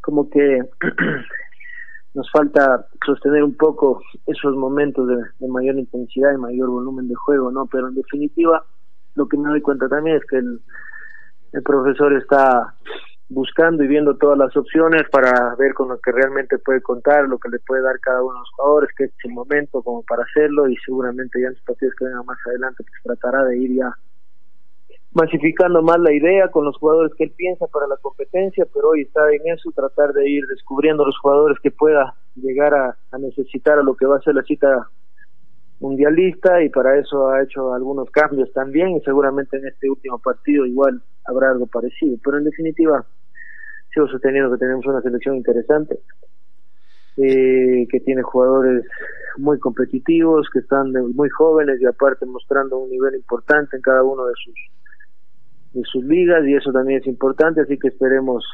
como 0.00 0.28
que 0.28 0.60
nos 2.14 2.30
falta 2.30 2.86
sostener 3.04 3.42
un 3.42 3.56
poco 3.56 4.02
esos 4.26 4.54
momentos 4.54 5.08
de, 5.08 5.48
mayor 5.48 5.76
intensidad 5.76 6.32
y 6.32 6.38
mayor 6.38 6.68
volumen 6.68 7.08
de 7.08 7.14
juego, 7.14 7.50
¿no? 7.50 7.66
Pero 7.66 7.88
en 7.88 7.94
definitiva, 7.94 8.64
lo 9.14 9.26
que 9.26 9.38
me 9.38 9.48
doy 9.48 9.62
cuenta 9.62 9.88
también 9.88 10.16
es 10.16 10.24
que 10.26 10.36
el, 10.36 10.60
el 11.52 11.62
profesor 11.62 12.12
está 12.14 12.74
buscando 13.28 13.82
y 13.82 13.88
viendo 13.88 14.16
todas 14.16 14.36
las 14.36 14.54
opciones 14.56 15.08
para 15.10 15.54
ver 15.56 15.72
con 15.72 15.88
lo 15.88 15.98
que 15.98 16.12
realmente 16.12 16.58
puede 16.58 16.82
contar, 16.82 17.28
lo 17.28 17.38
que 17.38 17.48
le 17.48 17.58
puede 17.60 17.82
dar 17.82 17.98
cada 18.00 18.22
uno 18.22 18.34
de 18.34 18.40
los 18.40 18.50
jugadores, 18.56 18.90
que 18.96 19.04
es 19.04 19.12
el 19.24 19.32
momento 19.32 19.82
como 19.82 20.02
para 20.02 20.24
hacerlo 20.24 20.68
y 20.68 20.76
seguramente 20.84 21.40
ya 21.40 21.46
en 21.46 21.54
los 21.54 21.62
partidos 21.62 21.94
que 21.98 22.04
vengan 22.04 22.26
más 22.26 22.38
adelante 22.46 22.84
pues 22.84 23.02
tratará 23.02 23.44
de 23.44 23.56
ir 23.56 23.76
ya 23.76 23.96
masificando 25.14 25.82
más 25.82 25.98
la 25.98 26.12
idea 26.12 26.48
con 26.48 26.64
los 26.64 26.76
jugadores 26.78 27.12
que 27.16 27.24
él 27.24 27.32
piensa 27.36 27.66
para 27.66 27.86
la 27.86 27.96
competencia, 27.98 28.66
pero 28.72 28.90
hoy 28.90 29.02
está 29.02 29.30
en 29.30 29.52
eso, 29.52 29.70
tratar 29.72 30.12
de 30.12 30.28
ir 30.28 30.46
descubriendo 30.46 31.04
los 31.04 31.18
jugadores 31.18 31.58
que 31.62 31.70
pueda 31.70 32.14
llegar 32.34 32.74
a, 32.74 32.96
necesitar 33.18 33.78
a 33.78 33.82
lo 33.82 33.94
que 33.94 34.06
va 34.06 34.16
a 34.16 34.22
ser 34.22 34.34
la 34.34 34.42
cita 34.42 34.88
mundialista 35.80 36.62
y 36.62 36.68
para 36.68 36.98
eso 36.98 37.28
ha 37.28 37.42
hecho 37.42 37.74
algunos 37.74 38.08
cambios 38.10 38.52
también 38.52 38.96
y 38.96 39.00
seguramente 39.00 39.56
en 39.58 39.66
este 39.66 39.90
último 39.90 40.18
partido 40.18 40.64
igual 40.64 41.02
habrá 41.26 41.50
algo 41.50 41.66
parecido, 41.66 42.16
pero 42.24 42.38
en 42.38 42.44
definitiva 42.44 43.04
sigo 43.92 44.08
sosteniendo 44.08 44.50
que 44.52 44.58
tenemos 44.58 44.86
una 44.86 45.02
selección 45.02 45.36
interesante. 45.36 45.98
Eh, 47.18 47.86
que 47.90 48.00
tiene 48.00 48.22
jugadores 48.22 48.86
muy 49.36 49.58
competitivos, 49.58 50.48
que 50.50 50.60
están 50.60 50.92
muy 51.14 51.28
jóvenes 51.28 51.78
y 51.78 51.84
aparte 51.84 52.24
mostrando 52.24 52.78
un 52.78 52.90
nivel 52.90 53.14
importante 53.16 53.76
en 53.76 53.82
cada 53.82 54.02
uno 54.02 54.24
de 54.24 54.32
sus 54.42 54.54
de 55.72 55.82
sus 55.84 56.04
ligas 56.04 56.46
y 56.46 56.54
eso 56.54 56.72
también 56.72 57.00
es 57.00 57.06
importante, 57.06 57.60
así 57.60 57.78
que 57.78 57.88
esperemos 57.88 58.44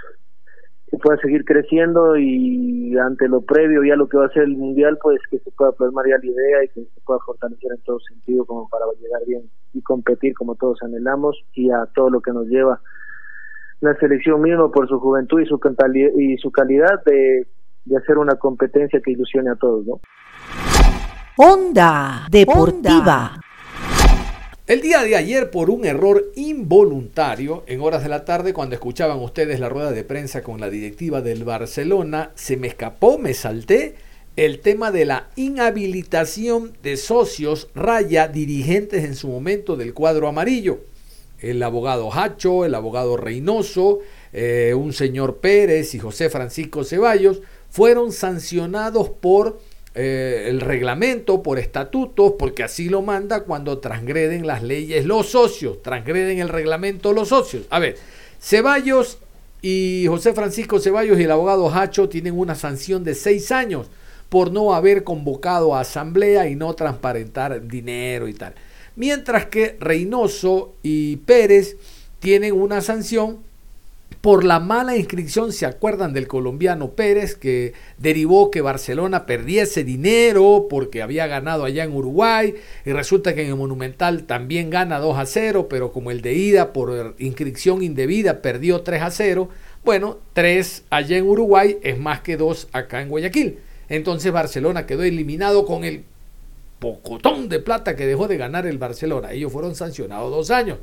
que 0.90 0.96
pueda 0.98 1.18
seguir 1.20 1.44
creciendo 1.44 2.16
y 2.16 2.96
ante 2.96 3.28
lo 3.28 3.42
previo 3.42 3.84
ya 3.84 3.94
lo 3.94 4.08
que 4.08 4.16
va 4.16 4.26
a 4.26 4.30
ser 4.30 4.44
el 4.44 4.56
mundial 4.56 4.98
pues 5.02 5.20
que 5.30 5.38
se 5.38 5.50
pueda 5.50 5.72
plasmar 5.72 6.06
ya 6.08 6.16
la 6.16 6.24
idea 6.24 6.64
y 6.64 6.68
que 6.68 6.80
se 6.80 7.00
pueda 7.04 7.20
fortalecer 7.26 7.72
en 7.72 7.82
todo 7.82 7.98
sentido 8.00 8.46
como 8.46 8.68
para 8.68 8.86
llegar 8.98 9.20
bien 9.26 9.42
y 9.74 9.82
competir 9.82 10.32
como 10.34 10.54
todos 10.54 10.82
anhelamos 10.82 11.36
y 11.52 11.70
a 11.70 11.84
todo 11.94 12.08
lo 12.08 12.20
que 12.22 12.32
nos 12.32 12.46
lleva 12.46 12.80
la 13.80 13.94
selección 13.96 14.40
mismo 14.40 14.70
por 14.70 14.88
su 14.88 14.98
juventud 14.98 15.40
y 15.40 15.46
su 15.46 15.60
y 16.16 16.36
su 16.38 16.50
calidad 16.50 17.02
de, 17.04 17.46
de 17.84 17.96
hacer 17.96 18.18
una 18.18 18.34
competencia 18.36 19.00
que 19.00 19.12
ilusione 19.12 19.50
a 19.50 19.56
todos, 19.56 19.86
¿no? 19.86 20.00
Onda 21.36 22.26
Deportiva. 22.30 23.38
El 24.68 24.82
día 24.82 25.02
de 25.02 25.16
ayer, 25.16 25.50
por 25.50 25.70
un 25.70 25.86
error 25.86 26.30
involuntario, 26.36 27.64
en 27.66 27.80
horas 27.80 28.02
de 28.02 28.10
la 28.10 28.26
tarde, 28.26 28.52
cuando 28.52 28.74
escuchaban 28.74 29.18
ustedes 29.18 29.60
la 29.60 29.70
rueda 29.70 29.92
de 29.92 30.04
prensa 30.04 30.42
con 30.42 30.60
la 30.60 30.68
directiva 30.68 31.22
del 31.22 31.44
Barcelona, 31.44 32.32
se 32.34 32.58
me 32.58 32.66
escapó, 32.66 33.16
me 33.16 33.32
salté 33.32 33.94
el 34.36 34.60
tema 34.60 34.90
de 34.90 35.06
la 35.06 35.30
inhabilitación 35.36 36.74
de 36.82 36.98
socios, 36.98 37.68
raya, 37.74 38.28
dirigentes 38.28 39.04
en 39.04 39.14
su 39.16 39.28
momento 39.28 39.74
del 39.74 39.94
cuadro 39.94 40.28
amarillo. 40.28 40.80
El 41.40 41.62
abogado 41.62 42.12
Hacho, 42.12 42.66
el 42.66 42.74
abogado 42.74 43.16
Reynoso, 43.16 44.00
eh, 44.34 44.74
un 44.76 44.92
señor 44.92 45.38
Pérez 45.38 45.94
y 45.94 45.98
José 45.98 46.28
Francisco 46.28 46.84
Ceballos 46.84 47.40
fueron 47.70 48.12
sancionados 48.12 49.08
por 49.08 49.60
eh, 50.01 50.49
el 50.49 50.61
reglamento, 50.61 51.42
por 51.42 51.59
estatutos, 51.59 52.34
porque 52.38 52.62
así 52.62 52.88
lo 52.88 53.03
manda 53.03 53.40
cuando 53.40 53.78
transgreden 53.78 54.46
las 54.46 54.62
leyes 54.62 55.05
los 55.05 55.30
socios, 55.30 55.82
transgreden 55.82 56.38
el 56.38 56.49
reglamento 56.49 57.12
los 57.12 57.30
socios. 57.30 57.64
A 57.68 57.80
ver, 57.80 57.96
Ceballos 58.40 59.18
y 59.61 60.05
José 60.07 60.34
Francisco 60.34 60.78
Ceballos 60.78 61.18
y 61.18 61.24
el 61.24 61.32
abogado 61.32 61.68
Hacho 61.68 62.09
tienen 62.09 62.38
una 62.38 62.55
sanción 62.55 63.03
de 63.03 63.16
seis 63.16 63.51
años 63.51 63.88
por 64.28 64.53
no 64.53 64.72
haber 64.72 65.03
convocado 65.03 65.74
a 65.74 65.80
asamblea 65.80 66.49
y 66.49 66.55
no 66.55 66.74
transparentar 66.74 67.66
dinero 67.66 68.28
y 68.28 68.34
tal. 68.34 68.55
Mientras 68.94 69.46
que 69.46 69.78
Reynoso 69.80 70.76
y 70.84 71.16
Pérez 71.16 71.76
tienen 72.20 72.53
una 72.53 72.82
sanción 72.82 73.47
por 74.20 74.44
la 74.44 74.58
mala 74.58 74.96
inscripción, 74.96 75.52
¿se 75.52 75.64
acuerdan 75.64 76.12
del 76.12 76.26
colombiano 76.26 76.90
Pérez 76.90 77.36
que 77.36 77.72
derivó 77.98 78.50
que 78.50 78.60
Barcelona 78.60 79.26
perdiese 79.26 79.84
dinero 79.84 80.66
porque 80.68 81.02
había 81.02 81.26
ganado 81.28 81.64
allá 81.64 81.84
en 81.84 81.94
Uruguay 81.94 82.54
y 82.84 82.92
resulta 82.92 83.34
que 83.34 83.42
en 83.42 83.48
el 83.48 83.56
Monumental 83.56 84.24
también 84.24 84.70
gana 84.70 84.98
2 84.98 85.18
a 85.18 85.26
0, 85.26 85.68
pero 85.70 85.92
como 85.92 86.10
el 86.10 86.20
de 86.20 86.34
ida 86.34 86.72
por 86.72 87.14
inscripción 87.18 87.82
indebida 87.82 88.42
perdió 88.42 88.80
3 88.80 89.02
a 89.02 89.10
0, 89.10 89.48
bueno, 89.84 90.18
3 90.32 90.84
allá 90.90 91.16
en 91.16 91.26
Uruguay 91.26 91.78
es 91.82 91.98
más 91.98 92.20
que 92.20 92.36
2 92.36 92.68
acá 92.72 93.00
en 93.02 93.10
Guayaquil. 93.10 93.58
Entonces 93.88 94.32
Barcelona 94.32 94.84
quedó 94.84 95.04
eliminado 95.04 95.64
con 95.64 95.84
el 95.84 96.02
pocotón 96.80 97.48
de 97.48 97.60
plata 97.60 97.96
que 97.96 98.06
dejó 98.06 98.28
de 98.28 98.36
ganar 98.36 98.66
el 98.66 98.78
Barcelona. 98.78 99.32
Ellos 99.32 99.52
fueron 99.52 99.74
sancionados 99.74 100.30
dos 100.30 100.50
años. 100.50 100.78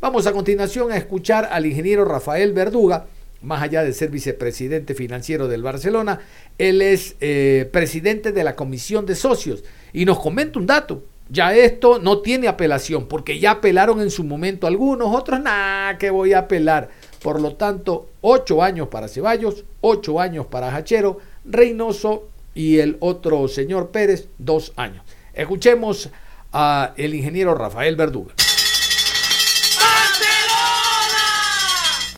Vamos 0.00 0.26
a 0.26 0.32
continuación 0.32 0.90
a 0.92 0.96
escuchar 0.96 1.50
al 1.52 1.66
ingeniero 1.66 2.06
Rafael 2.06 2.54
Verduga, 2.54 3.04
más 3.42 3.60
allá 3.60 3.82
de 3.82 3.92
ser 3.92 4.08
vicepresidente 4.08 4.94
financiero 4.94 5.46
del 5.46 5.62
Barcelona, 5.62 6.20
él 6.56 6.80
es 6.80 7.16
eh, 7.20 7.68
presidente 7.70 8.32
de 8.32 8.42
la 8.42 8.56
comisión 8.56 9.04
de 9.04 9.14
socios 9.14 9.62
y 9.92 10.06
nos 10.06 10.18
comenta 10.18 10.58
un 10.58 10.64
dato. 10.64 11.04
Ya 11.28 11.54
esto 11.54 11.98
no 11.98 12.20
tiene 12.20 12.48
apelación, 12.48 13.08
porque 13.08 13.38
ya 13.38 13.50
apelaron 13.50 14.00
en 14.00 14.10
su 14.10 14.24
momento 14.24 14.66
algunos, 14.66 15.14
otros, 15.14 15.38
nada, 15.38 15.98
que 15.98 16.08
voy 16.08 16.32
a 16.32 16.40
apelar. 16.40 16.88
Por 17.22 17.38
lo 17.38 17.56
tanto, 17.56 18.08
ocho 18.22 18.62
años 18.62 18.88
para 18.88 19.06
Ceballos, 19.06 19.66
ocho 19.82 20.18
años 20.18 20.46
para 20.46 20.74
Hachero, 20.74 21.18
Reynoso 21.44 22.30
y 22.54 22.78
el 22.78 22.96
otro 23.00 23.48
señor 23.48 23.90
Pérez, 23.90 24.28
dos 24.38 24.72
años. 24.76 25.04
Escuchemos 25.34 26.08
al 26.52 27.14
ingeniero 27.14 27.54
Rafael 27.54 27.96
Verduga. 27.96 28.32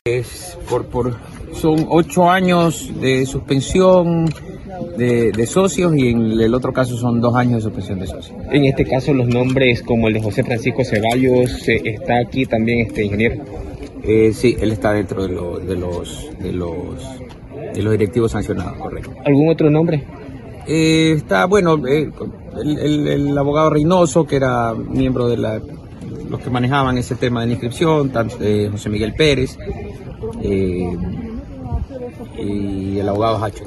Es 0.04 0.58
por, 0.68 0.86
por, 0.86 1.14
son 1.54 1.86
ocho 1.88 2.28
años 2.28 2.90
de 3.00 3.24
suspensión 3.24 4.24
de, 4.96 5.46
socios 5.46 5.94
y 5.96 6.08
en 6.08 6.40
el 6.40 6.52
otro 6.54 6.72
caso 6.72 6.96
son 6.96 7.20
dos 7.20 7.36
años 7.36 7.58
de 7.58 7.60
suspensión 7.60 8.00
de 8.00 8.08
socios. 8.08 8.36
En 8.50 8.64
este 8.64 8.84
caso 8.84 9.14
los 9.14 9.28
nombres 9.28 9.80
como 9.80 10.08
el 10.08 10.14
de 10.14 10.20
José 10.20 10.42
Francisco 10.42 10.82
Ceballos, 10.82 11.68
eh, 11.68 11.80
¿está 11.84 12.18
aquí 12.18 12.46
también 12.46 12.88
este 12.88 13.04
ingeniero? 13.04 13.44
Eh, 14.02 14.32
sí, 14.34 14.56
él 14.60 14.72
está 14.72 14.92
dentro 14.92 15.22
de, 15.22 15.66
de, 15.66 15.76
los, 15.76 16.30
de, 16.40 16.52
los, 16.52 16.84
de 17.72 17.80
los 17.80 17.92
directivos 17.92 18.32
sancionados, 18.32 18.78
correcto. 18.78 19.12
¿Algún 19.24 19.50
otro 19.50 19.70
nombre? 19.70 20.04
Eh, 20.66 21.12
está, 21.16 21.44
bueno, 21.44 21.80
el, 21.86 23.38
abogado 23.38 23.70
Reynoso, 23.70 24.26
que 24.26 24.34
era 24.34 24.74
miembro 24.74 25.28
de 25.28 25.36
la 25.36 25.60
los 26.32 26.40
que 26.40 26.48
manejaban 26.48 26.96
ese 26.96 27.14
tema 27.14 27.44
de 27.44 27.52
inscripción, 27.52 28.10
tanto, 28.10 28.38
José 28.70 28.88
Miguel 28.88 29.12
Pérez, 29.12 29.58
eh, 30.42 30.96
y 32.38 32.98
el 32.98 33.08
abogado 33.08 33.44
Hacho. 33.44 33.64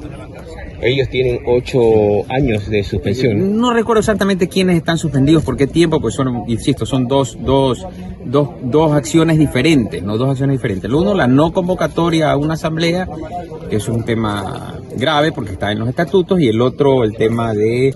Ellos 0.82 1.08
tienen 1.08 1.40
ocho 1.46 1.80
años 2.28 2.68
de 2.68 2.82
suspensión. 2.82 3.58
No 3.58 3.72
recuerdo 3.72 4.00
exactamente 4.00 4.48
quiénes 4.48 4.76
están 4.76 4.98
suspendidos, 4.98 5.44
por 5.44 5.56
qué 5.56 5.68
tiempo, 5.68 6.00
pues 6.00 6.14
son, 6.14 6.42
insisto, 6.48 6.84
son 6.84 7.06
dos, 7.06 7.38
dos, 7.40 7.86
dos, 8.24 8.48
dos 8.62 8.92
acciones 8.92 9.38
diferentes, 9.38 10.02
no 10.02 10.18
dos 10.18 10.30
acciones 10.30 10.56
diferentes. 10.56 10.90
uno, 10.90 11.14
la 11.14 11.28
no 11.28 11.52
convocatoria 11.52 12.32
a 12.32 12.36
una 12.36 12.54
asamblea, 12.54 13.08
que 13.70 13.76
es 13.76 13.88
un 13.88 14.04
tema 14.04 14.74
grave 14.96 15.30
porque 15.30 15.52
está 15.52 15.70
en 15.70 15.78
los 15.78 15.88
estatutos, 15.88 16.40
y 16.40 16.48
el 16.48 16.60
otro, 16.60 17.04
el 17.04 17.14
tema 17.14 17.54
de 17.54 17.94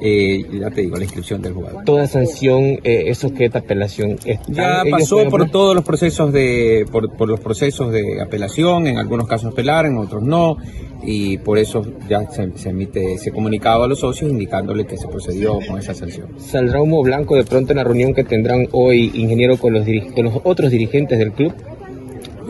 eh, 0.00 0.44
ya 0.52 0.70
te 0.70 0.82
digo, 0.82 0.96
la 0.96 1.04
inscripción 1.04 1.42
del 1.42 1.54
jugador. 1.54 1.84
Toda 1.84 2.06
sanción 2.06 2.78
eh, 2.84 3.04
es 3.06 3.18
sujeta 3.18 3.58
a 3.58 3.62
apelación. 3.62 4.16
Ya 4.48 4.84
pasó 4.90 5.28
por 5.28 5.50
todos 5.50 5.74
los 5.74 5.84
procesos 5.84 6.32
de, 6.32 6.86
por, 6.90 7.16
por, 7.16 7.28
los 7.28 7.40
procesos 7.40 7.92
de 7.92 8.20
apelación, 8.22 8.86
en 8.86 8.98
algunos 8.98 9.26
casos 9.26 9.52
apelaron, 9.52 9.92
en 9.92 9.98
otros 9.98 10.22
no, 10.22 10.56
y 11.02 11.38
por 11.38 11.58
eso 11.58 11.82
ya 12.08 12.28
se, 12.30 12.68
emite 12.68 13.14
ese 13.14 13.32
comunicado 13.32 13.84
a 13.84 13.88
los 13.88 14.00
socios 14.00 14.30
indicándole 14.30 14.86
que 14.86 14.96
se 14.96 15.08
procedió 15.08 15.58
con 15.66 15.78
esa 15.78 15.94
sanción. 15.94 16.28
¿Saldrá 16.38 16.80
humo 16.80 17.02
blanco 17.02 17.36
de 17.36 17.44
pronto 17.44 17.72
en 17.72 17.78
la 17.78 17.84
reunión 17.84 18.14
que 18.14 18.24
tendrán 18.24 18.68
hoy, 18.72 19.10
ingeniero, 19.14 19.56
con 19.56 19.72
los, 19.72 19.86
con 20.14 20.24
los 20.24 20.40
otros 20.44 20.70
dirigentes 20.70 21.18
del 21.18 21.32
club? 21.32 21.54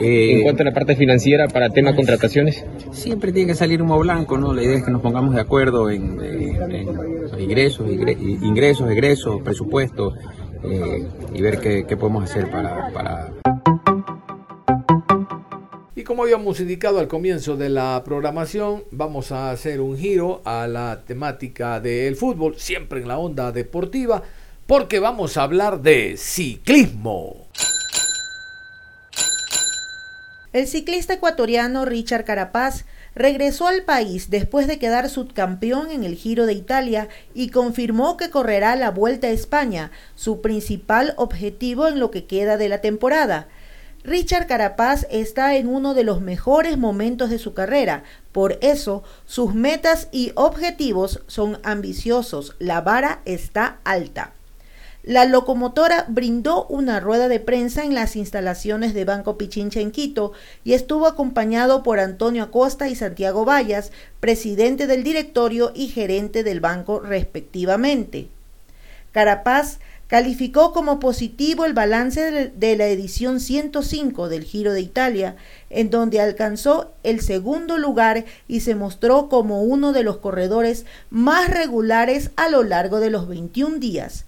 Eh, 0.00 0.34
en 0.34 0.42
cuanto 0.42 0.62
a 0.62 0.66
la 0.66 0.72
parte 0.72 0.94
financiera 0.94 1.48
para 1.48 1.70
tema 1.70 1.94
contrataciones? 1.94 2.64
Siempre 2.92 3.32
tiene 3.32 3.48
que 3.48 3.54
salir 3.54 3.82
humo 3.82 3.98
blanco, 3.98 4.38
¿no? 4.38 4.54
La 4.54 4.62
idea 4.62 4.76
es 4.78 4.84
que 4.84 4.90
nos 4.90 5.02
pongamos 5.02 5.34
de 5.34 5.40
acuerdo 5.40 5.90
en, 5.90 6.18
ingresos, 7.38 7.90
ingresos, 7.90 8.90
egresos, 8.90 9.42
presupuestos 9.42 10.14
eh, 10.62 11.04
y 11.34 11.42
ver 11.42 11.58
qué, 11.58 11.96
podemos 11.96 12.24
hacer 12.24 12.50
para, 12.50 12.92
para... 12.92 13.32
Y 15.96 16.04
como 16.04 16.22
habíamos 16.22 16.60
indicado 16.60 17.00
al 17.00 17.08
comienzo 17.08 17.56
de 17.56 17.68
la 17.68 18.00
programación, 18.04 18.84
vamos 18.92 19.32
a 19.32 19.50
hacer 19.50 19.80
un 19.80 19.96
giro 19.98 20.42
a 20.44 20.68
la 20.68 21.02
temática 21.04 21.80
del 21.80 22.14
fútbol, 22.14 22.54
siempre 22.56 23.00
en 23.00 23.08
la 23.08 23.18
onda 23.18 23.50
deportiva, 23.50 24.22
porque 24.66 25.00
vamos 25.00 25.36
a 25.36 25.42
hablar 25.42 25.82
de 25.82 26.16
ciclismo. 26.16 27.47
El 30.54 30.66
ciclista 30.66 31.12
ecuatoriano 31.12 31.84
Richard 31.84 32.24
Carapaz 32.24 32.86
regresó 33.14 33.66
al 33.66 33.82
país 33.82 34.30
después 34.30 34.66
de 34.66 34.78
quedar 34.78 35.10
subcampeón 35.10 35.90
en 35.90 36.04
el 36.04 36.14
Giro 36.14 36.46
de 36.46 36.54
Italia 36.54 37.08
y 37.34 37.50
confirmó 37.50 38.16
que 38.16 38.30
correrá 38.30 38.74
la 38.74 38.90
Vuelta 38.90 39.26
a 39.26 39.30
España, 39.30 39.90
su 40.14 40.40
principal 40.40 41.12
objetivo 41.18 41.86
en 41.86 42.00
lo 42.00 42.10
que 42.10 42.24
queda 42.24 42.56
de 42.56 42.70
la 42.70 42.80
temporada. 42.80 43.48
Richard 44.04 44.46
Carapaz 44.46 45.06
está 45.10 45.54
en 45.56 45.66
uno 45.68 45.92
de 45.92 46.04
los 46.04 46.22
mejores 46.22 46.78
momentos 46.78 47.28
de 47.28 47.38
su 47.38 47.52
carrera, 47.52 48.04
por 48.32 48.58
eso 48.62 49.02
sus 49.26 49.54
metas 49.54 50.08
y 50.12 50.32
objetivos 50.34 51.20
son 51.26 51.58
ambiciosos, 51.62 52.56
la 52.58 52.80
vara 52.80 53.20
está 53.26 53.80
alta. 53.84 54.32
La 55.08 55.24
locomotora 55.24 56.04
brindó 56.06 56.66
una 56.66 57.00
rueda 57.00 57.28
de 57.28 57.40
prensa 57.40 57.82
en 57.82 57.94
las 57.94 58.14
instalaciones 58.14 58.92
de 58.92 59.06
Banco 59.06 59.38
Pichincha 59.38 59.80
en 59.80 59.90
Quito 59.90 60.32
y 60.64 60.74
estuvo 60.74 61.06
acompañado 61.06 61.82
por 61.82 61.98
Antonio 61.98 62.42
Acosta 62.42 62.90
y 62.90 62.94
Santiago 62.94 63.46
Vallas, 63.46 63.90
presidente 64.20 64.86
del 64.86 65.04
directorio 65.04 65.72
y 65.74 65.88
gerente 65.88 66.44
del 66.44 66.60
banco 66.60 67.00
respectivamente. 67.00 68.28
Carapaz 69.10 69.78
calificó 70.08 70.74
como 70.74 71.00
positivo 71.00 71.64
el 71.64 71.72
balance 71.72 72.52
de 72.54 72.76
la 72.76 72.88
edición 72.88 73.40
105 73.40 74.28
del 74.28 74.44
Giro 74.44 74.74
de 74.74 74.82
Italia, 74.82 75.36
en 75.70 75.88
donde 75.88 76.20
alcanzó 76.20 76.92
el 77.02 77.22
segundo 77.22 77.78
lugar 77.78 78.26
y 78.46 78.60
se 78.60 78.74
mostró 78.74 79.30
como 79.30 79.62
uno 79.62 79.94
de 79.94 80.02
los 80.02 80.18
corredores 80.18 80.84
más 81.08 81.48
regulares 81.48 82.30
a 82.36 82.50
lo 82.50 82.62
largo 82.62 83.00
de 83.00 83.08
los 83.08 83.26
21 83.26 83.78
días 83.78 84.26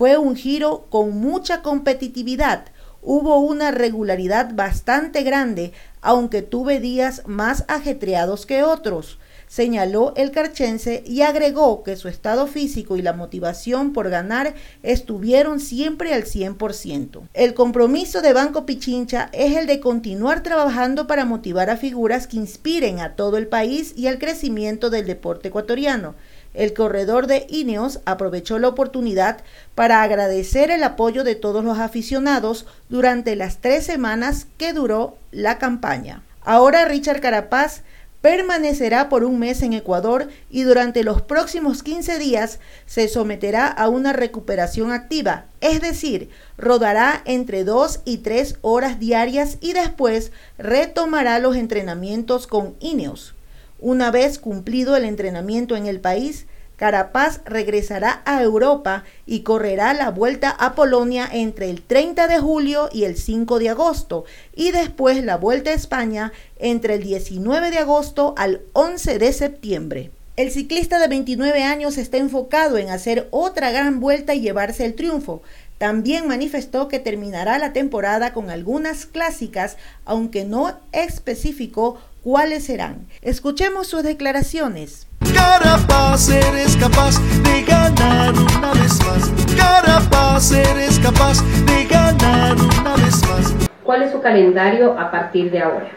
fue 0.00 0.16
un 0.16 0.34
giro 0.34 0.86
con 0.88 1.20
mucha 1.20 1.60
competitividad. 1.60 2.64
Hubo 3.02 3.38
una 3.40 3.70
regularidad 3.70 4.54
bastante 4.54 5.22
grande, 5.24 5.72
aunque 6.00 6.40
tuve 6.40 6.80
días 6.80 7.24
más 7.26 7.66
ajetreados 7.68 8.46
que 8.46 8.62
otros 8.62 9.18
señaló 9.50 10.12
el 10.14 10.30
carchense 10.30 11.02
y 11.04 11.22
agregó 11.22 11.82
que 11.82 11.96
su 11.96 12.06
estado 12.06 12.46
físico 12.46 12.96
y 12.96 13.02
la 13.02 13.14
motivación 13.14 13.92
por 13.92 14.08
ganar 14.08 14.54
estuvieron 14.84 15.58
siempre 15.58 16.14
al 16.14 16.22
100%. 16.22 17.22
El 17.34 17.54
compromiso 17.54 18.22
de 18.22 18.32
Banco 18.32 18.64
Pichincha 18.64 19.28
es 19.32 19.56
el 19.56 19.66
de 19.66 19.80
continuar 19.80 20.44
trabajando 20.44 21.08
para 21.08 21.24
motivar 21.24 21.68
a 21.68 21.76
figuras 21.76 22.28
que 22.28 22.36
inspiren 22.36 23.00
a 23.00 23.16
todo 23.16 23.38
el 23.38 23.48
país 23.48 23.92
y 23.96 24.06
al 24.06 24.20
crecimiento 24.20 24.88
del 24.88 25.06
deporte 25.06 25.48
ecuatoriano 25.48 26.14
El 26.52 26.74
corredor 26.74 27.26
de 27.26 27.46
Ineos 27.48 28.00
aprovechó 28.06 28.58
la 28.58 28.68
oportunidad 28.68 29.42
para 29.74 30.02
agradecer 30.02 30.70
el 30.70 30.82
apoyo 30.82 31.22
de 31.22 31.36
todos 31.36 31.64
los 31.64 31.78
aficionados 31.78 32.66
durante 32.88 33.36
las 33.36 33.58
tres 33.58 33.86
semanas 33.86 34.46
que 34.58 34.72
duró 34.72 35.16
la 35.30 35.58
campaña. 35.58 36.22
Ahora 36.42 36.86
Richard 36.86 37.20
Carapaz 37.20 37.82
permanecerá 38.20 39.08
por 39.08 39.24
un 39.24 39.38
mes 39.38 39.62
en 39.62 39.72
Ecuador 39.72 40.28
y 40.50 40.62
durante 40.62 41.04
los 41.04 41.22
próximos 41.22 41.82
15 41.82 42.18
días 42.18 42.58
se 42.84 43.08
someterá 43.08 43.66
a 43.66 43.88
una 43.88 44.12
recuperación 44.12 44.92
activa, 44.92 45.46
es 45.60 45.80
decir, 45.80 46.30
rodará 46.58 47.22
entre 47.24 47.64
2 47.64 48.00
y 48.04 48.18
3 48.18 48.56
horas 48.60 48.98
diarias 48.98 49.56
y 49.60 49.72
después 49.72 50.32
retomará 50.58 51.38
los 51.38 51.56
entrenamientos 51.56 52.46
con 52.46 52.74
Ineos. 52.80 53.34
Una 53.80 54.10
vez 54.10 54.38
cumplido 54.38 54.94
el 54.94 55.04
entrenamiento 55.04 55.74
en 55.74 55.86
el 55.86 56.00
país, 56.00 56.46
Carapaz 56.76 57.40
regresará 57.44 58.22
a 58.24 58.42
Europa 58.42 59.04
y 59.26 59.40
correrá 59.40 59.94
la 59.94 60.10
vuelta 60.10 60.50
a 60.50 60.74
Polonia 60.74 61.28
entre 61.30 61.70
el 61.70 61.82
30 61.82 62.28
de 62.28 62.38
julio 62.38 62.88
y 62.92 63.04
el 63.04 63.16
5 63.16 63.58
de 63.58 63.70
agosto 63.70 64.24
y 64.54 64.70
después 64.70 65.22
la 65.24 65.36
vuelta 65.36 65.70
a 65.70 65.74
España 65.74 66.32
entre 66.58 66.94
el 66.94 67.02
19 67.02 67.70
de 67.70 67.78
agosto 67.78 68.34
al 68.36 68.62
11 68.72 69.18
de 69.18 69.32
septiembre. 69.32 70.10
El 70.36 70.50
ciclista 70.50 70.98
de 70.98 71.08
29 71.08 71.62
años 71.64 71.98
está 71.98 72.16
enfocado 72.16 72.78
en 72.78 72.88
hacer 72.88 73.28
otra 73.30 73.70
gran 73.72 74.00
vuelta 74.00 74.32
y 74.34 74.40
llevarse 74.40 74.86
el 74.86 74.94
triunfo. 74.94 75.42
También 75.76 76.28
manifestó 76.28 76.88
que 76.88 76.98
terminará 76.98 77.58
la 77.58 77.74
temporada 77.74 78.32
con 78.32 78.48
algunas 78.48 79.04
clásicas, 79.04 79.76
aunque 80.06 80.44
no 80.44 80.78
especificó 80.92 81.98
cuáles 82.22 82.64
serán. 82.64 83.06
Escuchemos 83.22 83.86
sus 83.86 84.02
declaraciones. 84.02 85.06
Carapaz, 85.34 86.28
eres 86.28 86.76
capaz 86.76 87.18
de 87.42 87.62
ganar 87.62 88.32
una 88.34 88.72
vez 88.72 88.98
más. 89.06 89.30
Carapaz, 89.56 90.52
eres 90.52 90.98
capaz 90.98 91.42
de 91.66 91.84
ganar 91.84 92.56
una 92.56 92.96
vez 92.96 93.20
más. 93.28 93.54
¿Cuál 93.84 94.02
es 94.02 94.12
su 94.12 94.20
calendario 94.20 94.98
a 94.98 95.10
partir 95.10 95.50
de 95.50 95.60
ahora? 95.60 95.90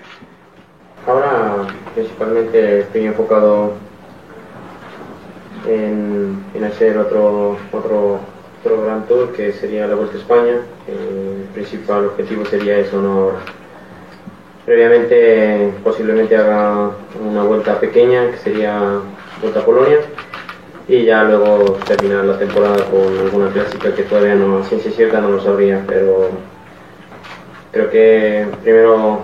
Ahora 1.06 1.68
principalmente 1.94 2.80
estoy 2.80 3.06
enfocado 3.06 3.74
en, 5.68 6.44
en 6.54 6.64
hacer 6.64 6.98
otro, 6.98 7.58
otro, 7.72 8.20
otro 8.62 8.82
gran 8.84 9.06
tour 9.08 9.34
que 9.34 9.52
sería 9.52 9.88
la 9.88 9.96
Vuelta 9.96 10.16
a 10.16 10.20
España. 10.20 10.56
El 10.88 11.48
principal 11.54 12.06
objetivo 12.06 12.46
sería 12.46 12.78
eso, 12.78 13.02
no 13.02 13.12
ahora. 13.12 13.40
Previamente 14.66 15.74
posiblemente 15.84 16.38
haga 16.38 16.92
una 17.22 17.44
vuelta 17.44 17.80
pequeña 17.80 18.32
que 18.32 18.38
sería 18.38 19.00
Vuelta 19.42 19.60
a 19.60 19.66
Polonia 19.66 19.98
y 20.88 21.04
ya 21.04 21.24
luego 21.24 21.78
terminar 21.86 22.24
la 22.24 22.38
temporada 22.38 22.78
con 22.86 23.18
alguna 23.18 23.50
clásica 23.52 23.94
que 23.94 24.04
todavía 24.04 24.36
no, 24.36 24.60
a 24.60 24.64
ciencia 24.64 24.92
cierta 24.92 25.20
no 25.20 25.30
lo 25.30 25.42
sabría, 25.42 25.84
pero 25.86 26.30
creo 27.72 27.90
que 27.90 28.48
primero 28.64 29.22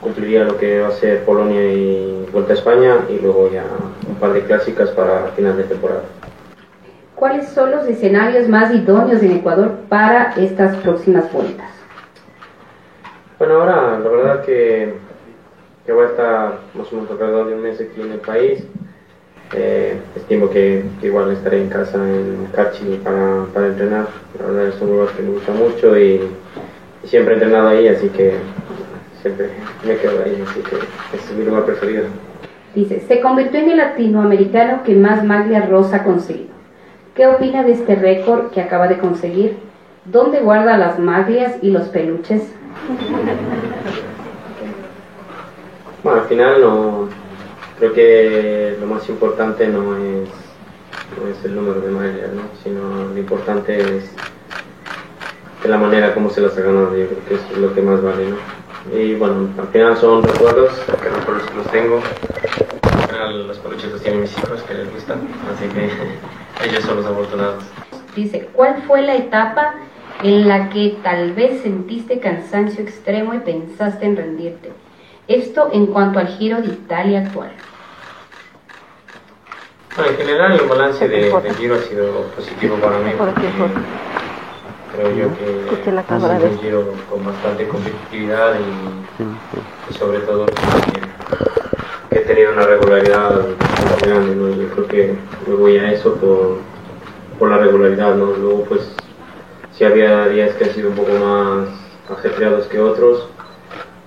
cumpliría 0.00 0.44
lo 0.44 0.56
que 0.58 0.80
va 0.80 0.88
a 0.88 0.92
ser 0.92 1.24
Polonia 1.24 1.72
y 1.72 2.28
Vuelta 2.32 2.52
a 2.52 2.56
España 2.56 2.96
y 3.08 3.18
luego 3.18 3.50
ya 3.50 3.64
un 4.08 4.14
par 4.16 4.32
de 4.32 4.42
clásicas 4.42 4.90
para 4.90 5.32
final 5.34 5.56
de 5.56 5.64
temporada. 5.64 6.02
¿Cuáles 7.16 7.48
son 7.48 7.72
los 7.72 7.88
escenarios 7.88 8.48
más 8.48 8.72
idóneos 8.72 9.22
en 9.24 9.32
Ecuador 9.32 9.72
para 9.88 10.34
estas 10.36 10.76
próximas 10.76 11.32
vueltas? 11.32 11.77
Bueno, 13.38 13.54
ahora 13.54 14.00
la 14.00 14.08
verdad 14.08 14.44
que, 14.44 14.94
que 15.86 15.92
voy 15.92 16.06
a 16.06 16.08
estar 16.08 16.58
más 16.74 16.92
o 16.92 16.96
menos 16.96 17.10
alrededor 17.10 17.46
de 17.46 17.54
un 17.54 17.62
mes 17.62 17.80
aquí 17.80 18.00
en 18.00 18.12
el 18.12 18.18
país. 18.18 18.64
Eh, 19.54 19.96
que, 20.28 20.48
que, 21.00 21.06
igual 21.06 21.30
estaré 21.30 21.62
en 21.62 21.70
casa 21.70 21.96
en 21.96 22.48
Cachi 22.52 23.00
para, 23.02 23.44
para, 23.54 23.68
entrenar. 23.68 24.08
La 24.38 24.46
verdad 24.46 24.66
es 24.66 24.80
un 24.82 24.90
lugar 24.90 25.08
que 25.14 25.22
me 25.22 25.30
gusta 25.30 25.52
mucho 25.52 25.96
y, 25.96 26.20
y, 27.02 27.06
siempre 27.06 27.32
he 27.32 27.36
entrenado 27.36 27.68
ahí, 27.68 27.88
así 27.88 28.08
que 28.08 28.34
siempre 29.22 29.48
me 29.86 29.96
quedo 29.96 30.22
ahí, 30.22 30.44
así 30.46 30.60
que 30.60 30.76
es 31.16 31.32
mi 31.32 31.44
lugar 31.44 31.64
preferido. 31.64 32.04
Dice, 32.74 33.00
se 33.00 33.20
convirtió 33.20 33.60
en 33.60 33.70
el 33.70 33.76
latinoamericano 33.78 34.82
que 34.84 34.94
más 34.94 35.24
maglia 35.24 35.62
rosa 35.62 35.98
ha 35.98 36.04
conseguido. 36.04 36.50
¿Qué 37.14 37.26
opina 37.26 37.62
de 37.62 37.72
este 37.72 37.94
récord 37.94 38.50
que 38.50 38.60
acaba 38.60 38.88
de 38.88 38.98
conseguir? 38.98 39.56
¿Dónde 40.04 40.40
guarda 40.40 40.76
las 40.76 40.98
maglias 40.98 41.56
y 41.62 41.70
los 41.70 41.88
peluches? 41.88 42.52
Bueno, 46.02 46.22
al 46.22 46.28
final 46.28 46.60
no, 46.60 47.08
creo 47.78 47.92
que 47.92 48.76
lo 48.80 48.86
más 48.86 49.08
importante 49.08 49.68
no 49.68 49.96
es, 49.96 50.28
no 51.18 51.28
es 51.28 51.44
el 51.44 51.54
número 51.54 51.80
de 51.80 51.90
mallas, 51.90 52.32
¿no? 52.32 52.42
sino 52.62 53.08
lo 53.12 53.18
importante 53.18 53.78
es 53.78 54.10
de 55.62 55.68
la 55.68 55.78
manera 55.78 56.14
como 56.14 56.30
se 56.30 56.40
las 56.40 56.56
ha 56.56 56.60
ganado, 56.60 56.96
yo 56.96 57.06
creo 57.06 57.24
que 57.28 57.34
eso 57.34 57.44
es 57.52 57.58
lo 57.58 57.74
que 57.74 57.82
más 57.82 58.02
vale. 58.02 58.30
¿no? 58.30 58.36
Y 58.96 59.14
bueno, 59.14 59.48
al 59.58 59.68
final 59.68 59.96
son 59.96 60.22
recuerdos, 60.22 60.72
que 61.02 61.56
los 61.56 61.66
tengo. 61.70 62.00
Al 62.82 63.08
final 63.08 63.48
los 63.48 63.58
peluches 63.58 63.92
los 63.92 64.00
tienen 64.00 64.22
mis 64.22 64.38
hijos 64.38 64.62
que 64.62 64.74
les 64.74 64.92
gustan, 64.92 65.20
así 65.52 65.68
que 65.68 65.90
ellos 66.68 66.84
son 66.84 66.96
los 66.96 67.06
afortunados. 67.06 67.64
Dice, 68.14 68.48
¿cuál 68.52 68.82
fue 68.86 69.02
la 69.02 69.16
etapa 69.16 69.74
en 70.22 70.48
la 70.48 70.68
que 70.68 70.96
tal 71.02 71.32
vez 71.32 71.62
sentiste 71.62 72.18
cansancio 72.18 72.82
extremo 72.82 73.34
y 73.34 73.38
pensaste 73.38 74.06
en 74.06 74.16
rendirte. 74.16 74.72
Esto 75.28 75.70
en 75.72 75.86
cuanto 75.86 76.18
al 76.18 76.26
giro 76.26 76.60
de 76.60 76.68
Italia 76.68 77.20
actual. 77.20 77.50
Bueno, 79.94 80.10
en 80.12 80.16
general 80.16 80.52
el 80.52 80.66
balance 80.66 81.08
de, 81.08 81.30
del 81.30 81.56
giro 81.56 81.74
ha 81.74 81.78
sido 81.78 82.22
positivo 82.34 82.76
para 82.76 82.98
mí. 82.98 83.10
Creo 84.92 85.10
yo 85.14 85.28
que 85.38 85.90
ha 85.90 86.18
sido 86.18 86.50
un 86.50 86.58
giro 86.60 86.94
con 87.10 87.24
bastante 87.24 87.68
competitividad 87.68 88.54
y, 88.58 89.92
y 89.92 89.94
sobre 89.94 90.20
todo 90.20 90.46
que, 90.46 92.16
he 92.16 92.20
tenido 92.20 92.52
una 92.52 92.62
regularidad 92.62 93.44
grande. 94.00 94.34
¿no? 94.34 94.48
Yo 94.50 94.68
creo 94.70 94.88
que 94.88 95.14
me 95.46 95.54
voy 95.54 95.78
a 95.78 95.92
eso 95.92 96.14
por, 96.14 96.58
por 97.38 97.50
la 97.50 97.58
regularidad. 97.58 98.14
¿no? 98.14 98.26
Luego 98.26 98.64
pues 98.64 98.94
sí 99.78 99.84
había 99.84 100.28
días 100.28 100.54
que 100.56 100.64
han 100.64 100.70
sido 100.72 100.90
un 100.90 100.96
poco 100.96 101.12
más 101.12 101.68
ajetreados 102.10 102.66
que 102.66 102.80
otros, 102.80 103.28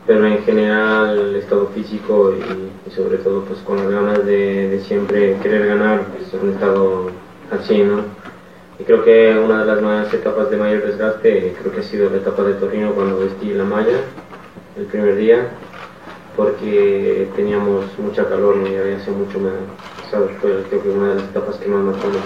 pero 0.05 0.28
en 0.28 0.43
general 0.43 1.17
el 1.17 1.36
estado 1.38 1.67
físico 1.67 2.34
y, 2.34 2.89
y 2.89 2.91
sobre 2.91 3.17
todo 3.19 3.45
pues 3.45 3.59
con 3.59 3.78
las 3.78 3.89
ganas 3.89 4.26
de, 4.26 4.67
de, 4.67 4.80
siempre 4.82 5.38
querer 5.41 5.67
ganar, 5.67 6.07
pues 6.07 6.34
han 6.34 6.49
estado 6.49 7.11
así, 7.51 7.84
¿no? 7.84 8.01
Y 8.80 8.84
creo 8.84 9.03
que 9.05 9.38
una 9.38 9.61
de 9.61 9.65
las 9.65 9.82
más 9.82 10.13
etapas 10.13 10.49
de 10.49 10.57
mayor 10.57 10.86
desgaste 10.86 11.55
creo 11.61 11.74
que 11.74 11.80
ha 11.80 11.84
sido 11.84 12.09
la 12.09 12.17
etapa 12.17 12.43
de 12.43 12.55
Torino 12.55 12.93
cuando 12.93 13.19
vestí 13.19 13.53
la 13.53 13.63
malla 13.63 13.99
el 14.76 14.86
primer 14.86 15.15
día, 15.15 15.51
porque 16.36 17.30
teníamos 17.36 17.86
mucha 17.97 18.28
calor 18.28 18.57
y 18.57 18.76
había 18.76 18.99
sido 18.99 19.17
mucho 19.17 19.39
más. 19.39 19.53
Fue 20.41 20.63
creo 20.69 20.84
que 20.84 20.89
una 20.89 21.09
de 21.09 21.15
las 21.15 21.24
etapas 21.30 21.55
que 21.55 21.69
más 21.69 21.82
marcó 21.82 22.07
los 22.07 22.22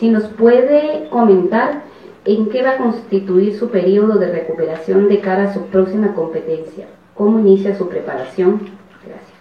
Si 0.00 0.08
nos 0.08 0.24
puede 0.24 1.08
comentar 1.08 1.91
¿En 2.24 2.50
qué 2.50 2.62
va 2.62 2.72
a 2.72 2.76
constituir 2.76 3.58
su 3.58 3.68
periodo 3.68 4.16
de 4.16 4.30
recuperación 4.30 5.08
de 5.08 5.20
cara 5.20 5.50
a 5.50 5.54
su 5.54 5.66
próxima 5.66 6.14
competencia? 6.14 6.86
¿Cómo 7.14 7.40
inicia 7.40 7.76
su 7.76 7.88
preparación? 7.88 8.60
Gracias. 9.04 9.32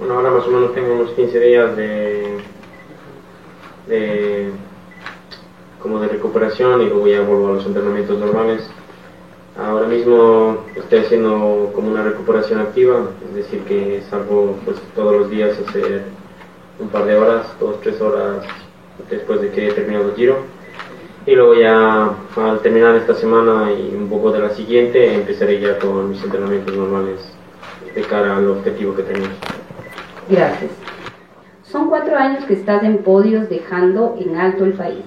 Bueno, 0.00 0.14
ahora 0.14 0.32
más 0.32 0.46
o 0.48 0.50
menos 0.50 0.74
tengo 0.74 0.94
unos 0.94 1.10
15 1.10 1.38
días 1.38 1.76
de, 1.76 2.38
de 3.86 4.50
como 5.80 6.00
de 6.00 6.08
recuperación 6.08 6.82
y 6.82 6.86
luego 6.86 7.06
ya 7.06 7.20
vuelvo 7.20 7.48
a 7.50 7.52
los 7.52 7.66
entrenamientos 7.66 8.18
normales. 8.18 8.68
Ahora 9.56 9.86
mismo 9.86 10.64
estoy 10.74 11.00
haciendo 11.00 11.70
como 11.72 11.88
una 11.88 12.02
recuperación 12.02 12.60
activa, 12.60 13.10
es 13.28 13.34
decir 13.34 13.60
que 13.60 14.02
salgo 14.10 14.56
pues, 14.64 14.76
todos 14.96 15.12
los 15.12 15.30
días 15.30 15.56
a 15.56 15.70
hacer 15.70 16.02
un 16.80 16.88
par 16.88 17.04
de 17.04 17.16
horas, 17.16 17.46
dos, 17.60 17.80
tres 17.80 18.00
horas 18.00 18.44
después 19.08 19.40
de 19.40 19.50
que 19.50 19.68
he 19.68 19.72
terminado 19.72 20.08
el 20.08 20.16
giro 20.16 20.59
y 21.26 21.34
luego 21.34 21.54
ya 21.54 22.14
al 22.36 22.60
terminar 22.60 22.96
esta 22.96 23.14
semana 23.14 23.70
y 23.72 23.94
un 23.94 24.08
poco 24.08 24.32
de 24.32 24.40
la 24.40 24.50
siguiente 24.50 25.14
empezaré 25.14 25.60
ya 25.60 25.78
con 25.78 26.10
mis 26.10 26.22
entrenamientos 26.22 26.74
normales 26.74 27.20
de 27.94 28.02
cara 28.02 28.36
al 28.36 28.48
objetivo 28.48 28.94
que 28.94 29.02
tenemos. 29.02 29.30
Gracias. 30.28 30.70
Son 31.62 31.88
cuatro 31.88 32.16
años 32.16 32.44
que 32.44 32.54
estás 32.54 32.82
en 32.82 32.98
podios 32.98 33.48
dejando 33.48 34.16
en 34.18 34.36
alto 34.36 34.64
el 34.64 34.72
país. 34.72 35.04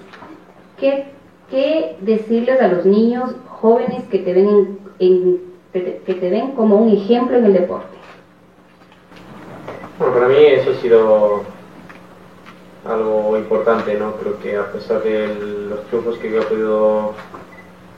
¿Qué, 0.80 1.06
qué 1.50 1.98
decirles 2.02 2.62
a 2.62 2.68
los 2.68 2.86
niños 2.86 3.32
jóvenes 3.48 4.04
que 4.10 4.20
te 4.20 4.34
ven 4.34 4.48
en, 4.48 4.80
en, 5.00 5.42
que 5.74 6.14
te 6.14 6.30
ven 6.30 6.52
como 6.52 6.78
un 6.78 6.94
ejemplo 6.94 7.38
en 7.38 7.46
el 7.46 7.54
deporte? 7.54 7.98
Bueno, 9.98 10.14
para 10.14 10.28
mí 10.28 10.36
eso 10.38 10.72
ha 10.72 10.76
sido 10.76 11.44
algo 12.86 13.38
importante, 13.38 13.96
¿no? 13.98 14.14
Creo 14.18 14.40
que 14.40 14.58
a 14.58 14.72
pesar 14.72 15.02
de 15.04 15.28
los 15.70 15.84
triunfos 15.86 16.18
que 16.18 16.38
he 16.38 16.42
podido 16.42 17.14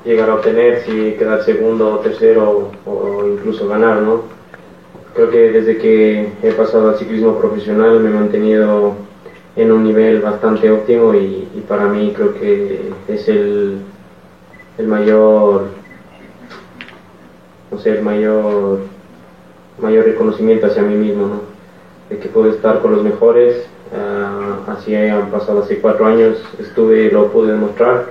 llegar 0.03 0.29
a 0.29 0.35
obtener, 0.35 0.83
si 0.83 1.13
quedar 1.13 1.43
segundo 1.43 1.95
o 1.95 1.99
tercero 1.99 2.71
o 2.85 3.27
incluso 3.27 3.67
ganar, 3.67 4.01
¿no? 4.01 4.23
Creo 5.15 5.29
que 5.29 5.51
desde 5.51 5.77
que 5.77 6.29
he 6.43 6.51
pasado 6.51 6.89
al 6.89 6.97
ciclismo 6.97 7.39
profesional 7.39 7.99
me 7.99 8.09
he 8.09 8.13
mantenido 8.13 8.95
en 9.55 9.71
un 9.71 9.83
nivel 9.83 10.21
bastante 10.21 10.69
óptimo 10.69 11.13
y, 11.13 11.47
para 11.67 11.85
mí 11.85 12.13
creo 12.15 12.33
que 12.33 12.91
es 13.07 13.27
el, 13.29 13.79
el 14.77 14.87
mayor, 14.87 15.67
no 17.71 17.79
sé, 17.79 17.91
el 17.91 18.03
mayor, 18.03 18.79
mayor 19.81 20.05
reconocimiento 20.05 20.67
hacia 20.67 20.83
mí 20.83 20.95
mismo, 20.95 21.27
¿no? 21.27 21.55
de 22.09 22.19
que 22.19 22.29
puedo 22.29 22.49
estar 22.51 22.81
con 22.81 22.91
los 22.91 23.03
mejores, 23.03 23.65
uh, 23.95 24.71
así 24.71 24.95
han 24.95 25.31
pasado 25.31 25.63
hace 25.63 25.79
cuatro 25.79 26.05
años, 26.05 26.37
estuve, 26.59 27.11
lo 27.11 27.31
pude 27.31 27.51
demostrar 27.51 28.05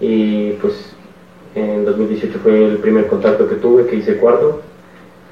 y 0.00 0.52
pues 0.52 0.94
en 1.54 1.84
2018 1.84 2.38
fue 2.42 2.64
el 2.64 2.78
primer 2.78 3.06
contacto 3.06 3.48
que 3.48 3.56
tuve, 3.56 3.86
que 3.86 3.96
hice 3.96 4.16
cuarto 4.16 4.60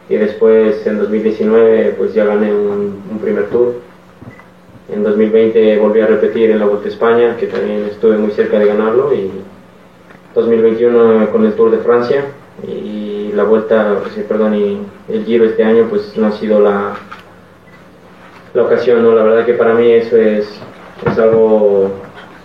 y 0.09 0.17
después 0.17 0.87
en 0.87 0.99
2019 0.99 1.95
pues 1.99 2.15
ya 2.15 2.25
gané 2.25 2.53
un, 2.53 3.19
primer 3.21 3.47
tour. 3.47 3.75
En 4.93 5.03
2020 5.03 5.79
volví 5.79 6.01
a 6.01 6.07
repetir 6.07 6.51
en 6.51 6.61
la 6.61 6.67
Vuelta 6.67 6.87
a 6.87 6.91
España, 6.91 7.37
que 7.37 7.47
también 7.47 7.87
estuve 7.91 8.17
muy 8.17 8.31
cerca 8.31 8.59
de 8.59 8.67
ganarlo 8.67 9.13
y 9.13 9.31
2021 10.35 11.31
con 11.33 11.45
el 11.45 11.55
Tour 11.55 11.71
de 11.73 11.79
Francia 11.79 12.27
y 12.67 13.33
la 13.35 13.45
Vuelta, 13.45 14.01
perdón, 14.29 14.55
y 14.55 14.81
el 15.09 15.25
Giro 15.25 15.45
este 15.45 15.65
año 15.65 15.87
pues 15.89 16.17
no 16.17 16.29
ha 16.29 16.33
sido 16.33 16.61
la, 16.61 16.95
la 18.57 18.63
ocasión, 18.63 19.03
¿no? 19.03 19.15
La 19.15 19.23
verdad 19.23 19.45
que 19.45 19.53
para 19.53 19.75
mí 19.75 19.93
eso 19.93 20.17
es, 20.17 20.47
es 21.07 21.19
algo 21.19 21.93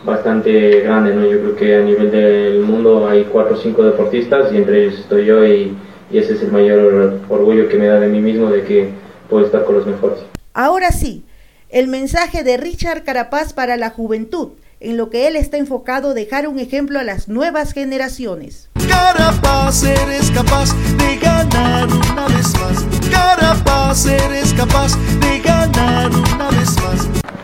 bastante 0.04 0.82
grande, 0.82 1.16
¿no? 1.16 1.26
Yo 1.26 1.40
creo 1.40 1.56
que 1.56 1.76
a 1.78 1.82
nivel 1.82 2.12
del 2.12 2.60
mundo 2.64 3.08
hay 3.08 3.24
cuatro 3.24 3.56
o 3.56 3.58
cinco 3.58 3.84
deportistas 3.84 4.52
y 4.52 4.58
entre 4.58 4.84
ellos 4.84 5.00
estoy 5.00 5.26
yo 5.26 5.46
y, 5.46 5.74
y 6.12 6.18
ese 6.18 6.34
es 6.34 6.42
el 6.44 6.52
mayor 6.52 7.18
orgullo 7.30 7.70
que 7.70 7.78
me 7.78 7.88
da 7.88 7.98
de 7.98 8.08
mí 8.08 8.20
mismo 8.20 8.50
de 8.50 8.64
que 8.64 8.90
puedo 9.30 9.46
estar 9.46 9.64
con 9.64 9.76
los 9.76 9.88
mejores. 9.88 10.20
Ahora 10.54 10.92
sí, 10.92 11.24
el 11.70 11.88
mensaje 11.88 12.44
de 12.44 12.58
Richard 12.58 13.06
Carapaz 13.06 13.54
para 13.54 13.78
la 13.78 13.90
juventud, 13.92 14.50
en 14.82 14.98
lo 14.98 15.10
que 15.10 15.28
él 15.28 15.38
está 15.38 15.56
enfocado 15.56 16.14
dejar 16.14 16.46
un 16.50 16.60
ejemplo 16.60 17.00
a 17.00 17.04
las 17.04 17.30
nuevas 17.30 17.72
generaciones. 17.72 18.70
Carapaz, 18.90 19.84
eres 19.86 20.30
capaz 20.32 20.76
de 20.98 21.16
ganar 21.18 21.88
una 21.88 22.28
vez 22.28 22.52
más. 22.60 22.86
Carapaz, 23.10 24.06
eres 24.08 24.54
capaz 24.54 24.98
de 24.98 25.40
ganar 25.40 25.40
una 25.40 25.40
vez 25.40 25.46
más. 25.46 25.51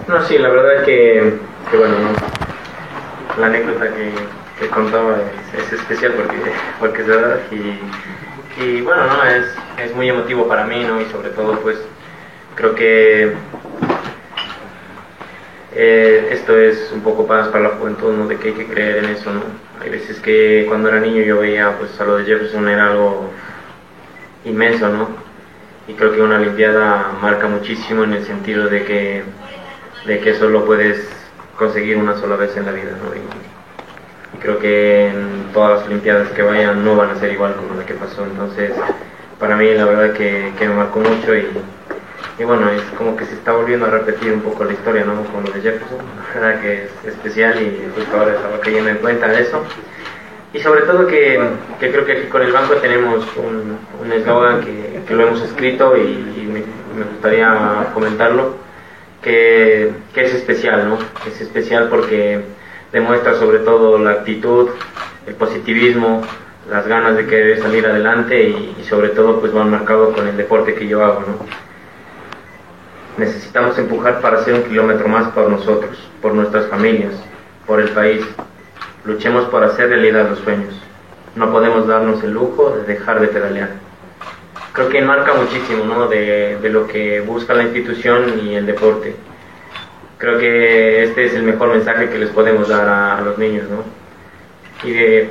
No, 0.08 0.24
sí, 0.24 0.38
la 0.38 0.50
verdad 0.50 0.86
que, 0.86 1.34
que 1.70 1.78
bueno, 1.78 1.96
¿no? 2.00 2.38
la 3.40 3.48
anécdota 3.48 3.94
que, 3.94 4.12
que 4.60 4.70
contaba 4.70 5.18
es, 5.58 5.74
especial 5.74 6.14
porque, 6.14 6.38
porque 6.80 7.02
es 7.02 7.08
verdad 7.08 7.40
y, 7.52 8.64
y 8.64 8.82
bueno, 8.82 9.06
no, 9.06 9.24
es, 9.24 9.46
es, 9.84 9.96
muy 9.96 10.10
emotivo 10.10 10.48
para 10.48 10.66
mí, 10.66 10.84
¿no? 10.84 11.02
Y 11.02 11.06
sobre 11.06 11.30
todo, 11.30 11.60
pues, 11.60 11.78
creo 12.56 12.74
que 12.74 13.34
eh, 15.76 16.30
esto 16.32 16.58
es 16.58 16.90
un 16.94 17.02
poco 17.02 17.28
más 17.28 17.50
para 17.50 17.66
la 17.66 17.76
juventud, 17.76 18.14
¿no? 18.14 18.28
De 18.28 18.38
que 18.38 18.50
hay 18.50 18.54
que 18.54 18.66
creer 18.66 19.04
en 19.04 19.10
eso, 19.12 19.32
¿no? 19.32 19.42
Hay 19.82 19.90
veces 19.90 20.20
que 20.20 20.66
cuando 20.68 20.90
era 20.90 21.00
niño 21.00 21.22
yo 21.22 21.40
veía, 21.40 21.78
pues, 21.78 22.00
a 22.00 22.06
lo 22.06 22.18
de 22.18 22.26
Jefferson 22.26 22.68
era 22.68 22.92
algo 22.92 23.30
inmenso, 24.46 24.90
¿no? 24.90 25.10
Y 25.88 25.94
creo 25.94 26.14
que 26.14 26.22
una 26.22 26.38
Olimpiada 26.38 27.12
marca 27.22 27.48
muchísimo 27.48 28.04
en 28.04 28.14
el 28.14 28.26
sentido 28.26 28.68
de 28.68 28.84
que, 28.84 29.24
de 30.08 30.20
que 30.22 30.34
solo 30.36 30.66
puedes 30.66 31.06
conseguir 31.58 31.98
una 31.98 32.18
sola 32.18 32.38
vez 32.38 32.56
en 32.56 32.66
la 32.66 32.72
vida. 32.72 32.92
¿no? 32.92 33.14
Y, 33.16 34.40
creo 34.40 34.60
que 34.60 35.08
en 35.08 35.52
todas 35.54 35.80
las 35.80 35.88
Olimpiadas 35.88 36.30
que 36.30 36.42
vayan 36.44 36.86
no 36.86 36.96
van 36.96 37.10
a 37.10 37.16
ser 37.16 37.32
igual 37.32 37.56
como 37.56 37.76
la 37.76 37.86
que 37.86 37.94
pasó. 37.94 38.24
Entonces, 38.24 38.72
para 39.40 39.58
mí 39.58 39.74
la 39.74 39.86
verdad 39.86 40.14
que, 40.14 40.54
que 40.58 40.68
me 40.68 40.76
marcó 40.76 41.00
mucho 41.00 41.36
y, 41.36 41.48
y, 42.40 42.44
bueno, 42.44 42.70
es 42.70 42.82
como 42.98 43.18
que 43.18 43.26
se 43.26 43.34
está 43.34 43.52
volviendo 43.52 43.88
a 43.88 43.90
repetir 43.90 44.32
un 44.32 44.42
poco 44.42 44.64
la 44.64 44.74
historia, 44.74 45.04
¿no? 45.04 45.24
Con 45.26 45.44
lo 45.44 45.52
de 45.52 45.62
Jefferson. 45.62 46.00
La 46.36 46.40
verdad 46.40 46.62
que 46.62 46.84
es 46.84 47.06
especial 47.06 47.62
y 47.62 47.90
justo 47.96 48.18
ahora 48.18 48.36
estaba 48.36 48.60
cayendo 48.62 48.90
en 48.90 48.98
cuenta 48.98 49.28
de 49.28 49.42
eso. 49.42 49.64
Y 50.54 50.60
sobre 50.60 50.82
todo 50.82 51.08
que, 51.08 51.40
que 51.80 51.92
creo 51.92 52.06
que 52.06 52.14
aquí 52.14 52.28
con 52.28 52.42
el 52.42 52.54
banco 52.54 52.76
tenemos 52.76 53.26
un 53.38 54.12
eslogan 54.14 54.62
que, 54.62 55.02
que, 55.06 55.14
lo 55.14 55.28
hemos 55.28 55.42
escrito 55.42 55.98
y, 55.98 56.02
y 56.02 56.50
me, 56.52 56.64
me 56.98 57.04
gustaría 57.12 57.88
comentarlo 57.94 58.67
que, 59.28 59.92
es 60.16 60.34
especial, 60.34 60.90
¿no? 60.90 60.98
Es 61.28 61.42
especial 61.42 61.90
porque 61.90 62.42
demuestra 62.92 63.36
sobre 63.36 63.60
todo 63.60 63.98
la 63.98 64.12
actitud, 64.12 64.70
el 65.26 65.36
positivismo, 65.36 66.22
las 66.70 66.88
ganas 66.88 67.16
de 67.18 67.28
querer 67.28 67.62
salir 67.62 67.86
adelante 67.86 68.50
y, 68.50 68.84
sobre 68.88 69.10
todo 69.10 69.40
pues 69.40 69.54
van 69.54 69.70
marcado 69.70 70.14
con 70.14 70.28
el 70.28 70.38
deporte 70.38 70.74
que 70.74 70.88
yo 70.88 71.04
hago, 71.04 71.22
¿no? 71.22 71.46
Necesitamos 73.18 73.78
empujar 73.80 74.22
para 74.22 74.40
hacer 74.40 74.54
un 74.54 74.64
kilómetro 74.64 75.08
más 75.08 75.30
por 75.30 75.50
nosotros, 75.50 75.98
por 76.22 76.34
nuestras 76.34 76.68
familias, 76.68 77.14
por 77.66 77.82
el 77.82 77.90
país. 77.90 78.24
Luchemos 79.06 79.46
por 79.46 79.64
hacer 79.64 79.90
realidad 79.90 80.30
los 80.30 80.40
sueños. 80.40 80.80
No 81.36 81.52
podemos 81.52 81.88
darnos 81.88 82.24
el 82.24 82.32
lujo 82.32 82.72
de 82.72 82.84
dejar 82.84 83.20
de 83.20 83.28
pedalear 83.28 83.87
creo 84.78 84.90
que 84.90 85.00
enmarca 85.00 85.34
muchísimo 85.34 85.86
¿no? 85.86 86.08
de, 86.08 86.60
lo 86.70 86.86
que 86.86 87.20
busca 87.22 87.56
la 87.56 87.64
institución 87.64 88.40
y 88.46 88.54
el 88.54 88.68
deporte. 88.68 89.16
Creo 90.20 90.38
que 90.38 91.04
este 91.04 91.26
es 91.26 91.34
el 91.34 91.42
mejor 91.42 91.70
mensaje 91.70 92.10
que 92.10 92.20
les 92.20 92.30
podemos 92.30 92.70
dar 92.70 92.88
a, 92.88 93.22
los 93.22 93.40
niños, 93.40 93.66
¿no? 93.70 93.84
Y 94.88 94.94
de, 94.94 95.30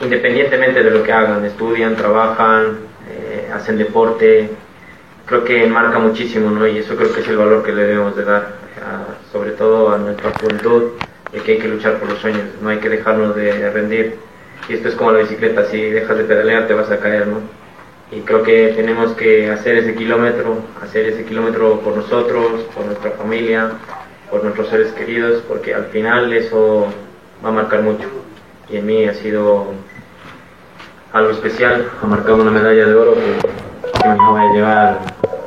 independientemente 0.00 0.84
de 0.84 0.90
lo 0.92 1.02
que 1.02 1.12
hagan, 1.12 1.44
estudian, 1.44 1.96
trabajan, 1.96 2.78
eh, 3.10 3.50
hacen 3.52 3.76
deporte, 3.76 4.50
creo 5.26 5.42
que 5.42 5.64
enmarca 5.64 5.98
muchísimo, 5.98 6.48
¿no? 6.50 6.64
Y 6.68 6.78
eso 6.78 6.94
creo 6.94 7.12
que 7.12 7.22
es 7.22 7.28
el 7.28 7.36
valor 7.36 7.64
que 7.64 7.72
le 7.72 7.82
debemos 7.82 8.14
de 8.14 8.24
dar, 8.24 8.54
sobre 9.32 9.50
todo 9.50 9.92
a 9.92 9.98
nuestra 9.98 10.30
juventud, 10.30 10.92
de 11.32 11.40
que 11.40 11.52
hay 11.52 11.58
que 11.58 11.68
luchar 11.68 11.98
por 11.98 12.08
los 12.08 12.20
sueños, 12.20 12.44
no 12.62 12.68
hay 12.68 12.78
que 12.78 12.88
dejarnos 12.88 13.34
de 13.34 13.68
rendir. 13.70 14.14
Y 14.68 14.74
esto 14.74 14.88
es 14.88 14.94
como 14.94 15.10
la 15.10 15.20
bicicleta, 15.20 15.64
si 15.64 15.90
dejas 15.90 16.16
de 16.16 16.22
pedalear 16.22 16.68
te 16.68 16.74
vas 16.74 16.90
a 16.92 17.00
caer, 17.00 17.26
¿no? 17.26 17.63
Y 18.14 18.20
creo 18.20 18.42
que 18.42 18.72
tenemos 18.76 19.12
que 19.12 19.50
hacer 19.50 19.76
ese 19.76 19.94
kilómetro, 19.94 20.58
hacer 20.82 21.06
ese 21.06 21.24
kilómetro 21.24 21.80
por 21.80 21.96
nosotros, 21.96 22.62
por 22.74 22.86
nuestra 22.86 23.10
familia, 23.12 23.72
por 24.30 24.44
nuestros 24.44 24.68
seres 24.68 24.92
queridos, 24.92 25.42
porque 25.48 25.74
al 25.74 25.86
final 25.86 26.32
eso 26.32 26.86
va 27.44 27.48
a 27.48 27.52
marcar 27.52 27.82
mucho. 27.82 28.08
Y 28.70 28.76
en 28.76 28.86
mí 28.86 29.04
ha 29.06 29.14
sido 29.14 29.66
algo 31.12 31.30
especial, 31.30 31.90
ha 32.02 32.06
marcado 32.06 32.36
una 32.36 32.50
medalla 32.50 32.86
de 32.86 32.94
oro 32.94 33.14
que, 33.14 34.08
me 34.08 34.16
voy 34.16 34.40
a 34.40 34.52
llevar 34.52 35.00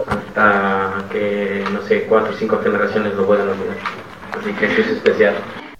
hasta 0.08 1.06
que, 1.12 1.64
no 1.72 1.82
sé, 1.84 2.04
cuatro 2.04 2.34
o 2.34 2.38
cinco 2.38 2.60
generaciones 2.62 3.14
lo 3.14 3.26
puedan 3.26 3.48
olvidar. 3.48 3.78
Así 4.38 4.52
que 4.54 4.66
eso 4.66 4.82
es 4.82 4.88
especial. 4.88 5.36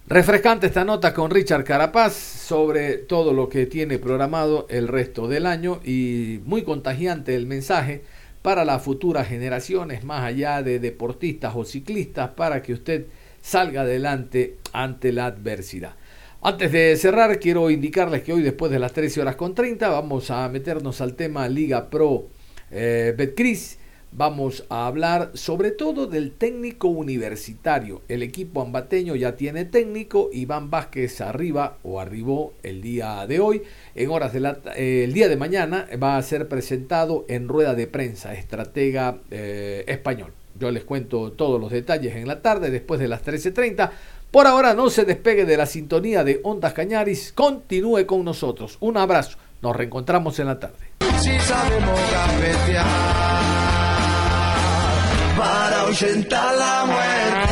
Refrescante 0.10 0.68
esta 0.68 0.86
nota 0.86 1.14
con 1.14 1.30
Richard 1.32 1.66
Carapaz 1.66 2.14
sobre 2.14 2.94
todo 2.94 3.34
lo 3.34 3.50
que 3.50 3.66
tiene 3.66 4.00
programado 4.00 4.66
el 4.70 4.88
resto 4.88 5.28
del 5.28 5.46
año 5.46 5.82
y 5.84 6.40
muy 6.46 6.64
contagiante 6.64 7.36
el 7.36 7.46
mensaje 7.46 8.04
para 8.42 8.64
las 8.64 8.82
futuras 8.82 9.28
generaciones, 9.28 10.06
más 10.06 10.24
allá 10.24 10.64
de 10.64 10.80
deportistas 10.80 11.56
o 11.58 11.66
ciclistas, 11.66 12.30
para 12.38 12.62
que 12.62 12.72
usted 12.72 13.08
salga 13.42 13.82
adelante 13.82 14.56
ante 14.72 15.12
la 15.12 15.26
adversidad. 15.26 15.96
Antes 16.42 16.72
de 16.72 16.96
cerrar, 16.96 17.38
quiero 17.38 17.70
indicarles 17.70 18.24
que 18.24 18.32
hoy 18.32 18.44
después 18.44 18.72
de 18.72 18.80
las 18.80 18.94
13 18.94 19.20
horas 19.20 19.36
con 19.36 19.54
30 19.54 19.90
vamos 19.90 20.32
a 20.32 20.48
meternos 20.48 21.02
al 21.02 21.16
tema 21.16 21.50
Liga 21.50 21.90
Pro 21.90 22.30
eh, 22.72 23.14
Betcris 23.18 23.78
Vamos 24.18 24.66
a 24.70 24.88
hablar 24.88 25.30
sobre 25.36 25.70
todo 25.70 26.08
del 26.08 26.32
técnico 26.32 26.88
universitario. 26.88 28.02
El 28.08 28.24
equipo 28.24 28.64
ambateño 28.64 29.16
ya 29.16 29.36
tiene 29.36 29.64
técnico. 29.64 30.32
Iván 30.34 30.72
Vázquez 30.72 31.22
arriba 31.22 31.78
o 31.84 32.00
arribó 32.00 32.54
el 32.64 32.82
día 32.82 33.28
de 33.28 33.40
hoy. 33.40 33.62
En 33.94 34.10
horas 34.10 34.34
de 34.34 34.40
la, 34.40 34.58
eh, 34.76 35.04
el 35.04 35.14
día 35.14 35.30
de 35.30 35.38
mañana 35.38 35.88
va 36.02 36.18
a 36.18 36.24
ser 36.24 36.48
presentado 36.48 37.26
en 37.28 37.48
rueda 37.48 37.76
de 37.76 37.86
prensa, 37.86 38.34
estratega 38.34 39.20
eh, 39.30 39.84
español. 39.86 40.34
Yo 40.60 40.72
les 40.72 40.84
cuento 40.84 41.34
todos 41.34 41.62
los 41.62 41.72
detalles 41.72 42.16
en 42.16 42.28
la 42.28 42.42
tarde, 42.42 42.72
después 42.72 43.00
de 43.00 43.10
las 43.10 43.24
13.30. 43.24 43.92
Por 44.32 44.48
ahora 44.48 44.74
no 44.74 44.90
se 44.90 45.06
despegue 45.06 45.46
de 45.46 45.58
la 45.58 45.68
sintonía 45.68 46.24
de 46.24 46.40
Ondas 46.44 46.74
Cañaris. 46.74 47.34
Continúe 47.34 48.08
con 48.08 48.26
nosotros. 48.26 48.78
Un 48.80 48.98
abrazo. 48.98 49.38
Nos 49.62 49.76
reencontramos 49.76 50.40
en 50.40 50.48
la 50.48 50.60
tarde 50.60 50.88
para 52.68 53.57
ahuyentar 55.88 56.56
la 56.56 56.86
muerte. 56.86 57.47